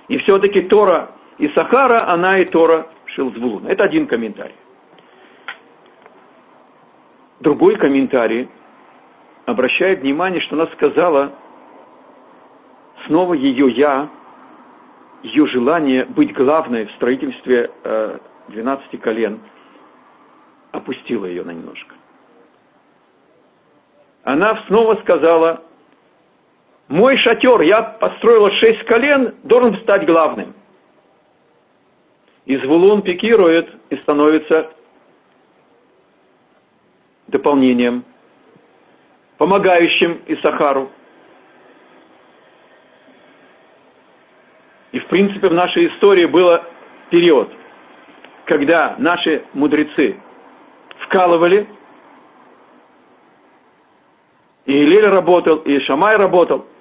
И 0.09 0.19
все-таки 0.19 0.63
Тора 0.63 1.11
и 1.39 1.49
Сахара, 1.49 2.09
она 2.09 2.39
и 2.39 2.47
Тора 2.47 2.87
Шилзвулун. 3.07 3.67
Это 3.67 3.85
один 3.85 4.07
комментарий. 4.07 4.55
Другой 7.41 7.77
комментарий 7.77 8.49
обращает 9.47 10.01
внимание, 10.01 10.41
что 10.41 10.57
она 10.57 10.67
сказала 10.69 11.33
снова 13.07 13.35
ее 13.35 13.71
«я», 13.71 14.09
ее 15.23 15.47
желание 15.49 16.05
быть 16.05 16.33
главной 16.33 16.87
в 16.87 16.93
строительстве 16.93 17.71
э, 17.83 18.19
12 18.49 19.01
колен 19.01 19.41
опустила 20.73 21.27
ее 21.27 21.45
на 21.45 21.51
немножко. 21.51 21.95
Она 24.29 24.63
снова 24.67 24.97
сказала 24.97 25.63
мой 26.89 27.17
шатер, 27.17 27.63
я 27.63 27.81
построила 27.81 28.51
шесть 28.57 28.85
колен, 28.85 29.37
должен 29.45 29.81
стать 29.81 30.05
главным. 30.05 30.55
И 32.45 32.55
Звулун 32.59 33.01
пикирует 33.01 33.71
и 33.89 33.97
становится 33.97 34.71
дополнением, 37.29 38.05
помогающим 39.39 40.21
Исахару. 40.27 40.91
И 44.93 44.99
в 44.99 45.07
принципе 45.07 45.49
в 45.49 45.55
нашей 45.55 45.89
истории 45.89 46.27
был 46.27 46.61
период, 47.09 47.51
когда 48.45 48.95
наши 48.99 49.43
мудрецы 49.55 50.21
вкалывали, 50.99 51.67
и 54.69 54.73
Илель 54.73 55.09
работал, 55.09 55.57
и 55.57 55.81
Шамай 55.81 56.17
работал– 56.17 56.65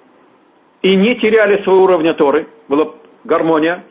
и 0.82 0.94
не 0.94 1.16
теряли 1.16 1.62
своего 1.62 1.84
уровня 1.84 2.14
Торы, 2.14 2.46
была 2.68 2.94
гармония, 3.24 3.84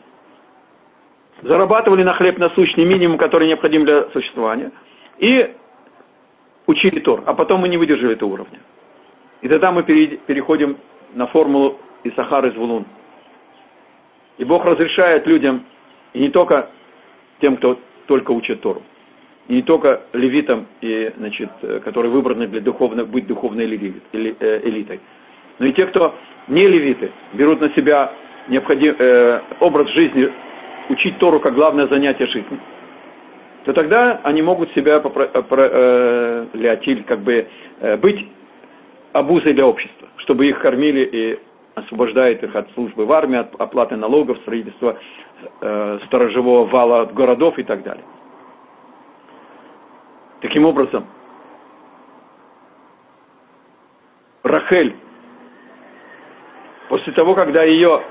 зарабатывали 1.42 2.02
на 2.02 2.14
хлеб 2.14 2.38
насущный 2.38 2.84
минимум, 2.84 3.18
который 3.18 3.48
необходим 3.48 3.84
для 3.84 4.08
существования, 4.10 4.72
и 5.18 5.54
учили 6.66 7.00
Тор, 7.00 7.22
а 7.26 7.34
потом 7.34 7.60
мы 7.60 7.68
не 7.68 7.76
выдержали 7.76 8.14
этого 8.14 8.30
уровня. 8.30 8.60
И 9.42 9.48
тогда 9.48 9.70
мы 9.70 9.82
переходим 9.82 10.78
на 11.14 11.26
формулу 11.26 11.78
Исахар 12.04 12.46
из 12.46 12.54
Вулун. 12.56 12.86
И 14.38 14.44
Бог 14.44 14.64
разрешает 14.64 15.26
людям, 15.26 15.64
и 16.12 16.20
не 16.20 16.30
только 16.30 16.70
тем, 17.40 17.56
кто 17.56 17.78
только 18.06 18.30
учит 18.32 18.60
Тору, 18.62 18.82
и 19.48 19.54
не 19.54 19.62
только 19.62 20.02
левитам, 20.12 20.66
и, 20.80 21.10
значит, 21.16 21.50
э, 21.62 21.80
которые 21.84 22.12
выбраны 22.12 22.46
для 22.46 22.60
духовно, 22.60 23.04
быть 23.04 23.26
духовной 23.26 23.64
э, 23.64 24.60
элитой, 24.64 25.00
но 25.58 25.66
и 25.66 25.72
те, 25.72 25.86
кто 25.86 26.14
не 26.48 26.66
левиты, 26.66 27.10
берут 27.32 27.60
на 27.60 27.70
себя 27.70 28.12
необходим, 28.48 28.94
э, 28.98 29.40
образ 29.60 29.88
жизни, 29.90 30.30
учить 30.90 31.18
Тору 31.18 31.40
как 31.40 31.54
главное 31.54 31.86
занятие 31.88 32.26
жизни, 32.26 32.58
то 33.64 33.72
тогда 33.72 34.20
они 34.22 34.42
могут 34.42 34.70
себя 34.72 35.02
э, 35.02 36.46
э, 36.52 37.02
как 37.06 37.20
бы 37.20 37.46
э, 37.80 37.96
быть 37.96 38.26
обузой 39.12 39.54
для 39.54 39.66
общества, 39.66 40.08
чтобы 40.18 40.46
их 40.46 40.58
кормили 40.60 41.08
и 41.10 41.38
освобождает 41.74 42.42
их 42.42 42.54
от 42.54 42.70
службы 42.72 43.06
в 43.06 43.12
армии, 43.12 43.38
от 43.38 43.54
оплаты 43.58 43.96
налогов, 43.96 44.38
строительства 44.38 44.98
э, 45.60 45.98
сторожевого 46.06 46.66
вала 46.66 47.02
от 47.02 47.14
городов 47.14 47.58
и 47.58 47.62
так 47.62 47.82
далее. 47.82 48.04
Таким 50.40 50.64
образом, 50.64 51.04
Рахель, 54.44 54.96
после 56.88 57.12
того, 57.12 57.34
когда 57.34 57.64
ее 57.64 58.02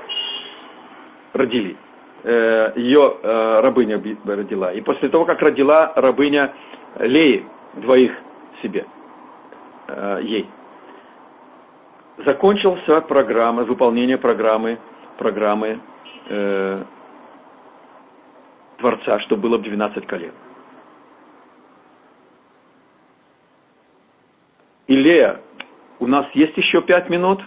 родили, 1.32 1.76
э, 2.24 2.72
ее 2.76 3.16
э, 3.22 3.60
рабыня 3.60 4.02
родила, 4.26 4.72
и 4.72 4.80
после 4.82 5.08
того, 5.08 5.24
как 5.24 5.40
родила 5.40 5.92
рабыня 5.96 6.52
Леи, 6.98 7.44
двоих 7.74 8.12
себе, 8.62 8.84
э, 9.88 10.20
ей, 10.22 10.48
закончился 12.24 13.00
программа, 13.02 13.64
выполнение 13.64 14.18
программы, 14.18 14.78
программы 15.16 15.80
э, 16.28 16.84
Дворца, 18.78 19.18
что 19.20 19.36
было 19.36 19.58
бы 19.58 19.64
12 19.64 20.06
колен. 20.06 20.32
Илея, 24.88 25.42
у 26.00 26.06
нас 26.06 26.26
есть 26.32 26.56
еще 26.56 26.80
пять 26.80 27.10
минут? 27.10 27.42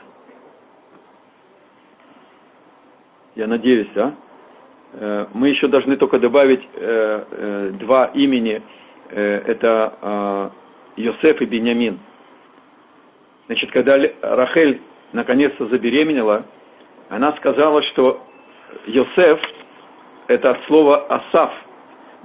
Я 3.35 3.47
надеюсь, 3.47 3.87
да? 3.95 4.13
Э, 4.93 5.25
мы 5.33 5.49
еще 5.49 5.67
должны 5.67 5.97
только 5.97 6.19
добавить 6.19 6.61
э, 6.75 7.25
э, 7.31 7.71
два 7.79 8.05
имени. 8.13 8.61
Это 9.13 10.53
Йосеф 10.95 11.41
и 11.41 11.45
Беньямин. 11.45 11.99
Значит, 13.47 13.69
когда 13.71 13.97
Рахель 14.21 14.79
наконец-то 15.11 15.65
забеременела, 15.65 16.45
она 17.09 17.33
сказала, 17.33 17.83
что 17.83 18.25
Йосеф, 18.85 19.41
это 20.27 20.51
от 20.51 20.63
слова 20.67 21.07
Асав, 21.07 21.51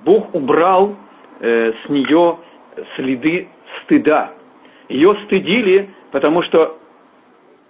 Бог 0.05 0.33
убрал 0.33 0.95
с 1.41 1.89
нее 1.89 2.39
следы 2.95 3.49
стыда. 3.83 4.36
Ее 4.89 5.17
стыдили, 5.25 5.91
потому 6.13 6.43
что 6.43 6.79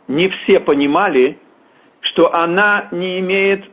не 0.09 0.29
все 0.29 0.61
понимали, 0.61 1.39
что 2.01 2.33
она 2.35 2.89
не 2.91 3.21
имеет 3.21 3.65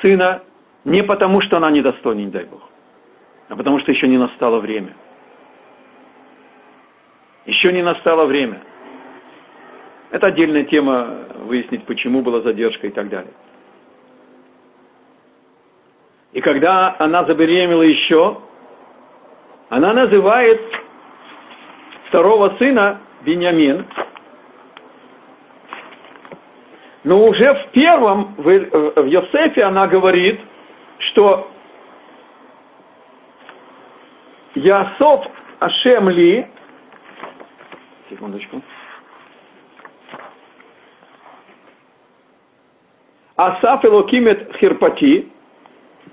сына 0.00 0.42
не 0.84 1.02
потому, 1.02 1.40
что 1.42 1.58
она 1.58 1.70
недостойна, 1.70 2.20
не 2.20 2.30
дай 2.30 2.44
Бог, 2.44 2.62
а 3.48 3.56
потому 3.56 3.78
что 3.80 3.92
еще 3.92 4.08
не 4.08 4.18
настало 4.18 4.58
время– 4.58 4.94
еще 7.48 7.72
не 7.72 7.82
настало 7.82 8.26
время. 8.26 8.60
Это 10.10 10.28
отдельная 10.28 10.64
тема, 10.64 11.24
выяснить, 11.46 11.84
почему 11.84 12.20
была 12.20 12.40
задержка 12.42 12.86
и 12.86 12.90
так 12.90 13.08
далее. 13.08 13.32
И 16.32 16.42
когда 16.42 16.94
она 16.98 17.24
забеременела 17.24 17.82
еще, 17.82 18.38
она 19.70 19.94
называет 19.94 20.60
второго 22.08 22.56
сына 22.58 23.00
Беньямин, 23.22 23.86
но 27.04 27.24
уже 27.24 27.54
в 27.54 27.70
первом, 27.70 28.34
в, 28.36 28.42
в 28.44 29.06
Йосефе 29.06 29.62
она 29.62 29.86
говорит, 29.86 30.40
что 30.98 31.50
Ясов 34.54 35.26
Ашем 35.60 36.08
Ли, 36.10 36.46
Секундочку. 38.10 38.62
Асаф 43.36 43.84
Элокимет 43.84 44.56
Хирпати, 44.56 45.28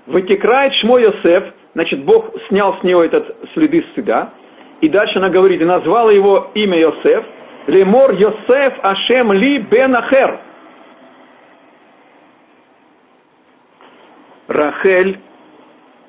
вытекает 0.06 0.74
Шмо 0.74 0.98
Йосеф, 0.98 1.54
значит, 1.74 2.04
Бог 2.04 2.30
снял 2.48 2.78
с 2.78 2.82
него 2.84 3.02
этот 3.02 3.36
следы 3.54 3.84
стыда, 3.92 4.32
и 4.80 4.88
дальше 4.88 5.18
она 5.18 5.30
говорит, 5.30 5.60
и 5.60 5.64
назвала 5.64 6.12
его 6.12 6.50
имя 6.54 6.78
Йосеф, 6.78 7.24
Лемор 7.66 8.12
Йосеф 8.12 8.74
Ашем 8.82 9.32
Ли 9.32 9.58
Бен 9.58 9.96
Ахер. 9.96 10.40
Рахель 14.48 15.18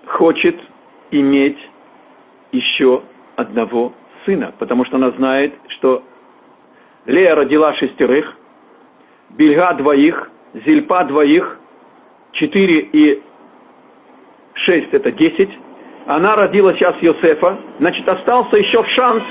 хочет 0.05 0.55
иметь 1.11 1.57
еще 2.51 3.01
одного 3.35 3.93
сына, 4.25 4.53
потому 4.59 4.85
что 4.85 4.97
она 4.97 5.11
знает, 5.11 5.53
что 5.69 6.03
Лея 7.05 7.35
родила 7.35 7.73
шестерых, 7.75 8.35
Бельга 9.29 9.73
двоих, 9.73 10.29
Зильпа 10.65 11.03
двоих, 11.05 11.59
четыре 12.33 12.79
и 12.81 13.21
шесть 14.53 14.93
это 14.93 15.11
десять. 15.11 15.49
Она 16.07 16.37
родила 16.37 16.73
сейчас 16.73 16.95
Йосефа, 17.01 17.57
значит 17.79 18.07
остался 18.07 18.55
еще 18.55 18.81
шанс 18.95 19.23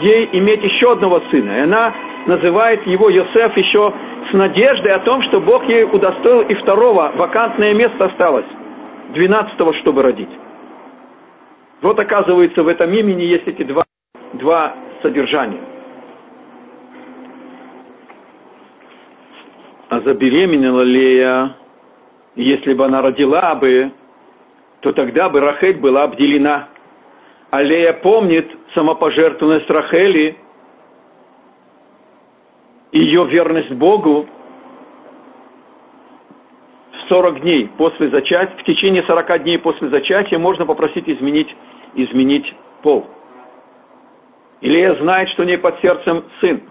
ей 0.00 0.28
иметь 0.32 0.62
еще 0.62 0.92
одного 0.92 1.20
сына. 1.30 1.50
И 1.50 1.60
она 1.62 1.92
называет 2.26 2.86
его 2.86 3.10
Йосеф 3.10 3.56
еще 3.56 3.92
с 4.30 4.32
надеждой 4.32 4.92
о 4.92 5.00
том, 5.00 5.22
что 5.24 5.40
Бог 5.40 5.68
ей 5.68 5.84
удостоил 5.84 6.42
и 6.42 6.54
второго, 6.54 7.10
вакантное 7.16 7.74
место 7.74 8.04
осталось, 8.04 8.46
двенадцатого, 9.12 9.74
чтобы 9.74 10.02
родить. 10.02 10.30
Вот 11.82 11.98
оказывается 11.98 12.62
в 12.62 12.68
этом 12.68 12.92
имени 12.94 13.22
есть 13.22 13.48
эти 13.48 13.64
два 13.64 13.84
два 14.34 14.74
содержания. 15.02 15.60
А 19.88 19.98
забеременела 20.02 20.82
Лея, 20.82 21.56
если 22.36 22.74
бы 22.74 22.84
она 22.84 23.02
родила 23.02 23.56
бы, 23.56 23.90
то 24.80 24.92
тогда 24.92 25.28
бы 25.28 25.40
Рахель 25.40 25.78
была 25.78 26.04
обделена. 26.04 26.68
А 27.50 27.62
Лея 27.62 27.92
помнит 27.94 28.50
самопожертвованность 28.74 29.68
Рахели, 29.68 30.36
ее 32.92 33.24
верность 33.26 33.72
Богу 33.72 34.26
в 36.92 37.08
40 37.08 37.40
дней 37.40 37.68
после 37.76 38.08
зачатия, 38.08 38.56
в 38.56 38.64
течение 38.64 39.02
40 39.02 39.42
дней 39.42 39.58
после 39.58 39.88
зачатия 39.88 40.38
можно 40.38 40.64
попросить 40.66 41.08
изменить, 41.08 41.54
изменить 41.94 42.52
пол. 42.82 43.06
Илия 44.60 44.94
знает, 44.96 45.28
что 45.30 45.42
у 45.42 45.46
ней 45.46 45.58
под 45.58 45.80
сердцем 45.80 46.24
сын. 46.40 46.62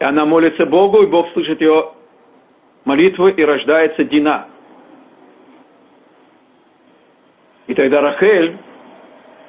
И 0.00 0.04
она 0.04 0.24
молится 0.24 0.66
Богу, 0.66 1.02
и 1.02 1.06
Бог 1.06 1.30
слышит 1.32 1.60
ее 1.60 1.92
молитву, 2.84 3.28
и 3.28 3.42
рождается 3.44 4.04
Дина. 4.04 4.48
И 7.72 7.74
тогда 7.74 8.02
Рахель 8.02 8.58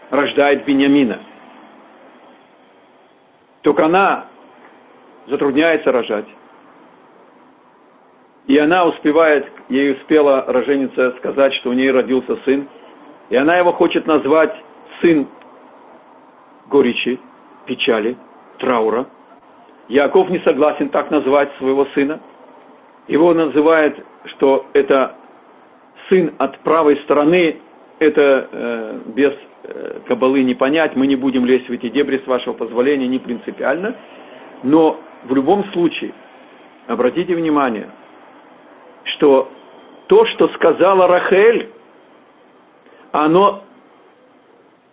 рождает 0.10 0.64
Бениамина. 0.64 1.20
Только 3.64 3.84
она 3.84 4.28
затрудняется 5.28 5.92
рожать. 5.92 6.28
И 8.48 8.58
она 8.58 8.86
успевает, 8.86 9.46
ей 9.68 9.92
успела 9.92 10.46
роженица 10.48 11.12
сказать, 11.18 11.54
что 11.56 11.72
у 11.72 11.74
нее 11.74 11.92
родился 11.92 12.38
сын. 12.46 12.70
И 13.30 13.36
она 13.36 13.58
его 13.58 13.74
хочет 13.74 14.08
назвать 14.08 14.56
сын 15.02 15.28
горечи, 16.70 17.20
печали, 17.66 18.16
траура. 18.60 19.06
Яков 19.90 20.30
не 20.30 20.40
согласен 20.46 20.88
так 20.88 21.12
назвать 21.12 21.52
своего 21.58 21.84
сына. 21.94 22.22
Его 23.10 23.34
называют, 23.34 24.02
что 24.28 24.66
это 24.72 25.18
сын 26.08 26.34
от 26.38 26.58
правой 26.60 26.96
стороны, 27.04 27.60
это 28.00 28.50
э, 28.52 29.00
без 29.16 29.34
э, 29.64 30.00
кабалы 30.08 30.44
не 30.44 30.56
понять, 30.56 30.96
мы 30.96 31.08
не 31.08 31.16
будем 31.16 31.46
лезть 31.46 31.68
в 31.68 31.72
эти 31.72 31.90
дебри, 31.90 32.22
с 32.24 32.28
вашего 32.28 32.54
позволения, 32.54 33.08
не 33.08 33.20
принципиально. 33.20 33.96
Но 34.64 35.00
в 35.24 35.36
любом 35.36 35.66
случае, 35.72 36.14
обратите 36.88 37.36
внимание, 37.36 37.90
что 39.16 39.50
то, 40.08 40.26
что 40.28 40.48
сказала 40.50 41.08
Рахель, 41.08 41.70
оно 43.12 43.64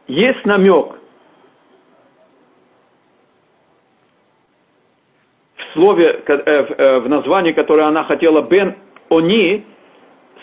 есть 0.07 0.45
намек 0.45 1.01
слове, 5.73 6.23
э, 6.27 6.33
э, 6.35 6.99
в 6.99 7.09
названии, 7.09 7.53
которое 7.53 7.87
она 7.87 8.05
хотела 8.05 8.43
Бен 8.43 8.77
Они, 9.09 9.65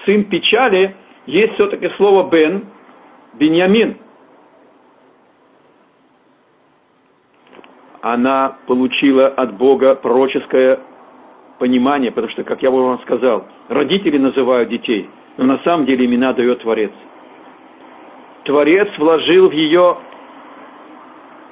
сын 0.05 0.23
печали, 0.25 0.95
есть 1.27 1.53
все-таки 1.53 1.89
слово 1.97 2.29
Бен, 2.29 2.65
Беньямин, 3.33 3.97
она 8.01 8.55
получила 8.65 9.27
от 9.27 9.55
Бога 9.57 9.95
пророческое 9.95 10.79
понимание, 11.59 12.11
потому 12.11 12.31
что, 12.31 12.43
как 12.43 12.61
я 12.63 12.71
вам 12.71 12.99
сказал, 13.01 13.45
родители 13.67 14.17
называют 14.17 14.69
детей, 14.69 15.09
но 15.35 15.45
на 15.45 15.59
самом 15.59 15.85
деле 15.85 16.05
имена 16.05 16.33
дает 16.33 16.61
Творец. 16.61 16.91
Творец 18.45 18.87
вложил 18.97 19.49
в 19.49 19.51
ее 19.51 19.97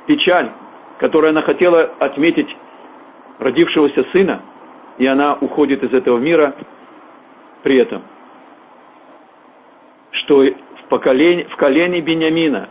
печаль, 0.07 0.51
которую 0.99 1.31
она 1.31 1.41
хотела 1.41 1.91
отметить 1.99 2.47
родившегося 3.39 4.05
сына, 4.13 4.41
и 4.97 5.05
она 5.05 5.33
уходит 5.41 5.83
из 5.83 5.91
этого 5.91 6.17
мира 6.17 6.55
при 7.63 7.77
этом, 7.77 8.03
что 10.25 10.43
в, 10.43 10.89
поколении, 10.89 11.43
в 11.43 11.55
колене 11.55 12.01
Бениамина, 12.01 12.67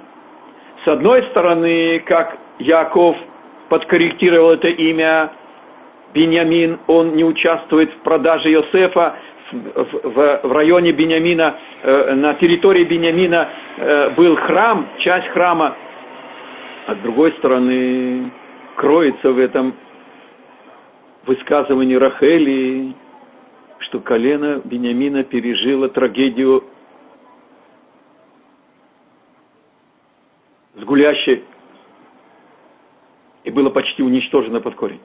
с 0.85 0.89
одной 0.89 1.23
стороны, 1.31 2.01
как 2.01 2.37
Яков 2.59 3.17
подкорректировал 3.69 4.53
это 4.53 4.69
имя 4.69 5.33
Беньямин, 6.13 6.79
он 6.87 7.15
не 7.15 7.25
участвует 7.25 7.93
в 7.93 7.99
продаже 8.01 8.51
Йосефа, 8.51 9.17
в, 9.53 10.09
в, 10.09 10.41
в 10.43 10.53
районе 10.53 10.93
Бениамина, 10.93 11.57
э, 11.83 12.15
на 12.15 12.35
территории 12.35 12.85
Бениамина 12.85 13.49
э, 13.77 14.11
был 14.11 14.37
храм, 14.37 14.89
часть 14.99 15.29
храма, 15.29 15.77
а 16.87 16.95
с 16.95 16.99
другой 16.99 17.33
стороны 17.39 18.31
кроется 18.77 19.31
в 19.31 19.39
этом 19.39 19.75
высказывании 21.27 21.95
Рахели, 21.95 22.95
что 23.79 24.01
колено 24.01 24.61
Бениамина 24.65 25.25
пережило 25.25 25.89
трагедию 25.89 26.65
с 30.75 30.83
гулящей 30.83 31.45
и 33.45 33.51
было 33.51 33.71
почти 33.71 34.03
уничтожено 34.03 34.61
под 34.61 34.75
корень. 34.75 35.01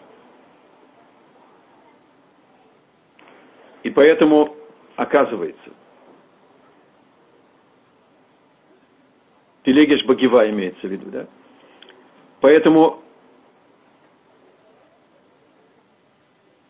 И 3.84 3.90
поэтому, 3.90 4.56
оказывается, 4.96 5.72
Пелегеш 9.64 10.04
Багива 10.06 10.50
имеется 10.50 10.88
в 10.88 10.92
виду, 10.92 11.10
да? 11.12 11.28
Поэтому 12.42 13.04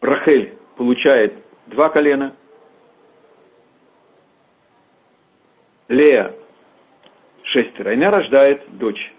Рахель 0.02 0.58
получает 0.76 1.34
два 1.68 1.90
колена, 1.90 2.36
Лея 5.88 6.36
шестеро, 7.52 7.92
и 7.92 7.96
она 7.96 8.12
рождает 8.12 8.62
дочь. 8.78 9.14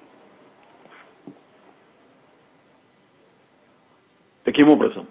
Таким 4.45 4.69
образом, 4.69 5.07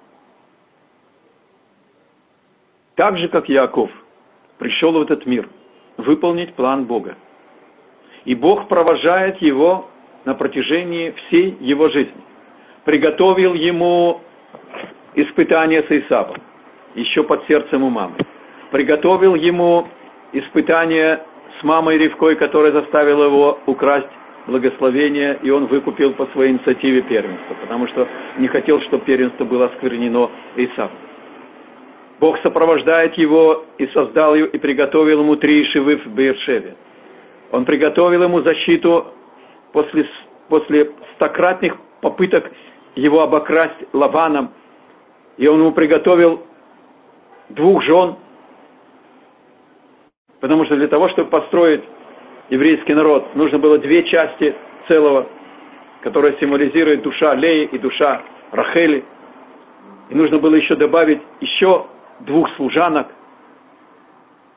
так 2.96 3.18
же, 3.18 3.30
как 3.30 3.48
Яков 3.48 3.90
пришел 4.58 4.92
в 4.92 5.02
этот 5.02 5.26
мир 5.26 5.48
выполнить 5.98 6.54
план 6.56 6.86
Бога. 6.86 7.16
И 8.26 8.36
Бог 8.36 8.68
провожает 8.68 9.42
его 9.42 9.90
на 10.26 10.34
протяжении 10.34 11.12
всей 11.12 11.58
его 11.62 11.90
жизни. 11.90 12.22
Приготовил 12.84 13.54
ему 13.54 14.22
испытание 15.16 15.84
с 15.84 15.92
Исавом, 15.92 16.42
еще 16.96 17.24
под 17.24 17.46
сердцем 17.48 17.84
у 17.84 17.90
мамы. 17.90 18.18
Приготовил 18.72 19.36
ему 19.36 19.88
испытание 20.34 21.24
с 21.60 21.64
мамой 21.64 21.98
Ревкой, 21.98 22.36
которая 22.36 22.72
заставила 22.72 23.26
его 23.26 23.60
украсть 23.66 24.08
благословение, 24.48 25.40
и 25.44 25.50
он 25.50 25.68
выкупил 25.68 26.14
по 26.14 26.26
своей 26.28 26.54
инициативе 26.54 27.02
первенство, 27.04 27.56
потому 27.62 27.88
что 27.88 28.08
не 28.38 28.48
хотел, 28.48 28.82
чтобы 28.82 29.06
первенство 29.06 29.46
было 29.46 29.66
осквернено 29.66 30.30
Исавом. 30.56 30.92
Бог 32.20 32.38
сопровождает 32.42 33.18
его 33.18 33.66
и 33.78 33.88
создал 33.88 34.36
его, 34.36 34.48
и 34.48 34.58
приготовил 34.58 35.22
ему 35.22 35.36
три 35.38 35.66
шивы 35.66 35.98
в 35.98 36.08
Бершеве. 36.08 36.76
Он 37.52 37.66
приготовил 37.66 38.24
ему 38.24 38.42
защиту 38.42 39.08
после, 39.72 40.06
после 40.50 40.92
стократных 41.16 41.78
попыток 42.02 42.52
его 42.96 43.22
обокрасть 43.22 43.78
Лаваном. 43.94 44.52
И 45.38 45.48
он 45.48 45.60
ему 45.60 45.72
приготовил 45.72 46.46
двух 47.50 47.84
жен, 47.84 48.16
потому 50.40 50.66
что 50.66 50.76
для 50.76 50.88
того, 50.88 51.10
чтобы 51.10 51.30
построить 51.30 51.84
еврейский 52.50 52.94
народ, 52.94 53.36
нужно 53.36 53.60
было 53.60 53.78
две 53.78 54.04
части 54.04 54.56
целого, 54.88 55.28
которая 56.02 56.36
символизирует 56.40 57.02
душа 57.02 57.36
Леи 57.36 57.66
и 57.66 57.78
душа 57.78 58.22
Рахели. 58.52 59.04
И 60.10 60.16
нужно 60.16 60.40
было 60.40 60.56
еще 60.56 60.76
добавить 60.76 61.22
еще 61.40 61.86
двух 62.22 62.50
служанок, 62.56 63.08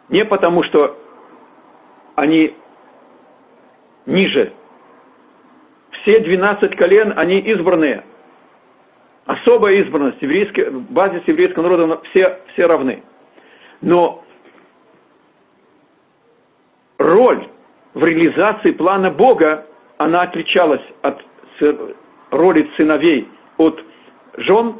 не 0.08 0.24
потому 0.24 0.62
что 0.64 0.96
они 2.16 2.54
ниже. 4.06 4.52
Все 6.02 6.20
12 6.20 6.76
колен, 6.76 7.12
они 7.16 7.38
избранные. 7.38 8.04
Особая 9.26 9.76
избранность, 9.76 10.20
еврейский, 10.20 10.64
базис 10.90 11.22
еврейского 11.26 11.62
народа, 11.62 12.00
все, 12.10 12.40
все 12.52 12.66
равны. 12.66 13.02
Но 13.80 14.21
роль 17.02 17.46
в 17.94 18.04
реализации 18.04 18.72
плана 18.72 19.10
Бога, 19.10 19.66
она 19.98 20.22
отличалась 20.22 20.82
от 21.02 21.20
роли 22.30 22.68
сыновей 22.76 23.28
от 23.58 23.78
жен 24.36 24.76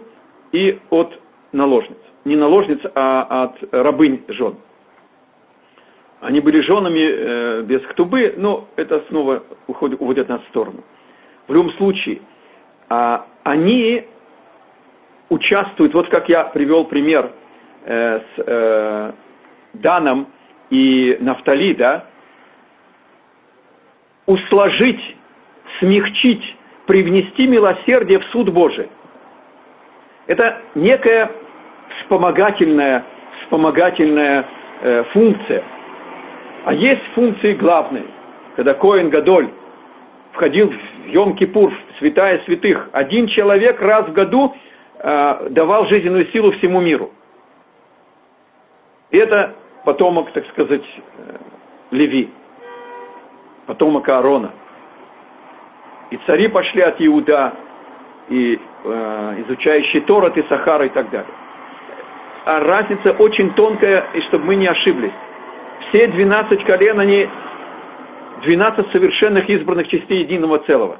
и 0.52 0.78
от 0.90 1.12
наложниц 1.52 1.98
не 2.24 2.36
наложниц, 2.36 2.80
а 2.94 3.44
от 3.44 3.58
рабынь 3.72 4.22
жен. 4.28 4.56
Они 6.20 6.40
были 6.40 6.60
женами 6.60 7.01
э, 7.01 7.62
без 7.62 7.82
ктубы, 7.88 8.34
но 8.36 8.68
это 8.76 9.02
снова 9.09 9.42
уходит, 9.66 10.01
уводит 10.01 10.28
нас 10.28 10.40
в 10.42 10.48
сторону. 10.48 10.84
В 11.48 11.52
любом 11.52 11.72
случае, 11.72 12.20
а, 12.88 13.26
они 13.42 14.05
участвуют, 15.30 15.94
вот 15.94 16.09
как 16.10 16.28
я 16.28 16.44
привел 16.44 16.84
пример 16.84 17.32
э, 17.84 18.20
с 18.20 18.42
э, 18.47 19.12
Даном 19.74 20.28
и 20.70 21.16
Нафтали, 21.20 21.74
да, 21.74 22.06
усложить, 24.27 25.16
смягчить, 25.78 26.57
привнести 26.86 27.47
милосердие 27.47 28.19
в 28.19 28.24
суд 28.27 28.51
Божий. 28.51 28.89
Это 30.27 30.62
некая 30.74 31.31
вспомогательная, 32.01 33.05
вспомогательная 33.43 34.47
э, 34.82 35.05
функция. 35.12 35.62
А 36.65 36.74
есть 36.74 37.03
функции 37.15 37.55
главные. 37.55 38.05
Когда 38.57 38.74
Коин 38.74 39.11
Гадоль 39.11 39.49
входил 40.32 40.70
в 40.70 41.07
Йом-Кипур, 41.09 41.70
в 41.70 41.99
святая 41.99 42.40
святых, 42.44 42.89
один 42.93 43.27
человек 43.27 43.81
раз 43.81 44.07
в 44.07 44.12
году 44.12 44.55
э, 44.99 45.49
давал 45.51 45.86
жизненную 45.86 46.27
силу 46.27 46.53
всему 46.53 46.81
миру. 46.81 47.11
И 49.11 49.19
это 49.19 49.55
потомок, 49.85 50.31
так 50.32 50.47
сказать, 50.49 50.85
э, 51.19 51.36
Леви, 51.90 52.31
потомок 53.66 54.09
Аарона. 54.09 54.52
И 56.10 56.16
цари 56.26 56.48
пошли 56.48 56.82
от 56.82 56.97
Иуда, 57.01 57.55
и 58.28 58.59
э, 58.84 59.34
изучающие 59.47 60.02
Торот 60.02 60.36
и 60.36 60.43
Сахара 60.48 60.86
и 60.86 60.90
так 60.90 61.10
далее 61.10 61.34
а 62.44 62.60
разница 62.60 63.12
очень 63.12 63.55
тонкая, 63.55 64.06
и 64.14 64.20
чтобы 64.22 64.47
мы 64.47 64.56
не 64.56 64.66
ошиблись. 64.66 65.12
Все 65.89 66.06
12 66.09 66.64
колен, 66.64 66.98
они 66.98 67.28
12 68.43 68.90
совершенных 68.90 69.48
избранных 69.48 69.89
частей 69.89 70.20
единого 70.20 70.59
целого. 70.60 70.98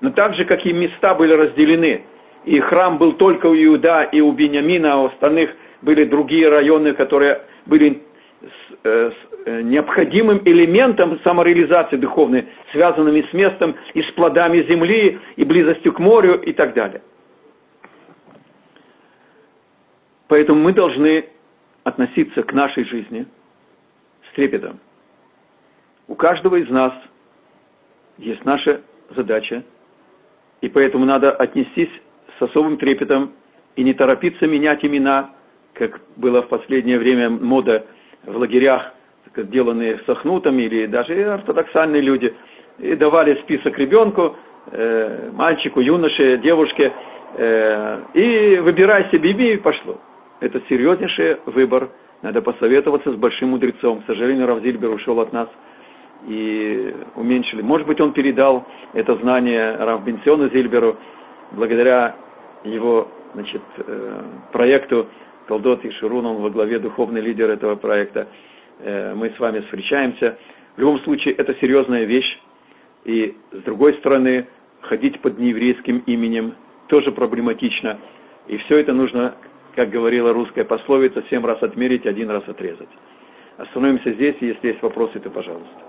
Но 0.00 0.10
так 0.10 0.34
же, 0.34 0.44
как 0.44 0.64
и 0.64 0.72
места 0.72 1.14
были 1.14 1.32
разделены, 1.32 2.04
и 2.44 2.58
храм 2.60 2.98
был 2.98 3.14
только 3.14 3.46
у 3.46 3.54
Иуда 3.54 4.02
и 4.04 4.20
у 4.20 4.32
Бениамина, 4.32 4.94
а 4.94 4.96
у 4.96 5.06
остальных 5.06 5.50
были 5.82 6.04
другие 6.04 6.48
районы, 6.48 6.94
которые 6.94 7.42
были 7.66 8.02
с, 8.40 8.74
э, 8.84 9.10
с 9.10 9.46
э, 9.46 9.62
необходимым 9.62 10.40
элементом 10.44 11.20
самореализации 11.20 11.96
духовной, 11.96 12.46
связанными 12.72 13.26
с 13.30 13.32
местом 13.32 13.76
и 13.94 14.02
с 14.02 14.10
плодами 14.12 14.62
земли, 14.62 15.18
и 15.36 15.44
близостью 15.44 15.92
к 15.92 15.98
морю 15.98 16.40
и 16.40 16.52
так 16.52 16.74
далее. 16.74 17.02
Поэтому 20.28 20.60
мы 20.60 20.72
должны 20.72 21.26
относиться 21.84 22.42
к 22.42 22.52
нашей 22.52 22.84
жизни 22.84 23.26
с 24.30 24.34
трепетом. 24.34 24.78
У 26.06 26.14
каждого 26.14 26.56
из 26.56 26.68
нас 26.70 26.92
есть 28.16 28.44
наша 28.44 28.82
задача, 29.10 29.64
и 30.60 30.68
поэтому 30.68 31.04
надо 31.04 31.32
отнестись 31.32 31.90
с 32.38 32.42
особым 32.42 32.76
трепетом 32.76 33.32
и 33.76 33.82
не 33.82 33.94
торопиться 33.94 34.46
менять 34.46 34.84
имена, 34.84 35.30
как 35.74 36.00
было 36.16 36.42
в 36.42 36.48
последнее 36.48 36.98
время 36.98 37.30
мода 37.30 37.86
в 38.26 38.36
лагерях, 38.36 38.92
деланные 39.36 40.00
сохнутами 40.06 40.62
или 40.62 40.86
даже 40.86 41.14
ортодоксальные 41.24 42.02
люди, 42.02 42.34
и 42.78 42.94
давали 42.96 43.34
список 43.42 43.78
ребенку, 43.78 44.36
э, 44.72 45.30
мальчику, 45.32 45.80
юноше, 45.80 46.38
девушке, 46.38 46.92
э, 47.36 48.00
и 48.14 48.58
выбирай 48.58 49.08
себе 49.10 49.30
имя, 49.30 49.52
и 49.52 49.56
пошло. 49.56 49.98
Это 50.40 50.60
серьезнейший 50.68 51.36
выбор. 51.46 51.90
Надо 52.22 52.42
посоветоваться 52.42 53.12
с 53.12 53.16
большим 53.16 53.50
мудрецом. 53.50 54.02
К 54.02 54.06
сожалению, 54.06 54.46
Равзильбер 54.46 54.90
ушел 54.90 55.20
от 55.20 55.32
нас 55.32 55.48
и 56.26 56.94
уменьшили. 57.14 57.62
Может 57.62 57.86
быть, 57.86 58.00
он 58.00 58.12
передал 58.12 58.66
это 58.92 59.14
знание 59.16 59.76
Равбенсиону 59.76 60.48
Зильберу 60.50 60.96
благодаря 61.52 62.16
его 62.64 63.08
значит, 63.34 63.62
э, 63.78 64.22
проекту 64.52 65.06
Колдот 65.50 65.84
и 65.84 65.90
Ширун, 65.90 66.24
он 66.26 66.36
во 66.36 66.50
главе 66.50 66.78
духовный 66.78 67.20
лидер 67.20 67.50
этого 67.50 67.74
проекта. 67.74 68.28
Э, 68.78 69.14
мы 69.16 69.30
с 69.30 69.40
вами 69.40 69.58
встречаемся. 69.62 70.38
В 70.76 70.80
любом 70.80 71.00
случае, 71.00 71.34
это 71.34 71.56
серьезная 71.60 72.04
вещь. 72.04 72.38
И 73.04 73.34
с 73.50 73.62
другой 73.64 73.94
стороны, 73.94 74.46
ходить 74.82 75.18
под 75.20 75.40
нееврейским 75.40 76.04
именем 76.06 76.54
тоже 76.86 77.10
проблематично. 77.10 77.98
И 78.46 78.58
все 78.58 78.78
это 78.78 78.92
нужно, 78.92 79.34
как 79.74 79.90
говорила 79.90 80.32
русская 80.32 80.62
пословица, 80.62 81.24
семь 81.30 81.44
раз 81.44 81.60
отмерить, 81.64 82.06
один 82.06 82.30
раз 82.30 82.44
отрезать. 82.46 82.88
Остановимся 83.56 84.12
здесь, 84.12 84.36
если 84.40 84.68
есть 84.68 84.82
вопросы, 84.82 85.18
то 85.18 85.30
пожалуйста. 85.30 85.82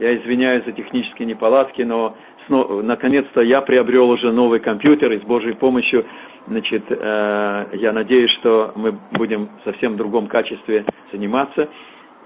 Я 0.00 0.16
извиняюсь 0.16 0.64
за 0.64 0.72
технические 0.72 1.26
неполадки, 1.26 1.82
но 1.82 2.16
наконец-то 2.48 3.42
я 3.42 3.60
приобрел 3.60 4.10
уже 4.10 4.32
новый 4.32 4.58
компьютер 4.58 5.12
и 5.12 5.20
с 5.20 5.22
Божьей 5.22 5.54
помощью, 5.54 6.04
значит, 6.48 6.84
э, 6.88 7.66
я 7.74 7.92
надеюсь, 7.92 8.30
что 8.40 8.72
мы 8.74 8.92
будем 9.12 9.48
в 9.60 9.64
совсем 9.64 9.96
другом 9.96 10.26
качестве 10.26 10.84
заниматься. 11.12 11.68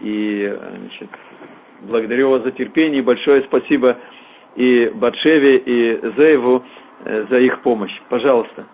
И, 0.01 0.59
значит, 0.79 1.09
благодарю 1.83 2.31
вас 2.31 2.43
за 2.43 2.53
терпение 2.53 3.03
большое 3.03 3.43
спасибо 3.43 3.97
и 4.57 4.91
Батшеве, 4.95 5.57
и 5.59 6.01
Зееву 6.17 6.65
э, 7.05 7.27
за 7.31 7.39
их 7.39 7.63
помощь. 7.63 7.97
Пожалуйста. 8.09 8.67